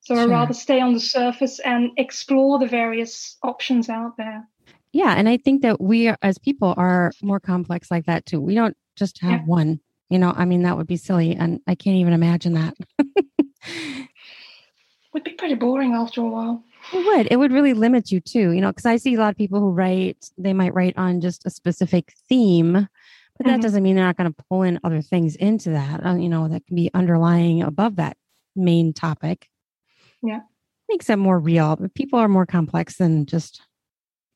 So 0.00 0.14
sure. 0.14 0.24
I'd 0.24 0.30
rather 0.30 0.54
stay 0.54 0.80
on 0.80 0.92
the 0.92 1.00
surface 1.00 1.60
and 1.60 1.90
explore 1.96 2.58
the 2.58 2.66
various 2.66 3.36
options 3.42 3.88
out 3.88 4.16
there. 4.18 4.46
Yeah. 4.92 5.14
And 5.16 5.28
I 5.28 5.38
think 5.38 5.62
that 5.62 5.80
we 5.80 6.12
as 6.22 6.38
people 6.38 6.74
are 6.76 7.12
more 7.22 7.40
complex 7.40 7.90
like 7.90 8.06
that 8.06 8.26
too. 8.26 8.40
We 8.40 8.54
don't 8.54 8.76
just 8.96 9.20
have 9.22 9.40
yeah. 9.40 9.46
one, 9.46 9.80
you 10.10 10.18
know, 10.18 10.32
I 10.36 10.44
mean, 10.44 10.62
that 10.62 10.76
would 10.76 10.86
be 10.86 10.96
silly. 10.96 11.34
And 11.34 11.60
I 11.66 11.74
can't 11.74 11.96
even 11.96 12.12
imagine 12.12 12.54
that. 12.54 12.76
would 15.14 15.24
be 15.24 15.32
pretty 15.32 15.54
boring 15.54 15.94
after 15.94 16.20
a 16.20 16.28
while. 16.28 16.62
It 16.92 17.06
would. 17.06 17.28
It 17.30 17.36
would 17.36 17.52
really 17.52 17.72
limit 17.72 18.10
you 18.10 18.20
too, 18.20 18.50
you 18.50 18.60
know, 18.60 18.70
because 18.70 18.84
I 18.84 18.96
see 18.96 19.14
a 19.14 19.18
lot 19.18 19.30
of 19.30 19.36
people 19.36 19.58
who 19.58 19.70
write, 19.70 20.30
they 20.36 20.52
might 20.52 20.74
write 20.74 20.98
on 20.98 21.20
just 21.20 21.46
a 21.46 21.50
specific 21.50 22.12
theme 22.28 22.88
but 23.36 23.46
that 23.46 23.54
mm-hmm. 23.54 23.62
doesn't 23.62 23.82
mean 23.82 23.96
they're 23.96 24.04
not 24.04 24.16
going 24.16 24.32
to 24.32 24.44
pull 24.48 24.62
in 24.62 24.78
other 24.84 25.02
things 25.02 25.36
into 25.36 25.70
that, 25.70 26.04
uh, 26.04 26.14
you 26.14 26.28
know, 26.28 26.48
that 26.48 26.66
can 26.66 26.76
be 26.76 26.90
underlying 26.94 27.62
above 27.62 27.96
that 27.96 28.16
main 28.54 28.92
topic. 28.92 29.48
Yeah. 30.22 30.40
Makes 30.88 31.10
it 31.10 31.16
more 31.16 31.38
real. 31.38 31.76
But 31.76 31.94
people 31.94 32.18
are 32.18 32.28
more 32.28 32.46
complex 32.46 32.96
than 32.96 33.26
just 33.26 33.62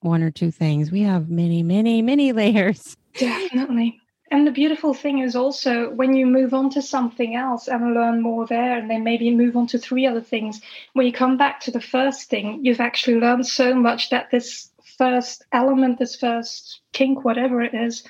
one 0.00 0.22
or 0.22 0.30
two 0.30 0.50
things. 0.50 0.90
We 0.90 1.02
have 1.02 1.30
many, 1.30 1.62
many, 1.62 2.02
many 2.02 2.32
layers. 2.32 2.96
Definitely. 3.14 4.00
And 4.30 4.46
the 4.46 4.50
beautiful 4.52 4.92
thing 4.92 5.20
is 5.20 5.34
also 5.34 5.90
when 5.90 6.14
you 6.14 6.26
move 6.26 6.52
on 6.52 6.68
to 6.70 6.82
something 6.82 7.34
else 7.34 7.66
and 7.66 7.94
learn 7.94 8.20
more 8.20 8.46
there, 8.46 8.76
and 8.76 8.90
then 8.90 9.02
maybe 9.02 9.34
move 9.34 9.56
on 9.56 9.66
to 9.68 9.78
three 9.78 10.06
other 10.06 10.20
things, 10.20 10.60
when 10.92 11.06
you 11.06 11.12
come 11.12 11.38
back 11.38 11.60
to 11.60 11.70
the 11.70 11.80
first 11.80 12.28
thing, 12.28 12.62
you've 12.62 12.80
actually 12.80 13.18
learned 13.18 13.46
so 13.46 13.74
much 13.74 14.10
that 14.10 14.30
this 14.30 14.70
first 14.98 15.44
element, 15.52 15.98
this 15.98 16.16
first 16.16 16.80
kink, 16.92 17.24
whatever 17.24 17.62
it 17.62 17.72
is, 17.72 18.04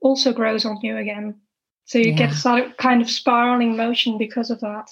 also 0.00 0.32
grows 0.32 0.64
on 0.64 0.78
you 0.82 0.96
again. 0.96 1.40
So 1.84 1.98
you 1.98 2.10
yeah. 2.10 2.16
get 2.16 2.34
sort 2.34 2.64
of 2.64 2.76
kind 2.76 3.00
of 3.00 3.10
spiraling 3.10 3.76
motion 3.76 4.18
because 4.18 4.50
of 4.50 4.60
that. 4.60 4.90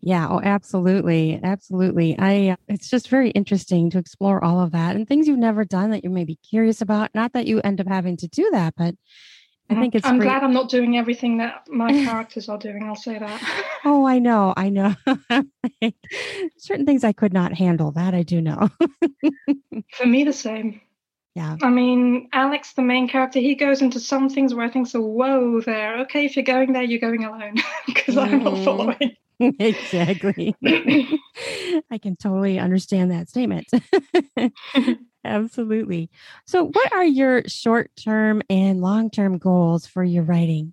Yeah, 0.00 0.28
oh 0.28 0.40
absolutely. 0.42 1.40
Absolutely. 1.42 2.16
I 2.18 2.50
uh, 2.50 2.56
it's 2.68 2.88
just 2.88 3.08
very 3.08 3.30
interesting 3.30 3.90
to 3.90 3.98
explore 3.98 4.42
all 4.42 4.60
of 4.60 4.72
that 4.72 4.96
and 4.96 5.06
things 5.06 5.26
you've 5.26 5.38
never 5.38 5.64
done 5.64 5.90
that 5.90 6.04
you 6.04 6.10
may 6.10 6.24
be 6.24 6.36
curious 6.36 6.80
about. 6.80 7.10
Not 7.14 7.32
that 7.32 7.46
you 7.46 7.60
end 7.62 7.80
up 7.80 7.88
having 7.88 8.16
to 8.18 8.28
do 8.28 8.48
that, 8.52 8.74
but 8.76 8.94
I 9.68 9.74
think 9.74 9.96
it's 9.96 10.06
I'm 10.06 10.20
glad 10.20 10.44
I'm 10.44 10.52
not 10.52 10.68
doing 10.68 10.96
everything 10.96 11.38
that 11.38 11.66
my 11.68 11.90
characters 12.04 12.48
are 12.48 12.58
doing. 12.58 12.84
I'll 12.84 12.94
say 12.94 13.18
that. 13.18 13.78
oh, 13.84 14.06
I 14.06 14.18
know. 14.18 14.54
I 14.56 14.68
know. 14.68 14.94
Certain 16.58 16.86
things 16.86 17.02
I 17.02 17.12
could 17.12 17.32
not 17.32 17.52
handle. 17.54 17.90
That 17.92 18.14
I 18.14 18.22
do 18.22 18.40
know. 18.40 18.70
For 19.92 20.06
me 20.06 20.24
the 20.24 20.32
same. 20.32 20.80
Yeah. 21.36 21.58
I 21.62 21.68
mean, 21.68 22.30
Alex, 22.32 22.72
the 22.72 22.82
main 22.82 23.08
character, 23.08 23.40
he 23.40 23.56
goes 23.56 23.82
into 23.82 24.00
some 24.00 24.30
things 24.30 24.54
where 24.54 24.64
I 24.64 24.70
think, 24.70 24.86
so 24.86 25.02
whoa, 25.02 25.60
there. 25.60 25.98
Okay, 26.00 26.24
if 26.24 26.34
you're 26.34 26.46
going 26.46 26.72
there, 26.72 26.82
you're 26.82 26.98
going 26.98 27.26
alone 27.26 27.56
because 27.86 28.14
mm-hmm. 28.14 28.34
I'm 28.36 28.42
not 28.42 28.54
mm-hmm. 28.54 28.64
following. 28.64 29.16
exactly. 29.60 30.56
I 31.90 31.98
can 31.98 32.16
totally 32.16 32.58
understand 32.58 33.10
that 33.10 33.28
statement. 33.28 33.66
Absolutely. 35.26 36.08
So, 36.46 36.68
what 36.68 36.92
are 36.94 37.04
your 37.04 37.42
short 37.48 37.90
term 38.02 38.40
and 38.48 38.80
long 38.80 39.10
term 39.10 39.36
goals 39.36 39.86
for 39.86 40.02
your 40.02 40.22
writing? 40.22 40.72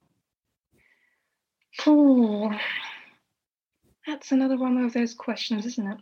Oh, 1.85 2.57
that's 4.07 4.31
another 4.31 4.55
one 4.57 4.77
of 4.77 4.93
those 4.93 5.13
questions, 5.13 5.65
isn't 5.65 5.91
it? 5.91 5.97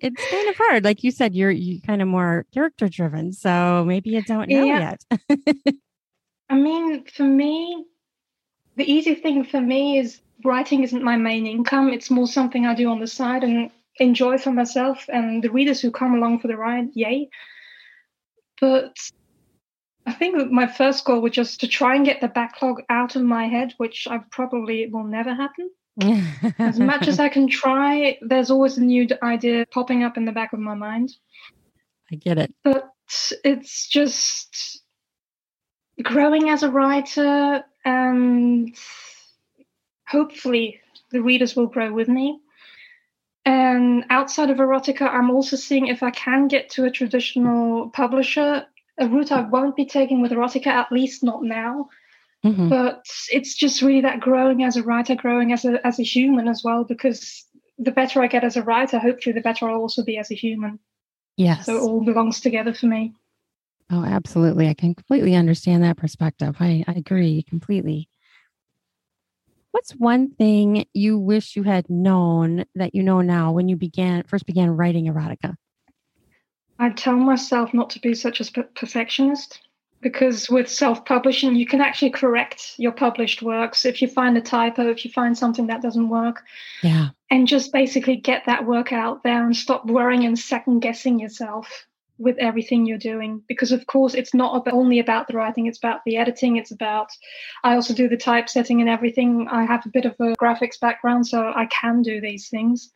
It's 0.00 0.30
kind 0.30 0.48
of 0.48 0.56
hard. 0.56 0.84
Like 0.84 1.04
you 1.04 1.10
said, 1.10 1.34
you're 1.34 1.50
you 1.50 1.80
kind 1.80 2.02
of 2.02 2.08
more 2.08 2.46
character 2.52 2.88
driven. 2.88 3.32
So 3.32 3.84
maybe 3.86 4.10
you 4.10 4.22
don't 4.22 4.48
know 4.48 4.64
yeah. 4.64 4.96
yet. 5.10 5.20
I 6.50 6.56
mean, 6.56 7.04
for 7.04 7.24
me, 7.24 7.84
the 8.76 8.90
easy 8.90 9.14
thing 9.14 9.44
for 9.44 9.60
me 9.60 9.98
is 9.98 10.20
writing 10.44 10.82
isn't 10.82 11.02
my 11.02 11.16
main 11.16 11.46
income. 11.46 11.88
It's 11.88 12.10
more 12.10 12.26
something 12.26 12.66
I 12.66 12.74
do 12.74 12.88
on 12.90 13.00
the 13.00 13.06
side. 13.06 13.44
And 13.44 13.70
enjoy 13.98 14.38
for 14.38 14.50
myself 14.50 15.04
and 15.08 15.42
the 15.42 15.50
readers 15.50 15.80
who 15.80 15.90
come 15.90 16.14
along 16.14 16.40
for 16.40 16.48
the 16.48 16.56
ride, 16.56 16.88
yay. 16.94 17.28
But 18.60 18.96
I 20.06 20.12
think 20.12 20.50
my 20.50 20.66
first 20.66 21.04
goal 21.04 21.20
was 21.20 21.32
just 21.32 21.60
to 21.60 21.68
try 21.68 21.96
and 21.96 22.04
get 22.04 22.20
the 22.20 22.28
backlog 22.28 22.82
out 22.88 23.16
of 23.16 23.22
my 23.22 23.46
head, 23.46 23.74
which 23.76 24.06
I 24.08 24.18
probably 24.30 24.86
will 24.86 25.04
never 25.04 25.34
happen. 25.34 25.70
As 26.00 26.78
much 26.78 27.08
as 27.08 27.18
I 27.20 27.28
can 27.28 27.48
try, 27.48 28.18
there's 28.22 28.50
always 28.50 28.78
a 28.78 28.82
new 28.82 29.06
idea 29.22 29.66
popping 29.66 30.04
up 30.04 30.16
in 30.16 30.24
the 30.24 30.32
back 30.32 30.52
of 30.52 30.58
my 30.58 30.74
mind. 30.74 31.14
I 32.10 32.16
get 32.16 32.38
it. 32.38 32.54
But 32.62 32.90
it's 33.44 33.88
just 33.88 34.82
growing 36.02 36.48
as 36.48 36.62
a 36.62 36.70
writer 36.70 37.64
and 37.84 38.74
hopefully 40.06 40.80
the 41.10 41.22
readers 41.22 41.54
will 41.54 41.66
grow 41.66 41.92
with 41.92 42.08
me. 42.08 42.40
And 43.44 44.04
outside 44.08 44.50
of 44.50 44.58
erotica, 44.58 45.02
I'm 45.02 45.30
also 45.30 45.56
seeing 45.56 45.88
if 45.88 46.02
I 46.02 46.10
can 46.10 46.48
get 46.48 46.70
to 46.70 46.84
a 46.84 46.90
traditional 46.90 47.88
publisher, 47.90 48.66
a 48.98 49.08
route 49.08 49.32
I 49.32 49.40
won't 49.40 49.74
be 49.74 49.84
taking 49.84 50.22
with 50.22 50.32
erotica, 50.32 50.68
at 50.68 50.92
least 50.92 51.24
not 51.24 51.42
now. 51.42 51.88
Mm-hmm. 52.44 52.68
But 52.68 53.04
it's 53.30 53.54
just 53.54 53.82
really 53.82 54.00
that 54.00 54.20
growing 54.20 54.64
as 54.64 54.76
a 54.76 54.82
writer, 54.82 55.14
growing 55.14 55.52
as 55.52 55.64
a 55.64 55.84
as 55.86 56.00
a 56.00 56.02
human 56.02 56.48
as 56.48 56.62
well, 56.64 56.84
because 56.84 57.46
the 57.78 57.92
better 57.92 58.20
I 58.20 58.26
get 58.26 58.44
as 58.44 58.56
a 58.56 58.62
writer, 58.62 58.98
hopefully 58.98 59.32
the 59.32 59.40
better 59.40 59.68
I'll 59.68 59.80
also 59.80 60.04
be 60.04 60.18
as 60.18 60.30
a 60.30 60.34
human. 60.34 60.78
Yes. 61.36 61.66
So 61.66 61.76
it 61.76 61.80
all 61.80 62.04
belongs 62.04 62.40
together 62.40 62.74
for 62.74 62.86
me. 62.86 63.14
Oh, 63.90 64.04
absolutely. 64.04 64.68
I 64.68 64.74
can 64.74 64.94
completely 64.94 65.34
understand 65.34 65.82
that 65.84 65.96
perspective. 65.96 66.56
I, 66.60 66.84
I 66.88 66.92
agree 66.92 67.42
completely. 67.42 68.08
What's 69.70 69.92
one 69.92 70.30
thing 70.30 70.86
you 70.92 71.18
wish 71.18 71.56
you 71.56 71.62
had 71.62 71.88
known 71.88 72.64
that 72.74 72.94
you 72.94 73.02
know 73.02 73.20
now 73.20 73.52
when 73.52 73.68
you 73.68 73.76
began 73.76 74.22
first 74.24 74.46
began 74.46 74.70
writing 74.70 75.06
erotica? 75.06 75.56
I 76.78 76.90
tell 76.90 77.16
myself 77.16 77.72
not 77.72 77.90
to 77.90 78.00
be 78.00 78.14
such 78.14 78.40
a 78.40 78.62
perfectionist 78.74 79.60
because 80.02 80.50
with 80.50 80.68
self-publishing 80.68 81.54
you 81.54 81.64
can 81.64 81.80
actually 81.80 82.10
correct 82.10 82.74
your 82.76 82.92
published 82.92 83.40
works. 83.40 83.86
If 83.86 84.02
you 84.02 84.08
find 84.08 84.36
a 84.36 84.40
typo 84.40 84.90
if 84.90 85.04
you 85.04 85.10
find 85.10 85.38
something 85.38 85.68
that 85.68 85.80
doesn't 85.80 86.08
work 86.08 86.42
yeah. 86.82 87.10
and 87.30 87.48
just 87.48 87.72
basically 87.72 88.16
get 88.16 88.42
that 88.46 88.66
work 88.66 88.92
out 88.92 89.22
there 89.22 89.44
and 89.44 89.56
stop 89.56 89.86
worrying 89.86 90.24
and 90.24 90.38
second 90.38 90.80
guessing 90.80 91.18
yourself 91.18 91.86
with 92.18 92.36
everything 92.38 92.84
you're 92.84 92.98
doing. 92.98 93.42
Because 93.48 93.72
of 93.72 93.86
course 93.86 94.14
it's 94.14 94.34
not 94.34 94.56
about, 94.56 94.74
only 94.74 94.98
about 94.98 95.28
the 95.28 95.34
writing 95.34 95.66
it's 95.66 95.78
about 95.78 96.00
the 96.04 96.16
editing 96.16 96.56
it's 96.56 96.72
about 96.72 97.08
i 97.64 97.74
also 97.74 97.94
do 97.94 98.08
the 98.08 98.16
typesetting 98.16 98.80
and 98.80 98.90
everything. 98.90 99.48
I 99.48 99.64
have 99.64 99.86
a 99.86 99.90
bit 99.90 100.04
of 100.04 100.14
a 100.20 100.34
graphics 100.36 100.78
background 100.80 101.26
so 101.26 101.52
i 101.54 101.66
can 101.66 102.02
do 102.02 102.20
these 102.20 102.48
things 102.48 102.90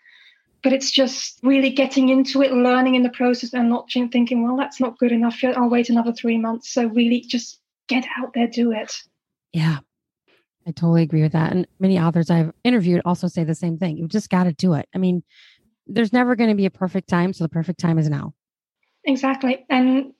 but 0.67 0.73
it's 0.73 0.91
just 0.91 1.39
really 1.45 1.71
getting 1.71 2.09
into 2.09 2.43
it 2.43 2.53
learning 2.53 2.97
in 2.97 3.05
the 3.05 3.11
process 3.11 3.55
and 3.55 3.69
not 3.69 3.89
thinking 3.93 4.43
well 4.43 4.57
that's 4.57 4.81
not 4.81 4.99
good 4.99 5.13
enough 5.13 5.41
yet 5.43 5.57
i'll 5.57 5.71
wait 5.71 5.89
another 5.89 6.13
three 6.13 6.39
months 6.39 6.69
so 6.69 6.87
really 6.87 7.21
just 7.21 7.61
get 7.89 8.05
out 8.19 8.33
there 8.35 8.49
do 8.49 8.73
it 8.73 8.93
yeah 9.53 9.79
i 10.67 10.73
totally 10.73 11.03
agree 11.03 11.23
with 11.23 11.33
that 11.33 11.53
and 11.53 11.69
many 11.79 11.99
authors 12.01 12.31
i've 12.31 12.53
interviewed 12.65 13.01
also 13.05 13.29
say 13.29 13.45
the 13.45 13.55
same 13.55 13.79
thing 13.79 13.97
you 13.97 14.09
just 14.09 14.29
got 14.29 14.45
to 14.45 14.53
do 14.55 14.75
it 14.75 14.89
i 14.93 14.99
mean 14.99 15.23
there's 15.87 16.13
never 16.13 16.35
going 16.35 16.51
to 16.51 16.57
be 16.57 16.67
a 16.67 16.71
perfect 16.71 17.09
time 17.09 17.33
so 17.33 17.45
the 17.45 17.49
perfect 17.49 17.79
time 17.79 17.99
is 17.99 18.09
now 18.09 18.35
Exactly. 19.07 19.65
And 19.71 20.13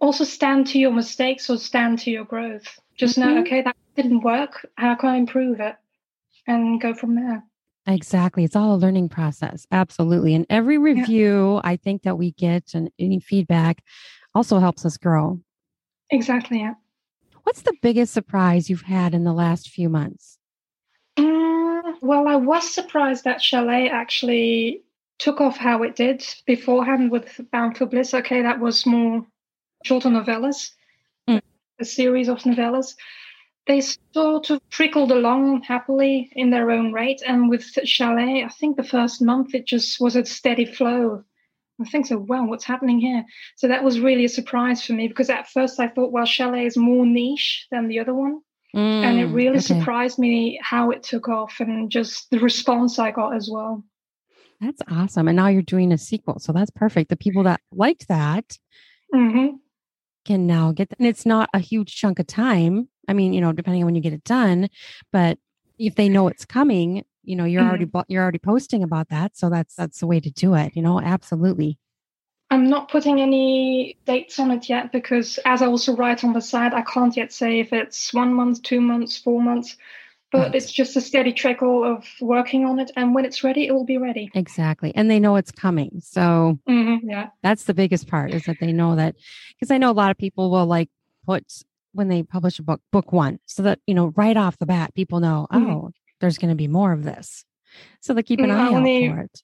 also 0.00 0.24
stand 0.24 0.68
to 0.68 0.78
your 0.78 0.92
mistakes 0.92 1.50
or 1.50 1.58
stand 1.58 1.98
to 2.00 2.10
your 2.10 2.24
growth. 2.24 2.80
Just 2.96 3.18
mm-hmm. 3.18 3.34
know, 3.34 3.40
okay, 3.42 3.62
that 3.62 3.76
didn't 3.96 4.20
work. 4.20 4.66
How 4.76 4.94
can 4.94 5.10
I 5.10 5.16
improve 5.16 5.60
it? 5.60 5.76
And 6.46 6.80
go 6.80 6.94
from 6.94 7.14
there. 7.16 7.44
Exactly. 7.86 8.44
It's 8.44 8.54
all 8.54 8.74
a 8.74 8.76
learning 8.76 9.08
process. 9.08 9.66
Absolutely. 9.72 10.34
And 10.34 10.46
every 10.48 10.78
review 10.78 11.54
yeah. 11.54 11.60
I 11.64 11.76
think 11.76 12.02
that 12.02 12.16
we 12.16 12.32
get 12.32 12.74
and 12.74 12.90
any 12.98 13.18
feedback 13.18 13.82
also 14.34 14.58
helps 14.58 14.84
us 14.86 14.96
grow. 14.96 15.40
Exactly. 16.10 16.60
Yeah. 16.60 16.74
What's 17.42 17.62
the 17.62 17.76
biggest 17.82 18.12
surprise 18.12 18.70
you've 18.70 18.82
had 18.82 19.14
in 19.14 19.24
the 19.24 19.32
last 19.32 19.68
few 19.68 19.88
months? 19.88 20.38
Mm, 21.18 21.94
well, 22.00 22.28
I 22.28 22.36
was 22.36 22.72
surprised 22.72 23.24
that 23.24 23.42
Chalet 23.42 23.88
actually 23.88 24.82
took 25.18 25.40
off 25.40 25.56
how 25.56 25.82
it 25.82 25.96
did 25.96 26.24
beforehand 26.46 27.10
with 27.10 27.40
Bound 27.50 27.76
for 27.76 27.86
Bliss. 27.86 28.14
Okay, 28.14 28.42
that 28.42 28.60
was 28.60 28.86
more 28.86 29.26
shorter 29.84 30.08
novellas, 30.08 30.70
mm. 31.28 31.40
a 31.80 31.84
series 31.84 32.28
of 32.28 32.38
novellas. 32.40 32.94
They 33.66 33.80
sort 33.80 34.50
of 34.50 34.60
trickled 34.70 35.12
along 35.12 35.62
happily 35.62 36.30
in 36.34 36.50
their 36.50 36.70
own 36.70 36.92
rate. 36.92 37.22
And 37.26 37.48
with 37.48 37.64
Chalet, 37.84 38.44
I 38.44 38.48
think 38.48 38.76
the 38.76 38.82
first 38.82 39.22
month 39.22 39.54
it 39.54 39.66
just 39.66 40.00
was 40.00 40.16
a 40.16 40.24
steady 40.24 40.64
flow. 40.64 41.24
I 41.80 41.84
think 41.84 42.06
so. 42.06 42.18
Wow, 42.18 42.46
what's 42.46 42.64
happening 42.64 43.00
here? 43.00 43.24
So 43.56 43.68
that 43.68 43.84
was 43.84 44.00
really 44.00 44.24
a 44.24 44.28
surprise 44.28 44.84
for 44.84 44.92
me 44.92 45.08
because 45.08 45.30
at 45.30 45.48
first 45.48 45.80
I 45.80 45.88
thought, 45.88 46.12
well, 46.12 46.24
Chalet 46.24 46.66
is 46.66 46.76
more 46.76 47.06
niche 47.06 47.66
than 47.70 47.88
the 47.88 48.00
other 48.00 48.14
one. 48.14 48.40
Mm, 48.74 49.02
and 49.02 49.20
it 49.20 49.26
really 49.26 49.58
okay. 49.58 49.60
surprised 49.60 50.18
me 50.18 50.58
how 50.62 50.90
it 50.90 51.02
took 51.02 51.28
off 51.28 51.60
and 51.60 51.90
just 51.90 52.30
the 52.30 52.38
response 52.38 52.98
I 52.98 53.10
got 53.10 53.34
as 53.34 53.48
well. 53.50 53.84
That's 54.60 54.80
awesome. 54.88 55.28
And 55.28 55.36
now 55.36 55.48
you're 55.48 55.62
doing 55.62 55.92
a 55.92 55.98
sequel. 55.98 56.38
So 56.38 56.52
that's 56.52 56.70
perfect. 56.70 57.10
The 57.10 57.16
people 57.16 57.42
that 57.42 57.60
liked 57.72 58.08
that 58.08 58.58
mm-hmm. 59.12 59.56
Can 60.24 60.46
now 60.46 60.72
get, 60.72 60.92
and 60.98 61.06
it's 61.06 61.26
not 61.26 61.48
a 61.54 61.58
huge 61.58 61.94
chunk 61.96 62.18
of 62.18 62.26
time. 62.26 62.88
I 63.08 63.12
mean, 63.12 63.32
you 63.32 63.40
know, 63.40 63.52
depending 63.52 63.82
on 63.82 63.86
when 63.86 63.94
you 63.94 64.00
get 64.00 64.12
it 64.12 64.24
done, 64.24 64.68
but 65.12 65.38
if 65.78 65.94
they 65.96 66.08
know 66.08 66.28
it's 66.28 66.44
coming, 66.44 67.04
you 67.24 67.36
know, 67.36 67.44
you're 67.44 67.62
mm-hmm. 67.62 67.68
already, 67.68 67.90
you're 68.08 68.22
already 68.22 68.38
posting 68.38 68.82
about 68.82 69.08
that. 69.08 69.36
So 69.36 69.50
that's, 69.50 69.74
that's 69.74 70.00
the 70.00 70.06
way 70.06 70.20
to 70.20 70.30
do 70.30 70.54
it, 70.54 70.76
you 70.76 70.82
know, 70.82 71.00
absolutely. 71.00 71.78
I'm 72.50 72.68
not 72.68 72.90
putting 72.90 73.20
any 73.20 73.96
dates 74.04 74.38
on 74.38 74.50
it 74.50 74.68
yet 74.68 74.92
because 74.92 75.38
as 75.46 75.62
I 75.62 75.66
also 75.66 75.96
write 75.96 76.22
on 76.22 76.34
the 76.34 76.40
side, 76.40 76.74
I 76.74 76.82
can't 76.82 77.16
yet 77.16 77.32
say 77.32 77.60
if 77.60 77.72
it's 77.72 78.12
one 78.12 78.34
month, 78.34 78.62
two 78.62 78.80
months, 78.80 79.16
four 79.16 79.40
months 79.40 79.76
but 80.32 80.54
it's 80.54 80.72
just 80.72 80.96
a 80.96 81.00
steady 81.00 81.32
trickle 81.32 81.84
of 81.84 82.06
working 82.20 82.64
on 82.64 82.78
it 82.78 82.90
and 82.96 83.14
when 83.14 83.24
it's 83.24 83.44
ready 83.44 83.66
it 83.66 83.72
will 83.72 83.84
be 83.84 83.98
ready. 83.98 84.30
Exactly 84.34 84.92
and 84.94 85.10
they 85.10 85.20
know 85.20 85.36
it's 85.36 85.52
coming 85.52 86.00
so 86.02 86.58
mm-hmm, 86.68 87.08
yeah. 87.08 87.28
that's 87.42 87.64
the 87.64 87.74
biggest 87.74 88.08
part 88.08 88.32
is 88.32 88.44
that 88.44 88.56
they 88.60 88.72
know 88.72 88.96
that 88.96 89.14
because 89.54 89.70
i 89.70 89.78
know 89.78 89.90
a 89.90 89.92
lot 89.92 90.10
of 90.10 90.18
people 90.18 90.50
will 90.50 90.66
like 90.66 90.88
put 91.26 91.44
when 91.92 92.08
they 92.08 92.22
publish 92.22 92.58
a 92.58 92.62
book 92.62 92.80
book 92.90 93.12
one 93.12 93.38
so 93.46 93.62
that 93.62 93.78
you 93.86 93.94
know 93.94 94.12
right 94.16 94.36
off 94.36 94.58
the 94.58 94.66
bat 94.66 94.94
people 94.94 95.20
know 95.20 95.46
mm-hmm. 95.52 95.70
oh 95.70 95.90
there's 96.22 96.38
going 96.38 96.48
to 96.48 96.54
be 96.54 96.68
more 96.68 96.92
of 96.92 97.04
this. 97.04 97.44
So 98.00 98.14
they 98.14 98.22
keep 98.22 98.40
an 98.40 98.48
mm, 98.48 98.52
eye 98.52 98.74
out 98.74 99.14
for 99.14 99.20
it 99.20 99.42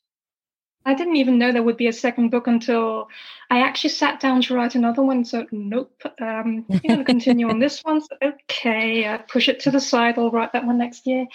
I 0.88 0.94
didn't 0.94 1.16
even 1.16 1.38
know 1.38 1.52
there 1.52 1.62
would 1.62 1.76
be 1.76 1.88
a 1.88 1.92
second 1.92 2.30
book 2.30 2.46
until 2.46 3.10
I 3.50 3.60
actually 3.60 3.90
sat 3.90 4.20
down 4.20 4.40
to 4.42 4.54
write 4.54 4.74
another 4.74 5.02
one. 5.02 5.22
So, 5.22 5.46
nope, 5.52 6.02
um, 6.18 6.64
you're 6.66 6.80
going 6.80 6.98
to 6.98 7.04
continue 7.04 7.50
on 7.50 7.58
this 7.58 7.84
one. 7.84 8.00
So, 8.00 8.16
okay, 8.22 9.04
uh, 9.04 9.18
push 9.18 9.50
it 9.50 9.60
to 9.60 9.70
the 9.70 9.80
side. 9.80 10.16
I'll 10.16 10.30
write 10.30 10.54
that 10.54 10.64
one 10.64 10.78
next 10.78 11.06
year. 11.06 11.26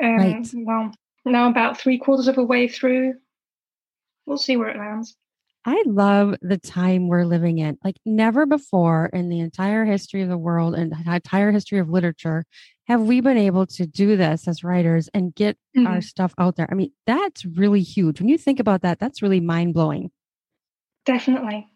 Um, 0.00 0.16
right. 0.16 0.48
Well, 0.54 0.92
now 1.24 1.48
about 1.48 1.80
three 1.80 1.98
quarters 1.98 2.28
of 2.28 2.38
a 2.38 2.44
way 2.44 2.68
through. 2.68 3.14
We'll 4.26 4.38
see 4.38 4.56
where 4.56 4.68
it 4.68 4.76
lands. 4.76 5.16
I 5.64 5.82
love 5.86 6.36
the 6.40 6.58
time 6.58 7.08
we're 7.08 7.24
living 7.24 7.58
in. 7.58 7.78
Like 7.82 7.96
never 8.06 8.46
before 8.46 9.06
in 9.06 9.28
the 9.28 9.40
entire 9.40 9.84
history 9.84 10.22
of 10.22 10.28
the 10.28 10.38
world 10.38 10.76
and 10.76 10.94
entire 11.04 11.50
history 11.50 11.80
of 11.80 11.90
literature 11.90 12.44
have 12.86 13.02
we 13.02 13.20
been 13.20 13.38
able 13.38 13.66
to 13.66 13.86
do 13.86 14.16
this 14.16 14.46
as 14.46 14.62
writers 14.62 15.08
and 15.14 15.34
get 15.34 15.56
mm-hmm. 15.76 15.86
our 15.86 16.00
stuff 16.00 16.34
out 16.38 16.56
there? 16.56 16.68
I 16.70 16.74
mean, 16.74 16.92
that's 17.06 17.44
really 17.44 17.80
huge. 17.80 18.20
When 18.20 18.28
you 18.28 18.38
think 18.38 18.60
about 18.60 18.82
that, 18.82 18.98
that's 18.98 19.22
really 19.22 19.40
mind 19.40 19.74
blowing. 19.74 20.10
Definitely. 21.06 21.66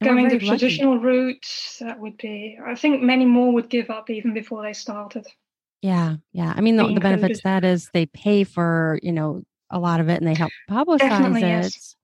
And 0.00 0.10
Going 0.10 0.28
the 0.28 0.38
traditional 0.38 0.98
route, 0.98 1.46
that 1.80 1.98
would 1.98 2.18
be, 2.18 2.58
I 2.64 2.74
think 2.74 3.02
many 3.02 3.24
more 3.24 3.52
would 3.52 3.70
give 3.70 3.90
up 3.90 4.10
even 4.10 4.34
before 4.34 4.62
they 4.62 4.72
started. 4.72 5.26
Yeah. 5.82 6.16
Yeah. 6.32 6.52
I 6.54 6.60
mean, 6.60 6.76
the, 6.76 6.86
the 6.92 7.00
benefits 7.00 7.42
that 7.42 7.64
is 7.64 7.90
they 7.92 8.06
pay 8.06 8.44
for, 8.44 8.98
you 9.02 9.12
know, 9.12 9.42
a 9.70 9.78
lot 9.78 10.00
of 10.00 10.08
it 10.08 10.20
and 10.20 10.26
they 10.26 10.34
help 10.34 10.52
publicize 10.70 10.98
Definitely, 10.98 11.42
it. 11.42 11.48
Yes. 11.48 11.96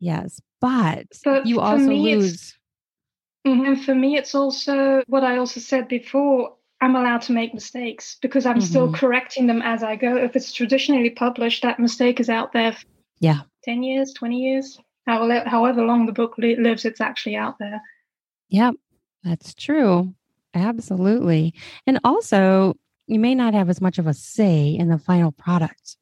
yes. 0.00 0.40
But, 0.60 1.06
but 1.24 1.46
you 1.46 1.60
also 1.60 1.84
lose. 1.84 2.56
And 3.44 3.60
mm-hmm, 3.60 3.82
for 3.82 3.94
me, 3.94 4.16
it's 4.16 4.34
also 4.34 5.02
what 5.06 5.22
I 5.22 5.36
also 5.36 5.60
said 5.60 5.86
before 5.86 6.54
I'm 6.80 6.94
allowed 6.94 7.22
to 7.22 7.32
make 7.32 7.54
mistakes 7.54 8.16
because 8.22 8.46
I'm 8.46 8.58
mm-hmm. 8.58 8.66
still 8.66 8.92
correcting 8.92 9.46
them 9.46 9.62
as 9.62 9.82
I 9.82 9.96
go. 9.96 10.16
If 10.16 10.36
it's 10.36 10.52
traditionally 10.52 11.10
published, 11.10 11.62
that 11.62 11.80
mistake 11.80 12.20
is 12.20 12.28
out 12.28 12.52
there. 12.52 12.76
Yeah. 13.18 13.40
10 13.64 13.82
years, 13.82 14.12
20 14.12 14.38
years, 14.38 14.78
however, 15.06 15.82
long 15.82 16.06
the 16.06 16.12
book 16.12 16.38
li- 16.38 16.56
lives, 16.56 16.84
it's 16.84 17.00
actually 17.00 17.36
out 17.36 17.58
there. 17.58 17.80
Yep, 18.50 18.76
that's 19.24 19.54
true. 19.54 20.14
Absolutely. 20.54 21.54
And 21.86 21.98
also, 22.04 22.74
you 23.06 23.18
may 23.18 23.34
not 23.34 23.54
have 23.54 23.68
as 23.68 23.80
much 23.80 23.98
of 23.98 24.06
a 24.06 24.14
say 24.14 24.70
in 24.70 24.88
the 24.88 24.98
final 24.98 25.32
product. 25.32 25.96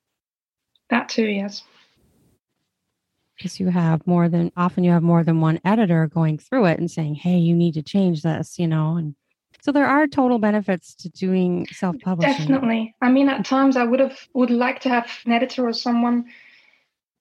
That 0.90 1.08
too, 1.08 1.24
yes. 1.24 1.62
Because 3.36 3.58
you 3.60 3.68
have 3.68 4.06
more 4.06 4.28
than 4.28 4.52
often 4.56 4.84
you 4.84 4.92
have 4.92 5.02
more 5.02 5.24
than 5.24 5.40
one 5.40 5.60
editor 5.64 6.06
going 6.06 6.38
through 6.38 6.66
it 6.66 6.78
and 6.78 6.90
saying, 6.90 7.16
hey, 7.16 7.36
you 7.36 7.54
need 7.54 7.74
to 7.74 7.82
change 7.82 8.22
this, 8.22 8.58
you 8.58 8.66
know, 8.66 8.96
and 8.96 9.14
so 9.66 9.72
there 9.72 9.88
are 9.88 10.06
total 10.06 10.38
benefits 10.38 10.94
to 10.94 11.08
doing 11.08 11.66
self-publishing. 11.72 12.46
Definitely. 12.46 12.94
I 13.02 13.10
mean, 13.10 13.28
at 13.28 13.44
times 13.44 13.76
I 13.76 13.82
would 13.82 13.98
have 13.98 14.16
would 14.32 14.50
like 14.50 14.78
to 14.82 14.88
have 14.88 15.10
an 15.26 15.32
editor 15.32 15.66
or 15.66 15.72
someone 15.72 16.26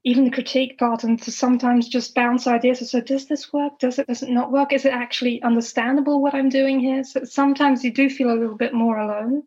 even 0.04 0.26
the 0.26 0.30
critique 0.30 0.78
part 0.78 1.04
and 1.04 1.20
to 1.24 1.32
sometimes 1.32 1.89
just 1.89 2.14
bounce 2.14 2.46
ideas. 2.46 2.88
So 2.91 3.02
does 3.02 3.26
this 3.26 3.52
work? 3.52 3.80
Does 3.80 3.98
it? 3.98 4.06
Does 4.06 4.22
it 4.22 4.30
not 4.30 4.52
work? 4.52 4.74
Is 4.74 4.86
it 4.86 4.93
actually 4.93 5.41
understandable 5.41 6.22
what 6.22 6.36
I'm 6.36 6.50
doing 6.50 6.80
here? 6.80 7.04
So 7.04 7.24
sometimes 7.24 7.84
you 7.84 7.91
do 7.91 8.12
feel 8.12 8.30
a 8.30 8.38
little 8.38 8.58
bit 8.58 8.76
more 8.76 9.00
alone, 9.00 9.41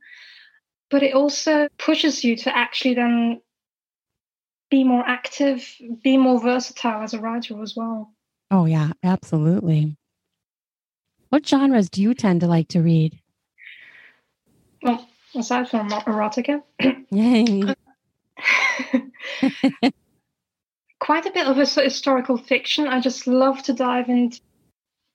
but 0.90 1.04
it 1.04 1.14
also 1.14 1.68
pushes 1.78 2.24
you 2.24 2.36
to 2.38 2.56
actually 2.56 2.94
then 2.94 3.40
be 4.72 4.82
more 4.82 5.06
active, 5.06 5.72
be 6.02 6.16
more 6.16 6.40
versatile 6.40 7.02
as 7.02 7.14
a 7.14 7.20
writer 7.20 7.62
as 7.62 7.76
well. 7.76 8.12
Oh 8.50 8.64
yeah, 8.64 8.90
absolutely. 9.04 9.96
What 11.28 11.46
genres 11.46 11.90
do 11.90 12.02
you 12.02 12.14
tend 12.14 12.40
to 12.40 12.46
like 12.46 12.68
to 12.68 12.80
read? 12.80 13.18
Well, 14.82 15.06
aside 15.34 15.68
from 15.68 15.90
erotica. 15.90 16.62
Quite 21.00 21.26
a 21.26 21.30
bit 21.30 21.46
of 21.46 21.58
a 21.58 21.64
historical 21.64 22.36
fiction. 22.38 22.88
I 22.88 23.00
just 23.00 23.26
love 23.26 23.62
to 23.64 23.72
dive 23.72 24.08
into 24.08 24.40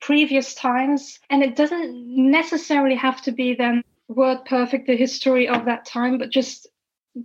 previous 0.02 0.54
times, 0.54 1.20
and 1.30 1.42
it 1.42 1.56
doesn't 1.56 1.94
necessarily 2.32 2.96
have 2.96 3.22
to 3.24 3.32
be 3.32 3.56
then 3.56 3.84
word 4.08 4.46
perfect 4.46 4.88
the 4.88 4.98
history 4.98 5.48
of 5.48 5.66
that 5.66 5.86
time, 5.86 6.18
but 6.18 6.30
just 6.30 6.68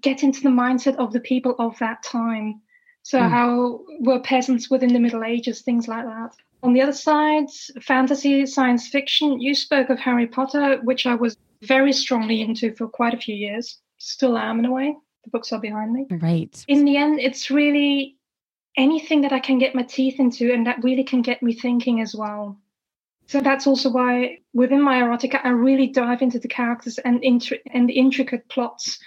get 0.01 0.23
into 0.23 0.43
the 0.43 0.49
mindset 0.49 0.97
of 0.97 1.13
the 1.13 1.21
people 1.21 1.55
of 1.59 1.79
that 1.79 2.03
time. 2.03 2.61
So, 3.03 3.21
mm. 3.21 3.29
how 3.29 3.81
were 4.01 4.21
peasants 4.21 4.71
within 4.71 4.93
the 4.93 5.01
Middle 5.01 5.25
Ages, 5.25 5.63
things 5.63 5.89
like 5.89 6.05
that. 6.05 6.33
On 6.63 6.73
the 6.73 6.83
other 6.83 6.93
side, 6.93 7.49
fantasy, 7.81 8.45
science 8.47 8.89
fiction. 8.89 9.41
You 9.41 9.55
spoke 9.55 9.91
of 9.91 9.99
Harry 10.01 10.27
Potter, 10.27 10.81
which 10.83 11.07
I 11.07 11.15
was 11.15 11.37
very 11.63 11.93
strongly 11.93 12.41
into 12.41 12.75
for 12.75 12.89
quite 12.89 13.15
a 13.15 13.19
few 13.19 13.35
years. 13.35 13.79
Still 13.99 14.37
am 14.37 14.59
in 14.59 14.65
a 14.65 14.73
way. 14.73 14.97
The 15.25 15.31
books 15.31 15.53
are 15.53 15.61
behind 15.61 15.93
me. 15.93 16.07
Right. 16.11 16.65
In 16.69 16.85
the 16.85 16.97
end, 16.97 17.21
it's 17.21 17.51
really 17.51 18.17
anything 18.77 19.23
that 19.23 19.33
I 19.33 19.41
can 19.41 19.59
get 19.59 19.75
my 19.75 19.83
teeth 19.83 20.21
into 20.21 20.53
and 20.53 20.67
that 20.67 20.83
really 20.83 21.05
can 21.05 21.23
get 21.23 21.43
me 21.43 21.53
thinking 21.53 22.01
as 22.01 22.15
well. 22.15 22.59
So 23.27 23.41
that's 23.41 23.67
also 23.67 23.91
why 23.91 24.39
within 24.55 24.81
my 24.81 25.03
erotica, 25.03 25.45
I 25.45 25.51
really 25.51 25.89
dive 25.89 26.23
into 26.23 26.39
the 26.39 26.49
characters 26.49 26.99
and, 26.99 27.21
intri- 27.21 27.61
and 27.71 27.89
the 27.89 27.99
intricate 27.99 28.49
plots. 28.49 28.99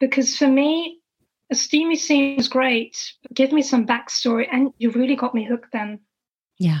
Because 0.00 0.36
for 0.36 0.48
me, 0.48 1.00
a 1.50 1.54
steamy 1.54 1.96
scene 1.96 2.38
is 2.38 2.48
great. 2.48 3.12
Give 3.32 3.52
me 3.52 3.62
some 3.62 3.86
backstory, 3.86 4.48
and 4.50 4.72
you 4.78 4.90
really 4.90 5.14
got 5.14 5.34
me 5.34 5.44
hooked 5.44 5.72
then. 5.72 6.00
Yeah. 6.58 6.80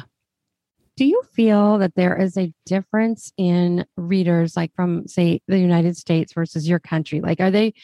Do 0.96 1.04
you 1.04 1.22
feel 1.34 1.78
that 1.78 1.94
there 1.94 2.16
is 2.16 2.38
a 2.38 2.52
difference 2.64 3.30
in 3.36 3.84
readers, 3.96 4.56
like 4.56 4.74
from, 4.74 5.06
say, 5.06 5.42
the 5.46 5.58
United 5.58 5.96
States 5.96 6.32
versus 6.32 6.66
your 6.66 6.78
country? 6.78 7.20
Like, 7.20 7.40
are 7.40 7.50
they 7.50 7.74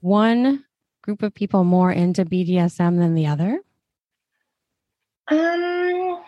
one 0.00 0.64
group 1.02 1.22
of 1.22 1.32
people 1.32 1.62
more 1.62 1.92
into 1.92 2.24
BDSM 2.24 2.98
than 2.98 3.14
the 3.14 3.26
other? 3.26 3.60
Um, 5.28 6.24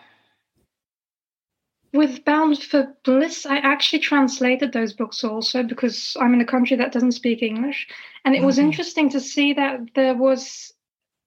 with 1.93 2.23
Bound 2.23 2.63
for 2.63 2.95
Bliss, 3.03 3.45
I 3.45 3.57
actually 3.57 3.99
translated 3.99 4.71
those 4.71 4.93
books 4.93 5.25
also 5.25 5.61
because 5.61 6.15
I'm 6.21 6.33
in 6.33 6.41
a 6.41 6.45
country 6.45 6.77
that 6.77 6.93
doesn't 6.93 7.11
speak 7.11 7.41
English. 7.41 7.87
And 8.23 8.33
it 8.33 8.39
okay. 8.39 8.45
was 8.45 8.59
interesting 8.59 9.09
to 9.09 9.19
see 9.19 9.53
that 9.53 9.81
there 9.93 10.15
was, 10.15 10.71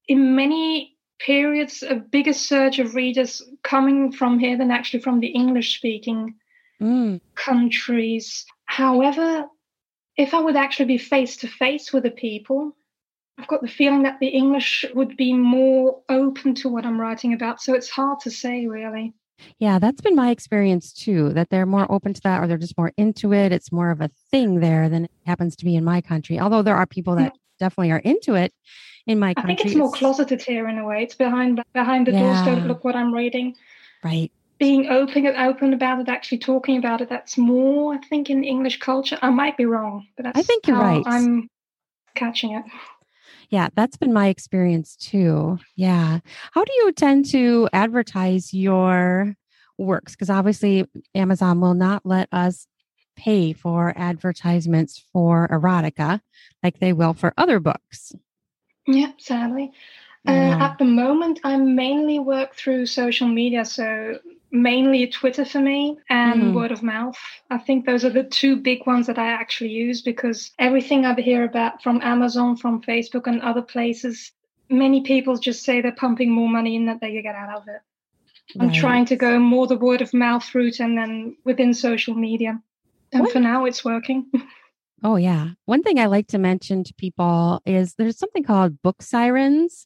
in 0.07 0.35
many 0.35 0.94
periods, 1.19 1.83
a 1.83 1.95
bigger 1.95 2.33
surge 2.33 2.79
of 2.79 2.95
readers 2.95 3.41
coming 3.63 4.11
from 4.11 4.39
here 4.39 4.57
than 4.57 4.71
actually 4.71 5.01
from 5.01 5.19
the 5.19 5.27
English 5.27 5.77
speaking 5.77 6.35
mm. 6.81 7.19
countries. 7.35 8.45
However, 8.65 9.45
if 10.17 10.33
I 10.33 10.39
would 10.39 10.55
actually 10.55 10.85
be 10.85 10.97
face 10.97 11.37
to 11.37 11.47
face 11.47 11.91
with 11.91 12.03
the 12.03 12.11
people, 12.11 12.75
I've 13.37 13.47
got 13.47 13.61
the 13.61 13.67
feeling 13.67 14.03
that 14.03 14.19
the 14.19 14.27
English 14.27 14.85
would 14.93 15.17
be 15.17 15.33
more 15.33 16.01
open 16.09 16.55
to 16.55 16.69
what 16.69 16.85
I'm 16.85 16.99
writing 16.99 17.33
about. 17.33 17.61
So 17.61 17.73
it's 17.73 17.89
hard 17.89 18.19
to 18.21 18.31
say, 18.31 18.67
really. 18.67 19.13
Yeah, 19.59 19.79
that's 19.79 19.99
been 19.99 20.15
my 20.15 20.29
experience 20.29 20.93
too, 20.93 21.33
that 21.33 21.49
they're 21.49 21.65
more 21.65 21.91
open 21.91 22.13
to 22.13 22.21
that 22.21 22.41
or 22.41 22.47
they're 22.47 22.57
just 22.57 22.77
more 22.77 22.93
into 22.95 23.33
it. 23.33 23.51
It's 23.51 23.71
more 23.71 23.91
of 23.91 23.99
a 23.99 24.09
thing 24.31 24.61
there 24.61 24.87
than 24.87 25.05
it 25.05 25.11
happens 25.25 25.57
to 25.57 25.65
be 25.65 25.75
in 25.75 25.83
my 25.83 25.99
country. 25.99 26.39
Although 26.39 26.61
there 26.61 26.77
are 26.77 26.85
people 26.85 27.15
that 27.17 27.33
yeah. 27.33 27.39
Definitely 27.59 27.91
are 27.91 27.99
into 27.99 28.35
it 28.35 28.53
in 29.07 29.19
my 29.19 29.33
country. 29.33 29.53
I 29.53 29.55
think 29.57 29.67
it's 29.67 29.75
more 29.75 29.91
closeted 29.91 30.41
here 30.41 30.67
in 30.67 30.77
a 30.77 30.85
way. 30.85 31.03
It's 31.03 31.15
behind 31.15 31.63
behind 31.73 32.07
the 32.07 32.11
yeah. 32.11 32.21
doors. 32.21 32.41
Don't 32.45 32.67
look 32.67 32.83
what 32.83 32.95
I'm 32.95 33.13
reading. 33.13 33.55
Right. 34.03 34.31
Being 34.57 34.87
open 34.87 35.27
open 35.27 35.73
about 35.73 35.99
it, 35.99 36.09
actually 36.09 36.37
talking 36.37 36.77
about 36.77 37.01
it, 37.01 37.09
that's 37.09 37.37
more, 37.37 37.93
I 37.93 37.97
think, 37.97 38.29
in 38.29 38.43
English 38.43 38.79
culture. 38.79 39.17
I 39.21 39.29
might 39.29 39.57
be 39.57 39.65
wrong, 39.65 40.07
but 40.15 40.27
I 40.27 40.41
think 40.41 40.65
you're 40.67 40.77
right. 40.77 41.03
I'm 41.05 41.49
catching 42.15 42.53
it. 42.53 42.63
Yeah, 43.49 43.69
that's 43.75 43.97
been 43.97 44.13
my 44.13 44.27
experience 44.27 44.95
too. 44.95 45.59
Yeah. 45.75 46.19
How 46.51 46.63
do 46.63 46.71
you 46.73 46.91
tend 46.93 47.25
to 47.31 47.69
advertise 47.73 48.53
your 48.53 49.35
works? 49.77 50.13
Because 50.13 50.29
obviously, 50.29 50.85
Amazon 51.13 51.59
will 51.59 51.73
not 51.73 52.05
let 52.05 52.29
us 52.31 52.65
pay 53.15 53.53
for 53.53 53.93
advertisements 53.95 55.03
for 55.11 55.47
erotica 55.49 56.21
like 56.63 56.79
they 56.79 56.93
will 56.93 57.13
for 57.13 57.33
other 57.37 57.59
books. 57.59 58.13
Yeah, 58.87 59.11
sadly. 59.17 59.71
Uh, 60.27 60.31
yeah. 60.31 60.57
Uh, 60.57 60.63
at 60.65 60.77
the 60.77 60.85
moment, 60.85 61.39
I 61.43 61.57
mainly 61.57 62.19
work 62.19 62.55
through 62.55 62.85
social 62.87 63.27
media. 63.27 63.65
So 63.65 64.19
mainly 64.51 65.07
Twitter 65.07 65.45
for 65.45 65.59
me 65.59 65.97
and 66.09 66.41
mm. 66.41 66.53
word 66.53 66.71
of 66.71 66.81
mouth. 66.81 67.17
I 67.49 67.57
think 67.57 67.85
those 67.85 68.05
are 68.05 68.09
the 68.09 68.23
two 68.23 68.55
big 68.55 68.85
ones 68.87 69.07
that 69.07 69.19
I 69.19 69.27
actually 69.27 69.71
use 69.71 70.01
because 70.01 70.51
everything 70.57 71.05
I 71.05 71.19
hear 71.19 71.43
about 71.43 71.83
from 71.83 72.01
Amazon, 72.01 72.55
from 72.55 72.81
Facebook, 72.81 73.27
and 73.27 73.41
other 73.41 73.61
places, 73.61 74.31
many 74.69 75.01
people 75.01 75.37
just 75.37 75.63
say 75.63 75.81
they're 75.81 75.91
pumping 75.91 76.31
more 76.31 76.49
money 76.49 76.75
in 76.75 76.85
that 76.85 77.01
they 77.01 77.21
get 77.21 77.35
out 77.35 77.57
of 77.57 77.67
it. 77.67 77.81
I'm 78.59 78.71
trying 78.71 79.05
to 79.07 79.15
go 79.15 79.39
more 79.39 79.67
the 79.67 79.77
word 79.77 80.01
of 80.01 80.13
mouth 80.13 80.53
route 80.53 80.79
and 80.79 80.97
then 80.97 81.35
within 81.43 81.73
social 81.73 82.13
media. 82.13 82.61
And 83.11 83.23
what? 83.23 83.31
for 83.31 83.39
now, 83.39 83.65
it's 83.65 83.83
working. 83.83 84.31
Oh, 85.03 85.17
yeah. 85.17 85.49
One 85.65 85.83
thing 85.83 85.99
I 85.99 86.07
like 86.07 86.27
to 86.29 86.39
mention 86.39 86.83
to 86.83 86.93
people 86.95 87.61
is 87.63 87.93
there's 87.93 88.17
something 88.17 88.43
called 88.43 88.81
BookSirens 88.81 89.85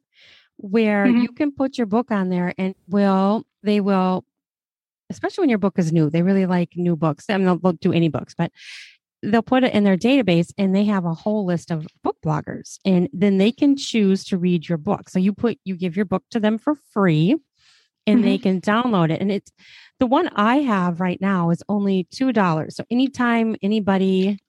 where 0.56 1.06
mm-hmm. 1.06 1.24
you 1.24 1.32
can 1.34 1.52
put 1.52 1.78
your 1.78 1.88
book 1.88 2.10
on 2.10 2.30
there 2.30 2.54
and 2.58 2.74
will 2.88 3.44
they 3.62 3.82
will 3.82 4.24
especially 5.10 5.42
when 5.42 5.50
your 5.50 5.58
book 5.58 5.80
is 5.80 5.92
new. 5.92 6.10
They 6.10 6.22
really 6.22 6.46
like 6.46 6.76
new 6.76 6.96
books. 6.96 7.26
I 7.30 7.36
mean, 7.36 7.46
they'll, 7.46 7.58
they'll 7.58 7.74
do 7.74 7.92
any 7.92 8.10
books, 8.10 8.36
but 8.38 8.52
they'll 9.24 9.42
put 9.42 9.64
it 9.64 9.74
in 9.74 9.84
their 9.84 9.98
database 9.98 10.54
and 10.58 10.74
they 10.74 10.86
have 10.86 11.06
a 11.06 11.14
whole 11.14 11.46
list 11.46 11.72
of 11.72 11.88
book 12.04 12.18
bloggers 12.24 12.78
and 12.86 13.10
then 13.12 13.38
they 13.38 13.52
can 13.52 13.76
choose 13.76 14.24
to 14.26 14.38
read 14.38 14.70
your 14.70 14.78
book. 14.78 15.10
So 15.10 15.20
you 15.20 15.34
put, 15.34 15.58
you 15.66 15.76
give 15.76 15.96
your 15.96 16.06
book 16.06 16.24
to 16.32 16.40
them 16.40 16.58
for 16.58 16.76
free 16.94 17.36
and 18.08 18.20
mm-hmm. 18.20 18.26
they 18.26 18.38
can 18.38 18.62
download 18.62 19.12
it. 19.12 19.20
And 19.20 19.32
it's 19.32 19.52
the 20.00 20.08
one 20.08 20.30
I 20.36 20.58
have 20.58 21.00
right 21.00 21.20
now 21.20 21.50
is 21.50 21.64
only 21.70 22.08
$2. 22.14 22.72
So 22.72 22.84
anytime 22.90 23.56
anybody, 23.62 24.40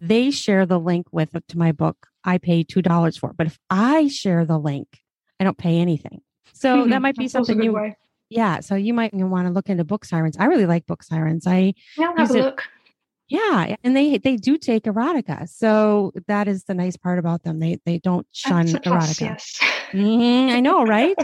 they 0.00 0.30
share 0.30 0.66
the 0.66 0.78
link 0.78 1.06
with 1.12 1.30
to 1.48 1.58
my 1.58 1.72
book, 1.72 2.08
I 2.24 2.38
pay 2.38 2.64
$2 2.64 3.18
for 3.18 3.30
it. 3.30 3.36
But 3.36 3.46
if 3.46 3.58
I 3.70 4.08
share 4.08 4.44
the 4.44 4.58
link, 4.58 5.00
I 5.38 5.44
don't 5.44 5.58
pay 5.58 5.78
anything. 5.78 6.22
So 6.52 6.78
mm-hmm. 6.78 6.90
that 6.90 7.02
might 7.02 7.16
be 7.16 7.24
That's 7.24 7.32
something 7.32 7.62
you, 7.62 7.72
way. 7.72 7.96
Yeah. 8.28 8.60
So 8.60 8.74
you 8.74 8.94
might 8.94 9.14
want 9.14 9.46
to 9.46 9.52
look 9.52 9.68
into 9.68 9.84
BookSirens. 9.84 10.36
I 10.38 10.46
really 10.46 10.66
like 10.66 10.86
BookSirens. 10.86 11.46
I 11.46 11.74
yeah, 11.96 12.12
have 12.16 12.30
a 12.30 12.34
look. 12.34 12.62
Yeah, 13.28 13.74
and 13.82 13.96
they 13.96 14.18
they 14.18 14.36
do 14.36 14.56
take 14.56 14.84
erotica, 14.84 15.48
so 15.48 16.12
that 16.28 16.46
is 16.46 16.62
the 16.62 16.74
nice 16.74 16.96
part 16.96 17.18
about 17.18 17.42
them. 17.42 17.58
They 17.58 17.80
they 17.84 17.98
don't 17.98 18.24
shun 18.30 18.66
erotica. 18.66 19.20
Yes. 19.20 19.60
Mm-hmm, 19.92 20.54
I 20.54 20.60
know, 20.60 20.84
right? 20.84 21.16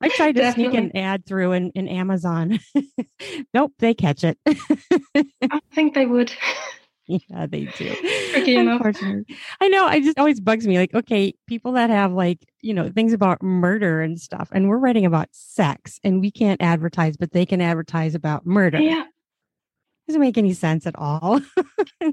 I 0.00 0.08
tried 0.16 0.36
to 0.36 0.52
sneak 0.52 0.74
an 0.74 0.96
ad 0.96 1.26
through 1.26 1.52
in, 1.52 1.70
in 1.70 1.88
Amazon. 1.88 2.58
nope, 3.54 3.72
they 3.78 3.94
catch 3.94 4.24
it. 4.24 4.38
I 4.46 5.60
think 5.74 5.94
they 5.94 6.06
would. 6.06 6.32
Yeah, 7.06 7.46
they 7.46 7.64
do. 7.64 7.96
I 9.60 9.68
know. 9.68 9.86
I 9.86 10.00
just 10.00 10.18
always 10.18 10.40
bugs 10.40 10.66
me. 10.66 10.76
Like, 10.78 10.92
okay, 10.92 11.32
people 11.46 11.72
that 11.72 11.88
have 11.88 12.12
like, 12.12 12.38
you 12.60 12.74
know, 12.74 12.90
things 12.90 13.14
about 13.14 13.42
murder 13.42 14.02
and 14.02 14.20
stuff, 14.20 14.50
and 14.52 14.68
we're 14.68 14.76
writing 14.76 15.06
about 15.06 15.28
sex 15.32 15.98
and 16.04 16.20
we 16.20 16.30
can't 16.30 16.60
advertise, 16.60 17.16
but 17.16 17.32
they 17.32 17.46
can 17.46 17.62
advertise 17.62 18.14
about 18.14 18.44
murder. 18.44 18.78
Yeah. 18.78 19.04
Doesn't 20.06 20.20
make 20.20 20.38
any 20.38 20.52
sense 20.52 20.86
at 20.86 20.96
all. 20.96 21.40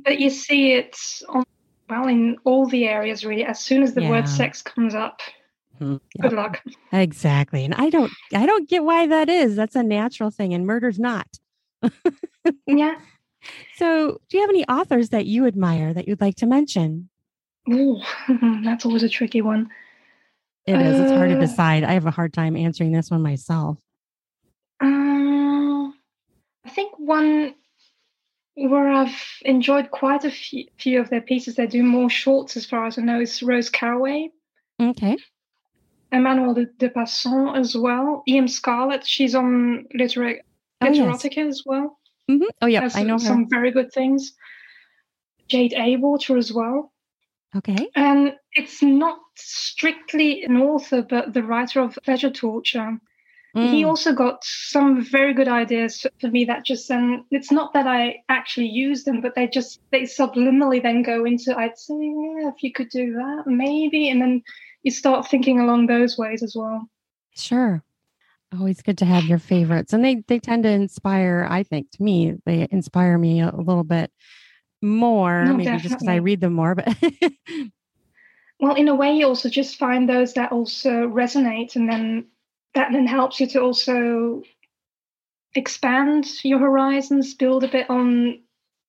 but 0.04 0.20
you 0.20 0.30
see 0.30 0.74
it 0.74 0.98
on, 1.28 1.44
well 1.90 2.08
in 2.08 2.38
all 2.44 2.66
the 2.66 2.88
areas 2.88 3.26
really. 3.26 3.44
As 3.44 3.60
soon 3.60 3.84
as 3.84 3.94
the 3.94 4.02
yeah. 4.02 4.10
word 4.10 4.30
sex 4.30 4.62
comes 4.62 4.96
up, 4.96 5.22
mm-hmm. 5.80 6.22
Good 6.22 6.34
luck. 6.34 6.62
Exactly. 6.92 7.66
And 7.66 7.74
I 7.76 7.90
don't 7.90 8.12
I 8.34 8.46
don't 8.46 8.70
get 8.70 8.84
why 8.84 9.08
that 9.08 9.30
is. 9.30 9.56
That's 9.56 9.76
a 9.76 9.84
natural 9.84 10.32
thing 10.32 10.54
and 10.54 10.66
murder's 10.66 11.00
not. 11.00 11.28
yeah. 12.68 12.96
So, 13.76 14.20
do 14.28 14.38
you 14.38 14.42
have 14.42 14.50
any 14.50 14.66
authors 14.66 15.10
that 15.10 15.28
you 15.28 15.46
admire 15.46 15.94
that 15.94 16.08
you'd 16.08 16.20
like 16.20 16.36
to 16.38 16.48
mention? 16.48 17.10
Oh, 17.70 18.02
that's 18.64 18.86
always 18.86 19.04
a 19.04 19.10
tricky 19.10 19.42
one. 19.42 19.70
It 20.66 20.82
is. 20.82 21.00
Uh, 21.00 21.04
it's 21.04 21.12
hard 21.12 21.30
to 21.30 21.38
uh, 21.38 21.40
decide. 21.40 21.84
I 21.84 21.94
have 21.94 22.08
a 22.08 22.12
hard 22.12 22.34
time 22.34 22.56
answering 22.56 22.92
this 22.92 23.12
one 23.12 23.22
myself. 23.22 23.78
Uh, 24.82 25.94
I 26.66 26.70
think 26.70 26.98
one 26.98 27.54
where 28.56 28.90
I've 28.90 29.22
enjoyed 29.42 29.92
quite 29.92 30.24
a 30.24 30.32
few, 30.32 30.66
few 30.78 31.00
of 31.00 31.10
their 31.10 31.22
pieces. 31.22 31.56
They 31.56 31.68
do 31.68 31.84
more 31.84 32.10
shorts, 32.10 32.58
as 32.58 32.66
far 32.66 32.86
as 32.86 32.98
I 32.98 33.02
know, 33.02 33.20
is 33.20 33.44
Rose 33.44 33.70
Caraway. 33.70 34.30
Okay. 34.82 35.18
Emmanuel 36.16 36.54
de, 36.54 36.66
de 36.78 36.90
Passant 36.90 37.56
as 37.56 37.76
well. 37.76 38.24
E.M. 38.28 38.48
Scarlett, 38.48 39.06
she's 39.06 39.36
on 39.36 39.86
Literotica 39.96 40.40
Oh, 40.82 40.88
yes. 40.92 41.26
As 41.38 41.64
well. 41.66 41.98
hmm 42.28 42.44
Oh, 42.62 42.68
yeah, 42.68 42.82
Has 42.82 42.96
I 42.96 43.04
know 43.04 43.14
her. 43.14 43.20
some 43.20 43.48
very 43.50 43.72
good 43.72 43.92
things. 43.94 44.34
Jade 45.48 45.74
Awater 45.78 46.38
as 46.38 46.52
well. 46.52 46.92
Okay. 47.56 47.90
And 47.96 48.34
it's 48.54 48.82
not 48.82 49.18
strictly 49.36 50.44
an 50.44 50.58
author, 50.58 51.02
but 51.02 51.34
the 51.34 51.44
writer 51.44 51.82
of 51.82 51.98
Pleasure 52.04 52.30
Torture. 52.32 52.98
He 53.54 53.84
Mm. 53.84 53.88
also 53.88 54.12
got 54.14 54.44
some 54.44 55.02
very 55.02 55.34
good 55.34 55.48
ideas 55.48 56.06
for 56.20 56.28
me 56.28 56.44
that 56.44 56.66
just 56.66 56.90
then 56.90 57.24
it's 57.32 57.54
not 57.54 57.72
that 57.72 57.88
I 57.88 58.18
actually 58.28 58.68
use 58.68 59.06
them, 59.06 59.22
but 59.22 59.34
they 59.34 59.48
just 59.48 59.80
they 59.94 60.02
subliminally 60.02 60.82
then 60.84 61.04
go 61.04 61.24
into 61.24 61.58
I'd 61.58 61.78
say, 61.78 61.94
yeah, 61.96 62.50
if 62.50 62.62
you 62.64 62.74
could 62.74 62.90
do 62.90 63.14
that, 63.14 63.44
maybe. 63.48 64.10
And 64.10 64.22
then 64.22 64.44
you 64.86 64.92
start 64.92 65.28
thinking 65.28 65.60
along 65.60 65.88
those 65.88 66.16
ways 66.18 66.44
as 66.44 66.56
well. 66.56 66.88
Sure. 67.36 67.84
Always 68.58 68.84
good 68.84 69.00
to 69.00 69.06
have 69.06 69.26
your 69.26 69.40
favorites. 69.40 69.92
And 69.92 70.06
they 70.06 70.24
they 70.28 70.40
tend 70.40 70.64
to 70.64 70.70
inspire, 70.70 71.46
I 71.50 71.64
think, 71.64 71.90
to 71.92 72.04
me, 72.04 72.36
they 72.46 72.68
inspire 72.70 73.18
me 73.18 73.42
a 73.42 73.54
little 73.54 73.84
bit 73.84 74.12
more, 74.84 75.46
No, 75.46 75.54
maybe 75.56 75.80
just 75.80 75.96
because 75.96 76.08
I 76.08 76.18
read 76.18 76.40
them 76.40 76.54
more, 76.54 76.76
but 76.76 76.96
Well, 78.60 78.76
in 78.76 78.88
a 78.88 78.96
way, 78.96 79.14
you 79.18 79.26
also 79.26 79.50
just 79.50 79.76
find 79.78 80.08
those 80.08 80.34
that 80.36 80.52
also 80.52 81.10
resonate, 81.10 81.76
and 81.76 81.90
then 81.90 82.28
that 82.76 82.92
then 82.94 83.08
helps 83.08 83.40
you 83.40 83.48
to 83.48 83.62
also 83.62 84.44
expand 85.56 86.28
your 86.44 86.60
horizons, 86.60 87.34
build 87.34 87.64
a 87.64 87.68
bit 87.68 87.90
on 87.90 88.42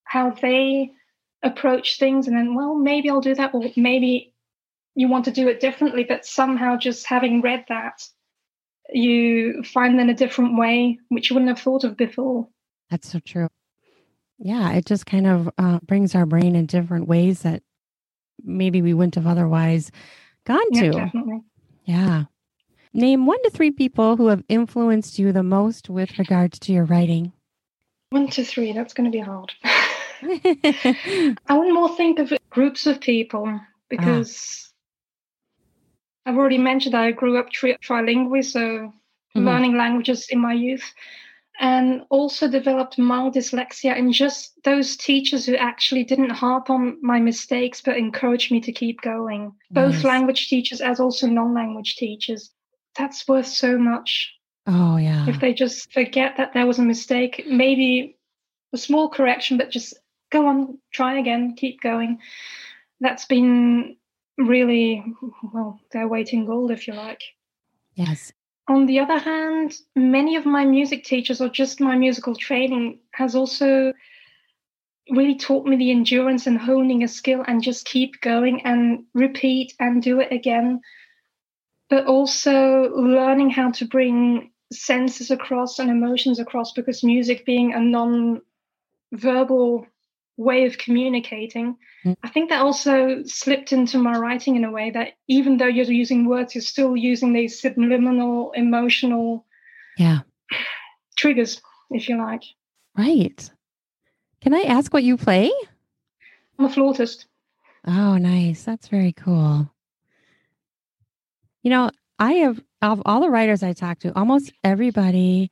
how 0.05 0.31
they 0.31 0.93
approach 1.43 1.99
things, 1.99 2.29
and 2.29 2.37
then, 2.37 2.55
well, 2.55 2.75
maybe 2.75 3.09
I'll 3.09 3.21
do 3.21 3.35
that, 3.35 3.55
or 3.55 3.63
maybe 3.77 4.35
you 4.97 5.09
want 5.09 5.27
to 5.27 5.31
do 5.31 5.47
it 5.49 5.61
differently, 5.61 6.05
but 6.05 6.27
somehow 6.27 6.77
just 6.77 7.07
having 7.07 7.43
read 7.43 7.65
that, 7.69 8.03
you 8.91 9.63
find 9.63 9.99
then 9.99 10.11
a 10.11 10.15
different 10.15 10.57
way 10.59 10.99
which 11.11 11.31
you 11.31 11.35
wouldn't 11.35 11.51
have 11.51 11.61
thought 11.61 11.85
of 11.85 11.97
before. 11.97 12.49
that's 12.91 13.09
so 13.11 13.21
true. 13.21 13.49
Yeah, 14.39 14.73
it 14.73 14.85
just 14.87 15.07
kind 15.07 15.27
of 15.27 15.49
uh, 15.59 15.79
brings 15.87 16.15
our 16.15 16.27
brain 16.27 16.57
in 16.57 16.67
different 16.67 17.07
ways 17.09 17.43
that 17.43 17.63
maybe 18.45 18.83
we 18.83 18.93
wouldn't 18.95 19.15
have 19.15 19.27
otherwise 19.27 19.91
gone 20.45 20.61
Yeah, 20.71 20.83
to. 20.83 20.91
definitely. 20.93 21.41
Yeah. 21.85 22.25
Name 22.93 23.27
one 23.27 23.43
to 23.45 23.51
three 23.51 23.71
people 23.71 24.17
who 24.17 24.29
have 24.29 24.43
influenced 24.49 25.19
you 25.19 25.33
the 25.33 25.43
most 25.43 25.89
with 25.91 26.19
regards 26.19 26.59
to 26.61 26.73
your 26.73 26.85
writing. 26.85 27.33
One 28.11 28.29
to 28.29 28.45
three, 28.45 28.73
that's 28.73 28.95
going 28.95 29.11
to 29.11 29.17
be 29.17 29.23
hard. 29.23 29.53
I 30.23 31.37
would 31.51 31.75
more 31.75 31.95
think 31.97 32.19
of 32.19 32.33
groups 32.51 32.87
of 32.87 33.01
people 33.01 33.61
because 33.91 34.66
I've 36.27 36.37
already 36.37 36.59
mentioned 36.59 36.95
I 36.95 37.12
grew 37.12 37.39
up 37.39 37.51
tri- 37.51 37.79
trilingual, 37.81 38.45
so 38.45 38.93
Mhm. 39.35 39.45
learning 39.45 39.77
languages 39.77 40.29
in 40.29 40.41
my 40.41 40.53
youth, 40.53 40.93
and 41.61 42.03
also 42.11 42.49
developed 42.49 42.99
mild 42.99 43.35
dyslexia. 43.35 43.97
And 43.97 44.12
just 44.12 44.62
those 44.64 44.97
teachers 44.97 45.47
who 45.47 45.55
actually 45.57 46.05
didn't 46.05 46.31
harp 46.31 46.68
on 46.68 46.99
my 47.01 47.18
mistakes 47.20 47.81
but 47.81 47.97
encouraged 47.97 48.51
me 48.51 48.61
to 48.61 48.72
keep 48.72 49.01
going, 49.01 49.53
both 49.70 49.95
Nice. 49.95 50.05
language 50.05 50.49
teachers 50.49 50.81
as 50.81 51.01
also 51.01 51.27
non 51.29 51.55
language 51.55 51.97
teachers. 51.97 52.51
That's 52.99 53.27
worth 53.29 53.47
so 53.47 53.79
much 53.79 54.35
oh, 54.66 54.97
yeah. 54.97 55.27
if 55.29 55.39
they 55.41 55.55
just 55.55 55.93
forget 55.93 56.37
that 56.39 56.53
there 56.55 56.66
was 56.66 56.79
a 56.79 56.85
mistake, 56.85 57.45
maybe 57.47 58.16
a 58.72 58.79
small 58.79 59.09
correction, 59.09 59.57
but 59.59 59.70
just 59.70 59.95
go 60.31 60.47
on, 60.47 60.79
try 60.93 61.18
again, 61.18 61.55
keep 61.55 61.81
going. 61.81 62.18
That's 63.01 63.27
been 63.27 63.97
really, 64.39 65.05
well, 65.53 65.80
their 65.93 66.09
weight 66.09 66.32
in 66.32 66.47
gold, 66.47 66.70
if 66.70 66.87
you 66.87 66.95
like. 66.95 67.22
Yes. 67.95 68.32
On 68.68 68.87
the 68.87 68.99
other 68.99 69.18
hand, 69.18 69.74
many 69.95 70.37
of 70.37 70.45
my 70.45 70.64
music 70.64 71.05
teachers 71.05 71.41
or 71.41 71.49
just 71.49 71.80
my 71.80 71.97
musical 71.97 72.34
training 72.34 72.99
has 73.12 73.34
also 73.34 73.93
really 75.11 75.37
taught 75.37 75.66
me 75.66 75.76
the 75.76 75.93
endurance 75.93 76.47
and 76.47 76.59
honing 76.59 77.05
a 77.05 77.09
skill 77.09 77.45
and 77.47 77.62
just 77.62 77.87
keep 77.87 78.20
going 78.20 78.66
and 78.66 79.05
repeat 79.14 79.72
and 79.78 80.03
do 80.03 80.20
it 80.20 80.32
again. 80.32 80.80
But 81.89 82.07
also 82.07 82.91
learning 82.95 83.51
how 83.51 83.70
to 83.72 83.84
bring 83.84 84.51
senses 84.72 85.30
across 85.30 85.78
and 85.78 85.89
emotions 85.89 86.41
across 86.41 86.72
because 86.72 87.05
music 87.05 87.47
being 87.47 87.72
a 87.72 87.80
non 87.80 88.43
verbal 89.12 89.87
way 90.37 90.66
of 90.66 90.78
communicating. 90.78 91.76
Mm. 92.05 92.16
I 92.22 92.28
think 92.28 92.51
that 92.51 92.61
also 92.61 93.22
slipped 93.24 93.72
into 93.72 93.99
my 93.99 94.16
writing 94.18 94.57
in 94.57 94.64
a 94.64 94.70
way 94.70 94.91
that 94.91 95.14
even 95.28 95.57
though 95.57 95.66
you're 95.66 95.91
using 95.91 96.26
words, 96.26 96.55
you're 96.55 96.62
still 96.62 96.97
using 96.97 97.32
these 97.32 97.61
subliminal 97.61 98.53
emotional 98.53 99.47
Yeah. 99.97 100.20
triggers, 101.16 101.61
if 101.91 102.09
you 102.09 102.18
like. 102.18 102.43
Right. 102.97 103.51
Can 104.41 104.55
I 104.55 104.62
ask 104.62 104.93
what 104.93 105.05
you 105.05 105.16
play? 105.16 105.51
I'm 106.59 106.66
a 106.66 106.68
flautist. 106.70 107.26
Oh, 107.87 108.16
nice. 108.16 108.64
That's 108.64 108.89
very 108.89 109.12
cool. 109.12 109.70
You 111.62 111.70
know, 111.70 111.91
I 112.18 112.32
have, 112.34 112.61
of 112.82 113.03
all 113.05 113.20
the 113.20 113.30
writers 113.30 113.62
I 113.62 113.72
talk 113.72 113.99
to, 114.01 114.16
almost 114.16 114.53
everybody 114.62 115.51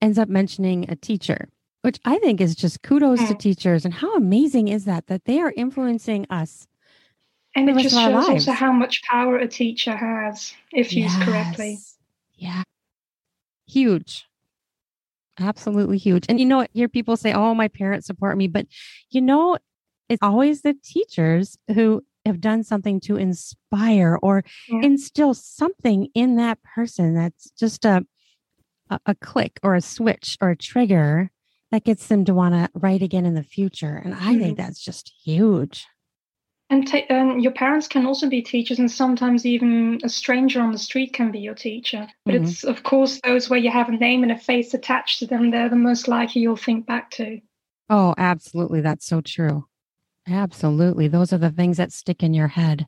ends 0.00 0.18
up 0.18 0.28
mentioning 0.28 0.86
a 0.88 0.96
teacher, 0.96 1.48
which 1.82 2.00
I 2.04 2.18
think 2.18 2.40
is 2.40 2.54
just 2.54 2.82
kudos 2.82 3.28
to 3.28 3.34
Mm. 3.34 3.38
teachers. 3.38 3.84
And 3.84 3.92
how 3.94 4.14
amazing 4.14 4.68
is 4.68 4.84
that, 4.86 5.06
that 5.08 5.24
they 5.24 5.40
are 5.40 5.52
influencing 5.56 6.26
us? 6.30 6.66
And 7.54 7.68
it 7.68 7.76
just 7.82 7.94
shows 7.94 8.28
also 8.28 8.52
how 8.52 8.72
much 8.72 9.02
power 9.02 9.36
a 9.36 9.46
teacher 9.46 9.94
has 9.94 10.54
if 10.72 10.92
used 10.92 11.20
correctly. 11.20 11.78
Yeah. 12.34 12.62
Huge. 13.66 14.26
Absolutely 15.38 15.98
huge. 15.98 16.24
And 16.28 16.38
you 16.38 16.46
know, 16.46 16.66
hear 16.72 16.88
people 16.88 17.16
say, 17.16 17.32
oh, 17.32 17.54
my 17.54 17.68
parents 17.68 18.06
support 18.06 18.36
me. 18.36 18.46
But 18.46 18.66
you 19.10 19.20
know, 19.20 19.58
it's 20.08 20.22
always 20.22 20.62
the 20.62 20.74
teachers 20.84 21.58
who 21.74 22.04
have 22.24 22.40
done 22.40 22.62
something 22.62 23.00
to 23.00 23.16
inspire 23.16 24.18
or 24.22 24.44
Yeah. 24.68 24.82
instill 24.82 25.34
something 25.34 26.08
in 26.14 26.36
that 26.36 26.62
person 26.62 27.14
that's 27.14 27.50
just 27.50 27.84
a, 27.84 28.06
a, 28.88 29.00
a 29.06 29.14
click 29.16 29.58
or 29.62 29.74
a 29.74 29.80
switch 29.80 30.38
or 30.40 30.50
a 30.50 30.56
trigger 30.56 31.30
that 31.72 31.84
gets 31.84 32.06
them 32.06 32.24
to 32.26 32.34
want 32.34 32.54
to 32.54 32.70
write 32.78 33.02
again 33.02 33.26
in 33.26 33.34
the 33.34 33.42
future. 33.42 34.00
And 34.04 34.14
I 34.14 34.38
think 34.38 34.54
Mhm. 34.54 34.56
that's 34.56 34.78
just 34.84 35.12
huge. 35.24 35.86
And 36.70 36.86
ta- 36.86 37.06
um, 37.10 37.38
your 37.38 37.52
parents 37.52 37.88
can 37.88 38.06
also 38.06 38.28
be 38.28 38.40
teachers, 38.40 38.78
and 38.78 38.90
sometimes 38.90 39.44
even 39.44 39.98
a 40.04 40.08
stranger 40.08 40.60
on 40.60 40.72
the 40.72 40.78
street 40.78 41.12
can 41.12 41.30
be 41.30 41.40
your 41.40 41.54
teacher. 41.54 42.08
But 42.24 42.34
Mhm. 42.34 42.42
it's, 42.42 42.64
of 42.64 42.82
course, 42.82 43.20
those 43.24 43.50
where 43.50 43.58
you 43.58 43.70
have 43.70 43.88
a 43.88 43.92
name 43.96 44.22
and 44.22 44.32
a 44.32 44.38
face 44.38 44.72
attached 44.72 45.18
to 45.18 45.26
them, 45.26 45.50
they're 45.50 45.68
the 45.68 45.76
most 45.76 46.08
likely 46.08 46.42
you'll 46.42 46.56
think 46.56 46.86
back 46.86 47.10
to. 47.12 47.40
Oh, 47.90 48.14
absolutely. 48.16 48.80
That's 48.80 49.04
so 49.04 49.20
true. 49.20 49.66
Absolutely. 50.26 51.08
Those 51.08 51.32
are 51.32 51.38
the 51.38 51.50
things 51.50 51.78
that 51.78 51.92
stick 51.92 52.22
in 52.22 52.32
your 52.32 52.48
head. 52.48 52.86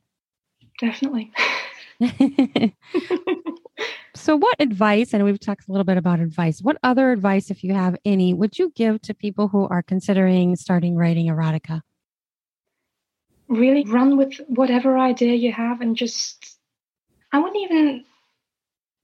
Definitely. 0.79 1.31
so, 4.15 4.35
what 4.37 4.55
advice, 4.59 5.13
and 5.13 5.23
we've 5.23 5.39
talked 5.39 5.67
a 5.67 5.71
little 5.71 5.83
bit 5.83 5.97
about 5.97 6.19
advice, 6.19 6.61
what 6.61 6.77
other 6.83 7.11
advice, 7.11 7.51
if 7.51 7.63
you 7.63 7.73
have 7.73 7.95
any, 8.05 8.33
would 8.33 8.57
you 8.57 8.71
give 8.75 9.01
to 9.03 9.13
people 9.13 9.47
who 9.47 9.67
are 9.67 9.83
considering 9.83 10.55
starting 10.55 10.95
writing 10.95 11.27
erotica? 11.27 11.81
really 13.47 13.83
run 13.85 14.17
with 14.17 14.37
whatever 14.47 14.97
idea 14.97 15.33
you 15.33 15.51
have 15.51 15.81
and 15.81 15.95
just 15.95 16.57
i 17.31 17.39
wouldn't 17.39 17.63
even 17.63 18.03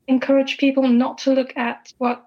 encourage 0.08 0.58
people 0.58 0.88
not 0.88 1.20
to 1.20 1.34
look 1.34 1.56
at 1.56 1.94
what 1.98 2.24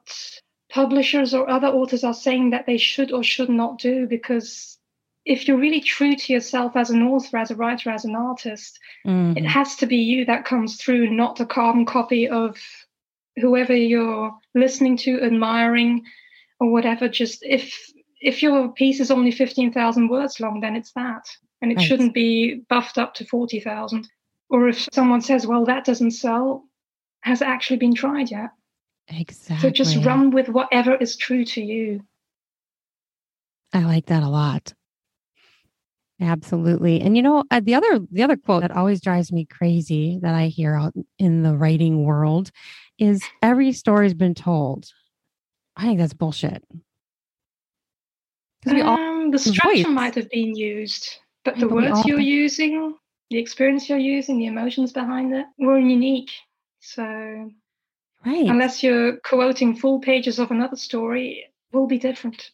publishers 0.71 1.35
or 1.35 1.49
other 1.51 1.67
authors 1.67 2.05
are 2.05 2.15
saying 2.15 2.51
that 2.51 2.67
they 2.67 2.77
should 2.77 3.13
or 3.13 3.23
should 3.23 3.49
not 3.49 3.79
do 3.79 4.07
because 4.07 4.79
if 5.25 5.49
you're 5.49 5.57
really 5.57 5.81
true 5.81 6.15
to 6.15 6.33
yourself 6.33 6.77
as 6.77 6.91
an 6.91 7.03
author 7.03 7.39
as 7.39 7.51
a 7.51 7.57
writer 7.57 7.91
as 7.91 8.05
an 8.05 8.15
artist 8.15 8.79
it 9.05 9.11
Mhm. 9.11 9.47
has 9.47 9.77
to 9.77 9.87
be 9.87 9.97
you 9.97 10.25
that 10.25 10.45
comes 10.45 10.77
through 10.77 11.11
not 11.11 11.41
a 11.41 11.47
carbon 11.47 11.85
copy 11.87 12.29
of 12.29 12.59
whoever 13.37 13.75
you're 13.75 14.37
listening 14.55 14.97
to 14.97 15.21
admiring 15.23 16.05
or 16.61 16.71
whatever 16.71 17.09
just 17.09 17.43
if 17.45 17.91
if 18.21 18.43
your 18.43 18.69
piece 18.73 19.01
is 19.01 19.11
only 19.11 19.31
15,000 19.31 20.09
words 20.09 20.41
long 20.41 20.61
then 20.61 20.77
it's 20.77 20.93
that 20.93 21.27
and 21.61 21.73
it 21.73 21.77
Right. 21.77 21.87
shouldn't 21.87 22.15
be 22.15 22.57
buffed 22.69 22.99
up 22.99 23.15
to 23.15 23.25
40,000 23.27 24.09
or 24.51 24.69
if 24.69 24.89
someone 24.93 25.21
says 25.21 25.47
well 25.47 25.65
that 25.65 25.85
doesn't 25.85 26.13
sell 26.13 26.65
has 27.23 27.41
it 27.43 27.49
actually 27.49 27.79
been 27.79 27.95
tried 27.95 28.31
yet 28.31 28.51
Exactly. 29.09 29.69
so 29.69 29.71
just 29.71 29.97
run 30.05 30.31
with 30.31 30.49
whatever 30.49 30.95
is 30.97 31.17
true 31.17 31.45
to 31.45 31.63
you 31.63 32.03
I 33.73 33.81
like 33.85 34.07
that 34.07 34.23
a 34.23 34.29
lot. 34.29 34.73
Absolutely. 36.25 37.01
And 37.03 37.17
you 37.17 37.23
know, 37.23 37.45
uh, 37.51 37.61
the 37.63 37.75
other 37.75 38.01
the 38.11 38.23
other 38.23 38.37
quote 38.37 38.63
that 38.63 38.71
always 38.71 39.01
drives 39.01 39.31
me 39.31 39.45
crazy 39.45 40.19
that 40.23 40.35
I 40.35 40.47
hear 40.47 40.75
out 40.75 40.95
in 41.19 41.43
the 41.43 41.55
writing 41.55 42.05
world 42.05 42.51
is 42.99 43.23
every 43.43 43.73
story's 43.73 44.15
been 44.15 44.35
told. 44.35 44.87
I 45.77 45.83
think 45.83 45.99
that's 45.99 46.15
bullshit. 46.15 46.65
All 48.67 48.99
um, 48.99 49.31
the 49.31 49.39
structure 49.39 49.83
voice. 49.83 49.87
might 49.87 50.15
have 50.15 50.31
been 50.31 50.57
used 50.57 51.19
but 51.45 51.59
the 51.59 51.67
but 51.67 51.75
words 51.75 51.91
all- 51.99 52.05
you're 52.07 52.19
using 52.21 52.95
the 53.29 53.37
experience 53.37 53.91
you're 53.91 53.99
using 53.99 54.39
the 54.39 54.47
emotions 54.47 54.91
behind 54.91 55.35
it 55.35 55.45
were 55.59 55.79
unique 55.79 56.31
So, 56.81 57.51
Right. 58.25 58.47
unless 58.47 58.83
you're 58.83 59.19
quoting 59.19 59.77
full 59.77 60.01
pages 60.01 60.39
of 60.39 60.51
another 60.51 60.77
story, 60.77 61.45
it 61.45 61.53
will 61.77 61.87
be 61.87 61.99
different. 61.99 62.53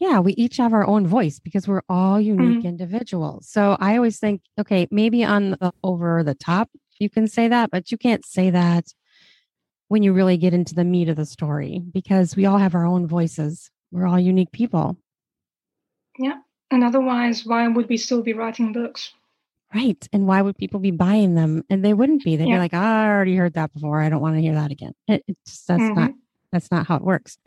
Yeah, 0.00 0.18
we 0.18 0.32
each 0.32 0.56
have 0.56 0.72
our 0.72 0.86
own 0.86 1.06
voice 1.06 1.38
because 1.38 1.68
we're 1.68 1.82
all 1.88 2.18
unique 2.20 2.64
Mhm. 2.64 2.68
individuals. 2.68 3.46
So 3.48 3.76
I 3.78 3.96
always 3.96 4.18
think, 4.18 4.40
okay, 4.58 4.88
maybe 4.90 5.22
on 5.24 5.52
the 5.52 5.72
over 5.84 6.24
the 6.24 6.34
top, 6.34 6.70
you 6.98 7.08
can 7.08 7.28
say 7.28 7.46
that, 7.48 7.70
but 7.70 7.92
you 7.92 7.98
can't 7.98 8.24
say 8.24 8.50
that 8.50 8.86
when 9.88 10.02
you 10.02 10.12
really 10.12 10.36
get 10.36 10.54
into 10.54 10.74
the 10.74 10.84
meat 10.84 11.08
of 11.08 11.16
the 11.16 11.26
story 11.26 11.82
because 11.92 12.34
we 12.34 12.46
all 12.46 12.58
have 12.58 12.74
our 12.74 12.86
own 12.86 13.06
voices. 13.06 13.70
We're 13.92 14.06
all 14.06 14.18
unique 14.20 14.52
people. 14.52 14.96
Yeah. 16.18 16.38
And 16.70 16.82
otherwise, 16.84 17.44
why 17.44 17.66
would 17.68 17.88
we 17.88 17.96
still 17.96 18.22
be 18.22 18.32
writing 18.32 18.72
books? 18.72 19.12
Right. 19.74 20.08
And 20.12 20.26
why 20.26 20.42
would 20.42 20.56
people 20.58 20.80
be 20.80 20.90
buying 20.92 21.34
them? 21.34 21.62
And 21.70 21.84
they 21.84 21.94
wouldn't 21.94 22.24
be. 22.24 22.36
They'd 22.36 22.44
be 22.44 22.50
Yeah. 22.50 22.58
like, 22.58 22.74
I 22.74 23.06
already 23.08 23.36
heard 23.36 23.54
that 23.54 23.72
before. 23.72 24.00
I 24.00 24.08
don't 24.08 24.20
want 24.20 24.36
to 24.36 24.40
hear 24.42 24.54
that 24.54 24.70
again. 24.70 24.94
It, 25.08 25.24
it 25.28 25.36
just, 25.46 25.66
that's 25.68 25.82
not, 25.82 26.10
Mhm. 26.10 26.14
that's 26.52 26.70
not 26.70 26.86
how 26.86 26.96
it 26.96 27.02
works. 27.04 27.36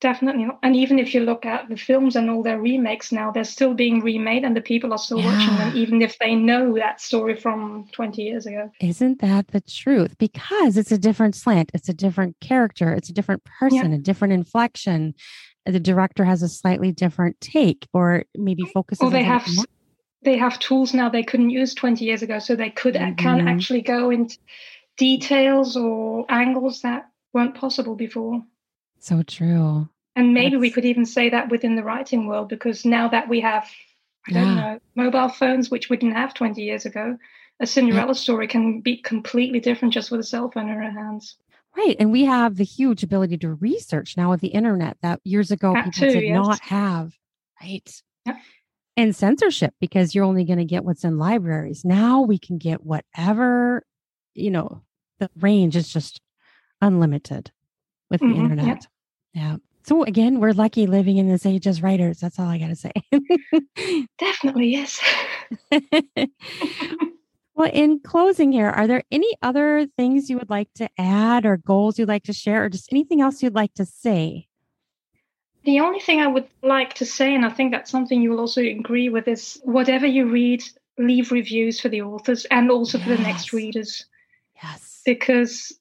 Definitely. 0.00 0.44
not. 0.44 0.58
And 0.62 0.76
even 0.76 0.98
if 0.98 1.14
you 1.14 1.22
look 1.22 1.46
at 1.46 1.68
the 1.70 1.76
films 1.76 2.16
and 2.16 2.28
all 2.28 2.42
their 2.42 2.60
remakes 2.60 3.12
now, 3.12 3.30
they're 3.30 3.44
still 3.44 3.72
being 3.72 4.00
remade 4.00 4.44
and 4.44 4.54
the 4.54 4.60
people 4.60 4.92
are 4.92 4.98
still 4.98 5.22
watching 5.22 5.56
them, 5.56 5.74
even 5.74 6.02
if 6.02 6.18
they 6.18 6.34
know 6.34 6.74
that 6.74 7.00
story 7.00 7.34
from 7.34 7.86
20 7.92 8.22
years 8.22 8.44
ago. 8.44 8.70
Isn't 8.80 9.20
that 9.20 9.48
the 9.48 9.62
truth? 9.62 10.18
Because 10.18 10.76
it's 10.76 10.92
a 10.92 10.98
different 10.98 11.34
slant, 11.34 11.70
it's 11.72 11.88
a 11.88 11.94
different 11.94 12.36
character, 12.40 12.92
it's 12.92 13.08
a 13.08 13.12
different 13.12 13.42
person, 13.44 13.92
a 13.94 13.98
different 13.98 14.34
inflection. 14.34 15.14
The 15.64 15.80
director 15.80 16.24
has 16.24 16.42
a 16.42 16.48
slightly 16.48 16.92
different 16.92 17.40
take, 17.40 17.86
or 17.94 18.24
maybe 18.36 18.64
focuses. 18.64 19.02
Or 19.02 19.10
they 19.10 19.24
have 19.24 19.46
more- 19.56 19.64
they 20.22 20.36
have 20.36 20.58
tools 20.58 20.92
now 20.92 21.08
they 21.08 21.22
couldn't 21.22 21.50
use 21.50 21.72
20 21.74 22.04
years 22.04 22.22
ago, 22.22 22.38
so 22.38 22.54
they 22.54 22.70
could 22.70 22.94
can 22.94 23.16
Mhm. 23.16 23.48
actually 23.48 23.80
go 23.82 24.10
into 24.10 24.36
details 24.96 25.76
or 25.76 26.26
angles 26.28 26.82
that 26.82 27.08
weren't 27.32 27.54
possible 27.54 27.94
before. 27.94 28.42
So 28.98 29.22
true. 29.22 29.88
And 30.14 30.32
maybe 30.32 30.56
we 30.56 30.70
could 30.70 30.84
even 30.84 31.04
say 31.04 31.28
that 31.28 31.50
within 31.50 31.76
the 31.76 31.84
writing 31.84 32.26
world, 32.26 32.48
because 32.48 32.84
now 32.84 33.08
that 33.08 33.28
we 33.28 33.40
have, 33.40 33.68
I 34.28 34.32
don't 34.32 34.56
know, 34.56 34.78
mobile 34.94 35.28
phones, 35.28 35.70
which 35.70 35.90
we 35.90 35.98
didn't 35.98 36.16
have 36.16 36.32
20 36.32 36.62
years 36.62 36.86
ago, 36.86 37.18
a 37.60 37.66
Cinderella 37.66 38.14
story 38.14 38.48
can 38.48 38.80
be 38.80 38.96
completely 38.96 39.60
different 39.60 39.92
just 39.94 40.10
with 40.10 40.20
a 40.20 40.24
cell 40.24 40.50
phone 40.50 40.68
in 40.68 40.76
our 40.76 40.90
hands. 40.90 41.36
Right. 41.76 41.96
And 41.98 42.10
we 42.10 42.24
have 42.24 42.56
the 42.56 42.64
huge 42.64 43.02
ability 43.02 43.36
to 43.38 43.52
research 43.52 44.16
now 44.16 44.30
with 44.30 44.40
the 44.40 44.48
internet 44.48 44.96
that 45.02 45.20
years 45.24 45.50
ago 45.50 45.74
That 45.74 45.84
people 45.84 46.08
too, 46.08 46.20
did 46.20 46.24
yes. 46.24 46.34
not 46.34 46.60
have. 46.60 47.12
Right. 47.60 48.02
Yeah. 48.24 48.36
And 48.96 49.14
censorship 49.14 49.74
because 49.78 50.14
you're 50.14 50.24
only 50.24 50.44
going 50.44 50.58
to 50.58 50.64
get 50.64 50.84
what's 50.84 51.04
in 51.04 51.18
libraries. 51.18 51.84
Now 51.84 52.22
we 52.22 52.38
can 52.38 52.56
get 52.56 52.82
whatever, 52.84 53.84
you 54.34 54.50
know, 54.50 54.80
the 55.18 55.28
range 55.38 55.76
is 55.76 55.92
just 55.92 56.22
unlimited 56.80 57.50
with 58.10 58.20
the 58.20 58.26
Mhm, 58.26 58.34
yeah. 58.36 58.42
internet. 58.42 58.86
Yeah. 59.34 59.56
So 59.84 60.02
again, 60.02 60.40
we're 60.40 60.52
lucky 60.52 60.86
living 60.86 61.16
in 61.16 61.28
this 61.28 61.46
age 61.46 61.66
as 61.66 61.80
writers. 61.82 62.18
That's 62.20 62.38
all 62.38 62.46
I 62.48 62.58
got 62.58 62.68
to 62.68 62.76
say. 62.76 62.92
Definitely, 64.18 64.68
yes. 64.68 65.00
well, 67.54 67.70
in 67.72 68.00
closing 68.00 68.50
here, 68.52 68.68
are 68.68 68.86
there 68.86 69.04
any 69.12 69.30
other 69.42 69.86
things 69.96 70.28
you 70.28 70.38
would 70.38 70.50
like 70.50 70.72
to 70.74 70.88
add 70.98 71.46
or 71.46 71.56
goals 71.58 71.98
you'd 71.98 72.08
like 72.08 72.24
to 72.24 72.32
share 72.32 72.64
or 72.64 72.68
just 72.68 72.92
anything 72.92 73.20
else 73.20 73.42
you'd 73.42 73.54
like 73.54 73.74
to 73.74 73.84
say? 73.84 74.48
The 75.64 75.80
only 75.80 76.00
thing 76.00 76.20
I 76.20 76.26
would 76.28 76.48
like 76.62 76.94
to 76.94 77.04
say, 77.06 77.34
and 77.34 77.44
I 77.44 77.50
think 77.50 77.72
that's 77.72 77.90
something 77.90 78.20
you 78.22 78.30
will 78.30 78.40
also 78.40 78.62
agree 78.62 79.08
with, 79.08 79.26
is 79.28 79.60
whatever 79.64 80.06
you 80.06 80.26
read, 80.26 80.62
leave 80.98 81.32
reviews 81.32 81.80
for 81.80 81.88
the 81.88 82.02
authors 82.02 82.44
and 82.46 82.70
also 82.70 82.98
for 82.98 83.10
the 83.10 83.18
next 83.18 83.52
readers. 83.52 84.06
Yes. 84.62 85.02
because 85.04 85.78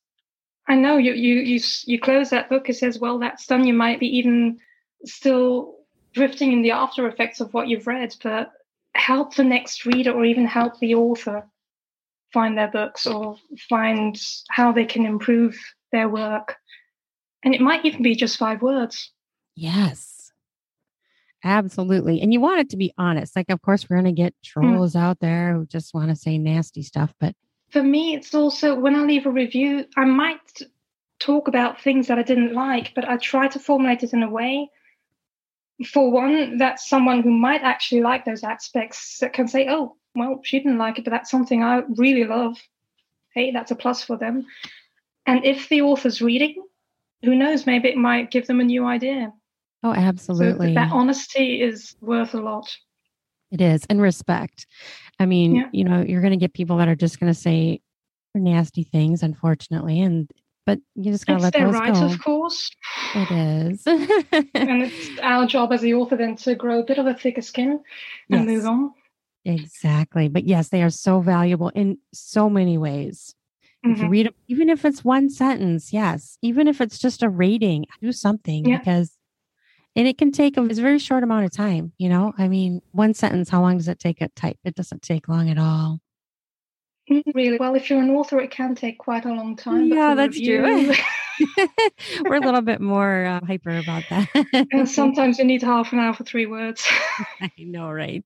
I 0.67 0.75
know 0.75 0.97
you 0.97 1.13
you 1.13 1.35
you 1.35 1.59
you 1.85 1.99
close 1.99 2.29
that 2.31 2.49
book. 2.49 2.69
It 2.69 2.75
says, 2.75 2.99
"Well, 2.99 3.19
that's 3.19 3.45
done." 3.45 3.67
You 3.67 3.73
might 3.73 3.99
be 3.99 4.17
even 4.17 4.59
still 5.05 5.75
drifting 6.13 6.51
in 6.51 6.61
the 6.61 6.71
after 6.71 7.07
effects 7.07 7.39
of 7.39 7.53
what 7.53 7.67
you've 7.67 7.87
read, 7.87 8.15
but 8.23 8.51
help 8.95 9.35
the 9.35 9.43
next 9.43 9.85
reader, 9.85 10.11
or 10.11 10.25
even 10.25 10.45
help 10.45 10.79
the 10.79 10.95
author 10.95 11.47
find 12.33 12.57
their 12.57 12.69
books 12.69 13.07
or 13.07 13.37
find 13.69 14.19
how 14.49 14.71
they 14.71 14.85
can 14.85 15.05
improve 15.05 15.57
their 15.91 16.09
work. 16.09 16.55
And 17.43 17.53
it 17.53 17.61
might 17.61 17.85
even 17.85 18.01
be 18.01 18.15
just 18.15 18.37
five 18.37 18.61
words. 18.61 19.11
Yes. 19.55 20.31
Absolutely. 21.43 22.21
And 22.21 22.33
you 22.33 22.41
want 22.41 22.59
it 22.59 22.69
to 22.71 22.77
be 22.77 22.91
honest. 22.97 23.35
Like, 23.35 23.49
of 23.49 23.61
course, 23.61 23.87
we're 23.87 24.01
going 24.01 24.15
to 24.15 24.21
get 24.21 24.33
hmm. 24.53 24.61
trolls 24.61 24.95
out 24.95 25.19
there 25.19 25.53
who 25.53 25.65
just 25.65 25.93
want 25.93 26.09
to 26.09 26.15
say 26.15 26.37
nasty 26.37 26.81
stuff, 26.81 27.13
but 27.19 27.35
For 27.69 27.83
me, 27.83 28.15
it's 28.15 28.33
also 28.33 28.75
when 28.75 28.95
I 28.95 29.03
leave 29.03 29.25
a 29.25 29.31
review, 29.31 29.85
I 29.97 30.05
might 30.05 30.61
talk 31.19 31.47
about 31.47 31.81
things 31.81 32.07
that 32.07 32.19
I 32.19 32.23
didn't 32.23 32.53
like, 32.53 32.93
but 32.95 33.07
I 33.07 33.17
try 33.17 33.47
to 33.47 33.59
formulate 33.59 34.03
it 34.03 34.13
in 34.13 34.23
a 34.23 34.29
way, 34.29 34.69
for 35.87 36.09
one, 36.09 36.57
that 36.59 36.79
someone 36.79 37.21
who 37.21 37.31
might 37.31 37.61
actually 37.61 38.01
like 38.01 38.23
those 38.23 38.43
aspects 38.43 39.17
that 39.19 39.33
can 39.33 39.47
say, 39.47 39.67
oh, 39.69 39.95
well, 40.15 40.39
she 40.43 40.59
didn't 40.59 40.77
like 40.77 40.97
it, 40.97 41.03
but 41.03 41.11
that's 41.11 41.31
something 41.31 41.63
I 41.63 41.81
really 41.97 42.23
love. 42.23 42.57
Hey, 43.33 43.51
that's 43.51 43.71
a 43.71 43.75
plus 43.75 44.03
for 44.03 44.17
them. 44.17 44.45
And 45.25 45.43
if 45.43 45.67
the 45.67 45.81
author's 45.81 46.21
reading, 46.21 46.63
who 47.23 47.35
knows, 47.35 47.65
maybe 47.65 47.89
it 47.89 47.97
might 47.97 48.31
give 48.31 48.47
them 48.47 48.61
a 48.61 48.63
new 48.63 48.85
idea. 48.85 49.33
oh, 49.83 49.93
So 49.93 49.99
absolutely. 49.99 50.73
that 50.75 50.91
honesty 50.93 51.61
is 51.61 51.95
worth 51.99 52.33
a 52.33 52.39
lot. 52.39 52.73
It 53.51 53.61
is. 53.61 53.85
And 53.89 54.01
respect. 54.01 54.65
I 55.19 55.25
mean, 55.25 55.55
Yeah. 55.55 55.69
you 55.71 55.83
know, 55.83 56.01
you're 56.01 56.21
going 56.21 56.31
to 56.31 56.37
get 56.37 56.53
people 56.53 56.77
that 56.77 56.87
are 56.87 56.95
just 56.95 57.19
going 57.19 57.31
to 57.33 57.39
say 57.39 57.81
nasty 58.33 58.83
things, 58.83 59.23
unfortunately. 59.23 60.01
And, 60.01 60.29
but 60.65 60.79
you 60.95 61.11
just 61.11 61.25
got 61.27 61.37
to 61.37 61.43
let 61.43 61.53
their 61.53 61.67
those 61.67 61.75
right, 61.75 61.93
go. 61.93 62.05
of 62.05 62.19
course. 62.23 62.71
It 63.13 63.31
is. 63.31 63.83
and 63.85 64.07
it's 64.83 65.09
our 65.21 65.45
job 65.45 65.71
as 65.71 65.81
the 65.81 65.93
author 65.93 66.17
then 66.17 66.35
to 66.37 66.55
grow 66.55 66.79
a 66.79 66.83
bit 66.83 66.97
of 66.97 67.05
a 67.07 67.13
thicker 67.13 67.41
skin 67.41 67.81
and 68.31 68.41
Yes. 68.41 68.45
move 68.45 68.65
on. 68.65 68.91
exactly. 69.45 70.27
But 70.27 70.45
yes, 70.45 70.69
they 70.69 70.81
are 70.83 70.89
so 70.89 71.21
valuable 71.21 71.69
in 71.69 71.97
so 72.13 72.49
many 72.49 72.77
ways. 72.77 73.33
If 73.83 73.99
you 73.99 74.05
Mhm. 74.07 74.09
read, 74.09 74.33
even 74.47 74.69
if 74.69 74.83
it's 74.83 75.05
one 75.05 75.29
sentence, 75.29 75.93
yes, 75.93 76.39
even 76.41 76.67
if 76.67 76.81
it's 76.81 76.97
just 76.97 77.21
a 77.21 77.29
rating, 77.29 77.85
do 78.01 78.11
something 78.11 78.63
Yeah. 78.65 78.79
because, 78.79 79.14
and 79.95 80.07
it 80.07 80.17
can 80.17 80.31
take 80.31 80.57
a, 80.57 80.61
very 80.63 80.99
short 80.99 81.23
amount 81.23 81.45
of 81.45 81.51
time. 81.51 81.93
You 81.97 82.09
know, 82.09 82.33
I 82.37 82.47
mean, 82.47 82.81
one 82.91 83.13
sentence, 83.13 83.49
how 83.49 83.61
long 83.61 83.77
does 83.77 83.87
it 83.87 83.99
take 83.99 84.21
to 84.21 84.35
type? 84.35 84.57
It 84.63 84.75
doesn't 84.75 85.01
take 85.01 85.27
long 85.27 85.49
at 85.49 85.57
all. 85.57 85.99
Really 87.35 87.57
well, 87.59 87.75
if 87.75 87.89
you're 87.89 88.01
an 88.01 88.09
author, 88.09 88.39
it 88.39 88.49
can 88.49 88.73
take 88.73 88.97
quite 88.97 89.25
a 89.25 89.33
long 89.33 89.55
time. 89.55 89.89
Yeah, 89.89 90.15
that's 90.15 90.39
true. 90.39 90.91
We're 92.23 92.35
a 92.35 92.39
little 92.41 92.61
bit 92.61 92.81
more 92.81 93.25
uh, 93.25 93.45
hyper 93.45 93.77
about 93.77 94.03
that 94.09 94.27
and 94.71 94.89
sometimes 94.89 95.37
you 95.37 95.45
need 95.45 95.61
half 95.61 95.93
an 95.93 95.99
hour 95.99 96.13
for 96.13 96.23
three 96.23 96.45
words. 96.45 96.87
I 97.41 97.51
know, 97.59 97.91
right? 97.91 98.23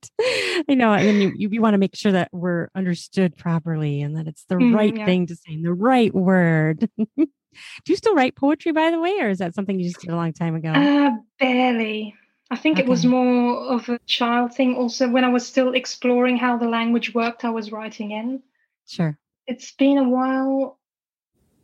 I 0.69 0.75
know. 0.75 0.93
And 0.93 1.07
then 1.07 1.19
you, 1.19 1.31
you, 1.35 1.49
you 1.51 1.61
want 1.61 1.73
to 1.73 1.77
make 1.77 1.95
sure 1.95 2.11
that 2.11 2.29
we're 2.31 2.69
understood 2.75 3.35
properly 3.35 4.01
and 4.01 4.15
that 4.15 4.27
it's 4.27 4.45
the 4.45 4.55
Mhm, 4.55 4.73
right 4.73 4.95
yeah. 4.97 5.05
thing 5.05 5.27
to 5.27 5.35
say, 5.35 5.53
and 5.53 5.65
the 5.65 5.73
right 5.73 6.13
word. 6.13 6.89
Do 7.85 7.91
you 7.91 7.97
still 7.97 8.15
write 8.15 8.35
poetry, 8.35 8.71
by 8.71 8.91
the 8.91 8.99
way, 8.99 9.17
or 9.19 9.29
is 9.29 9.39
that 9.39 9.55
something 9.55 9.79
you 9.79 9.85
just 9.87 10.01
did 10.01 10.09
a 10.11 10.15
long 10.15 10.33
time 10.33 10.55
ago? 10.55 10.69
uh, 10.69 11.11
barely. 11.39 12.15
I 12.51 12.55
think 12.55 12.79
it 12.79 12.87
was 12.87 13.05
more 13.05 13.57
of 13.73 13.89
a 13.89 13.99
child 14.07 14.53
thing. 14.55 14.75
Also, 14.75 15.07
when 15.09 15.23
I 15.23 15.29
was 15.29 15.45
still 15.45 15.73
exploring 15.73 16.37
how 16.37 16.57
the 16.57 16.67
language 16.67 17.13
worked, 17.13 17.45
I 17.45 17.49
was 17.51 17.71
writing 17.71 18.11
in. 18.11 18.41
sure. 18.87 19.17
It's 19.47 19.71
been 19.71 19.97
a 19.97 20.07
while. 20.07 20.77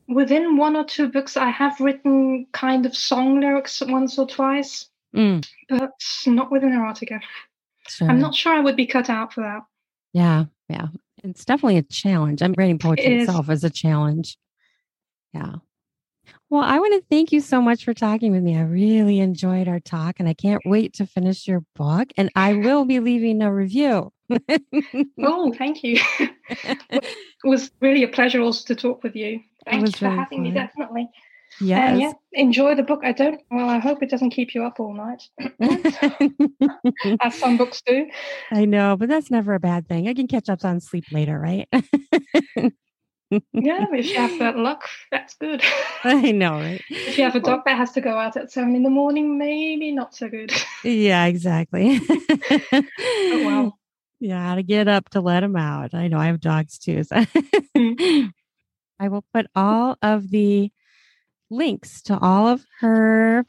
Within 0.08 0.58
one 0.58 0.76
or 0.76 0.84
two 0.86 1.10
books, 1.10 1.36
I 1.38 1.50
have 1.50 1.80
written 1.80 2.46
kind 2.52 2.86
of 2.86 2.96
song 2.96 3.40
lyrics 3.42 3.82
once 3.82 4.18
or 4.20 4.28
twice, 4.28 4.88
Mm, 5.16 5.48
but 5.70 5.92
not 6.28 6.52
within 6.52 6.72
erotica. 6.72 7.20
sure. 7.88 8.10
I'm 8.10 8.20
not 8.20 8.36
sure 8.36 8.54
I 8.54 8.60
would 8.60 8.76
be 8.76 8.86
cut 8.86 9.10
out 9.10 9.34
for 9.34 9.42
that. 9.42 9.62
Yeah, 10.14 10.46
yeah. 10.70 10.88
It's 11.24 11.46
definitely 11.46 11.78
a 11.78 11.82
challenge. 11.84 12.44
I'm 12.44 12.54
writing 12.58 12.78
poetry 12.78 13.06
It 13.06 13.12
is. 13.22 13.28
itself 13.30 13.50
as 13.50 13.64
a 13.64 13.70
challenge. 13.72 14.38
Yeah. 15.34 15.56
Well, 16.56 16.64
I 16.64 16.80
want 16.80 16.94
to 16.94 17.06
thank 17.10 17.34
you 17.34 17.42
so 17.42 17.62
much 17.62 17.84
for 17.84 17.94
talking 17.94 18.32
with 18.32 18.42
me. 18.42 18.56
I 18.56 18.62
really 18.62 19.20
enjoyed 19.20 19.68
our 19.68 19.82
talk 19.82 20.22
and 20.22 20.30
I 20.30 20.34
can't 20.34 20.62
wait 20.64 20.94
to 20.94 21.06
finish 21.06 21.50
your 21.50 21.66
book. 21.76 22.08
And 22.16 22.32
I 22.34 22.54
will 22.54 22.86
be 22.86 23.02
leaving 23.02 23.42
a 23.42 23.54
review. 23.54 24.14
Oh, 25.22 25.54
thank 25.58 25.84
you. 25.84 26.00
it 26.50 27.06
was 27.44 27.72
really 27.82 28.04
a 28.04 28.08
pleasure 28.08 28.40
also 28.40 28.74
to 28.74 28.76
talk 28.82 29.04
with 29.04 29.18
you. 29.18 29.42
Thank 29.66 29.88
you 29.88 29.92
for 29.92 30.06
really 30.06 30.18
having 30.18 30.44
me, 30.44 30.52
definitely. 30.52 31.10
yes. 31.60 31.90
And 31.92 32.00
yeah, 32.00 32.14
enjoy 32.32 32.74
the 32.76 32.84
book. 32.84 33.02
I 33.04 33.12
don't, 33.12 33.42
well, 33.52 33.68
I 33.68 33.80
hope 33.80 34.02
it 34.02 34.10
doesn't 34.10 34.30
keep 34.30 34.56
you 34.56 34.64
up 34.64 34.80
all 34.80 34.94
night, 34.94 35.24
as 37.22 37.36
some 37.36 37.58
books 37.58 37.82
do. 37.86 38.08
I 38.52 38.64
know, 38.64 38.96
but 38.96 39.10
that's 39.10 39.30
never 39.30 39.56
a 39.56 39.60
bad 39.60 39.90
thing. 39.90 40.08
I 40.08 40.14
can 40.14 40.28
catch 40.28 40.48
up 40.48 40.64
on 40.64 40.80
sleep 40.80 41.04
later, 41.12 41.38
right? 41.38 41.68
Yeah, 43.32 43.42
if 43.54 44.08
you 44.08 44.16
have 44.16 44.40
that 44.40 44.58
luck, 44.58 44.88
that's 45.12 45.36
good. 45.36 45.62
I 46.04 46.32
know, 46.32 46.54
right? 46.54 46.82
if 46.90 47.18
you 47.18 47.24
have 47.24 47.36
a 47.36 47.40
dog 47.40 47.62
that 47.66 47.78
has 47.78 47.92
to 47.94 48.02
go 48.02 48.18
out 48.18 48.38
at 48.38 48.52
seven 48.52 48.76
in 48.76 48.84
the 48.84 48.90
morning, 48.90 49.38
maybe 49.38 49.92
not 49.92 50.16
so 50.16 50.30
good. 50.30 50.52
Yeah, 50.84 51.26
exactly. 51.26 52.00
Oh, 52.72 53.44
wow. 53.44 53.74
Yeah, 54.20 54.54
to 54.54 54.62
get 54.62 54.88
up 54.88 55.10
to 55.10 55.22
let 55.22 55.40
them 55.40 55.56
out. 55.56 55.96
I 55.96 56.08
know 56.08 56.20
I 56.20 56.28
have 56.28 56.40
dogs 56.40 56.78
too. 56.78 57.04
So. 57.04 57.26
Mm. 57.76 58.32
I 59.00 59.08
will 59.08 59.26
put 59.34 59.48
all 59.56 59.98
of 60.02 60.30
the 60.30 60.72
links 61.50 62.02
to 62.04 62.18
all 62.20 62.48
of 62.48 62.66
her 62.82 63.46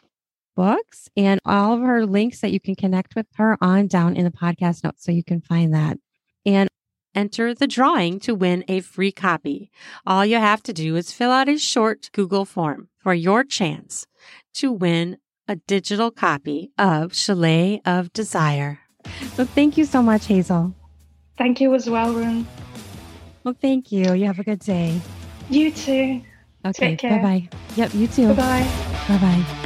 books 0.57 1.09
and 1.17 1.41
all 1.45 1.75
of 1.75 1.81
her 1.83 2.07
links 2.07 2.41
that 2.41 2.53
you 2.53 2.59
can 2.59 2.75
connect 2.75 3.15
with 3.15 3.27
her 3.37 3.57
on 3.61 3.87
down 3.87 4.17
in 4.17 4.25
the 4.25 4.31
podcast 4.31 4.83
notes 4.83 5.05
so 5.05 5.13
you 5.13 5.23
can 5.23 5.41
find 5.41 5.75
that. 5.75 5.99
And 6.47 6.69
enter 7.17 7.55
the 7.55 7.67
drawing 7.67 8.21
to 8.21 8.35
win 8.35 8.65
a 8.69 8.81
free 8.81 9.11
copy. 9.11 9.71
All 10.07 10.25
you 10.25 10.37
have 10.37 10.63
to 10.65 10.73
do 10.73 10.95
is 10.95 11.11
fill 11.11 11.33
out 11.33 11.49
a 11.49 11.59
short 11.59 12.11
Google 12.13 12.45
form 12.45 12.89
for 12.99 13.15
your 13.15 13.43
chance 13.43 14.07
to 14.55 14.71
win 14.71 15.17
a 15.49 15.57
digital 15.57 16.11
copy 16.11 16.71
of 16.79 17.15
Chalet 17.15 17.81
of 17.85 18.13
Desire. 18.13 18.81
So 19.35 19.45
thank 19.45 19.77
you 19.77 19.85
so 19.85 20.03
much, 20.03 20.27
Hazel. 20.27 20.75
Thank 21.39 21.61
you 21.61 21.75
as 21.75 21.89
well, 21.89 22.13
Rune. 22.13 22.47
Well, 23.45 23.57
thank 23.61 23.93
you. 23.93 24.13
You 24.15 24.27
have 24.27 24.39
a 24.39 24.45
good 24.45 24.61
day. 24.61 25.01
You 25.49 25.71
too. 25.71 26.23
Okay. 26.65 26.97
Bye 26.97 27.23
bye. 27.23 27.49
Yep. 27.77 27.95
You 27.95 28.09
too. 28.09 28.29
Bye 28.29 28.35
bye. 28.35 29.07
Bye 29.09 29.19
bye. 29.19 29.66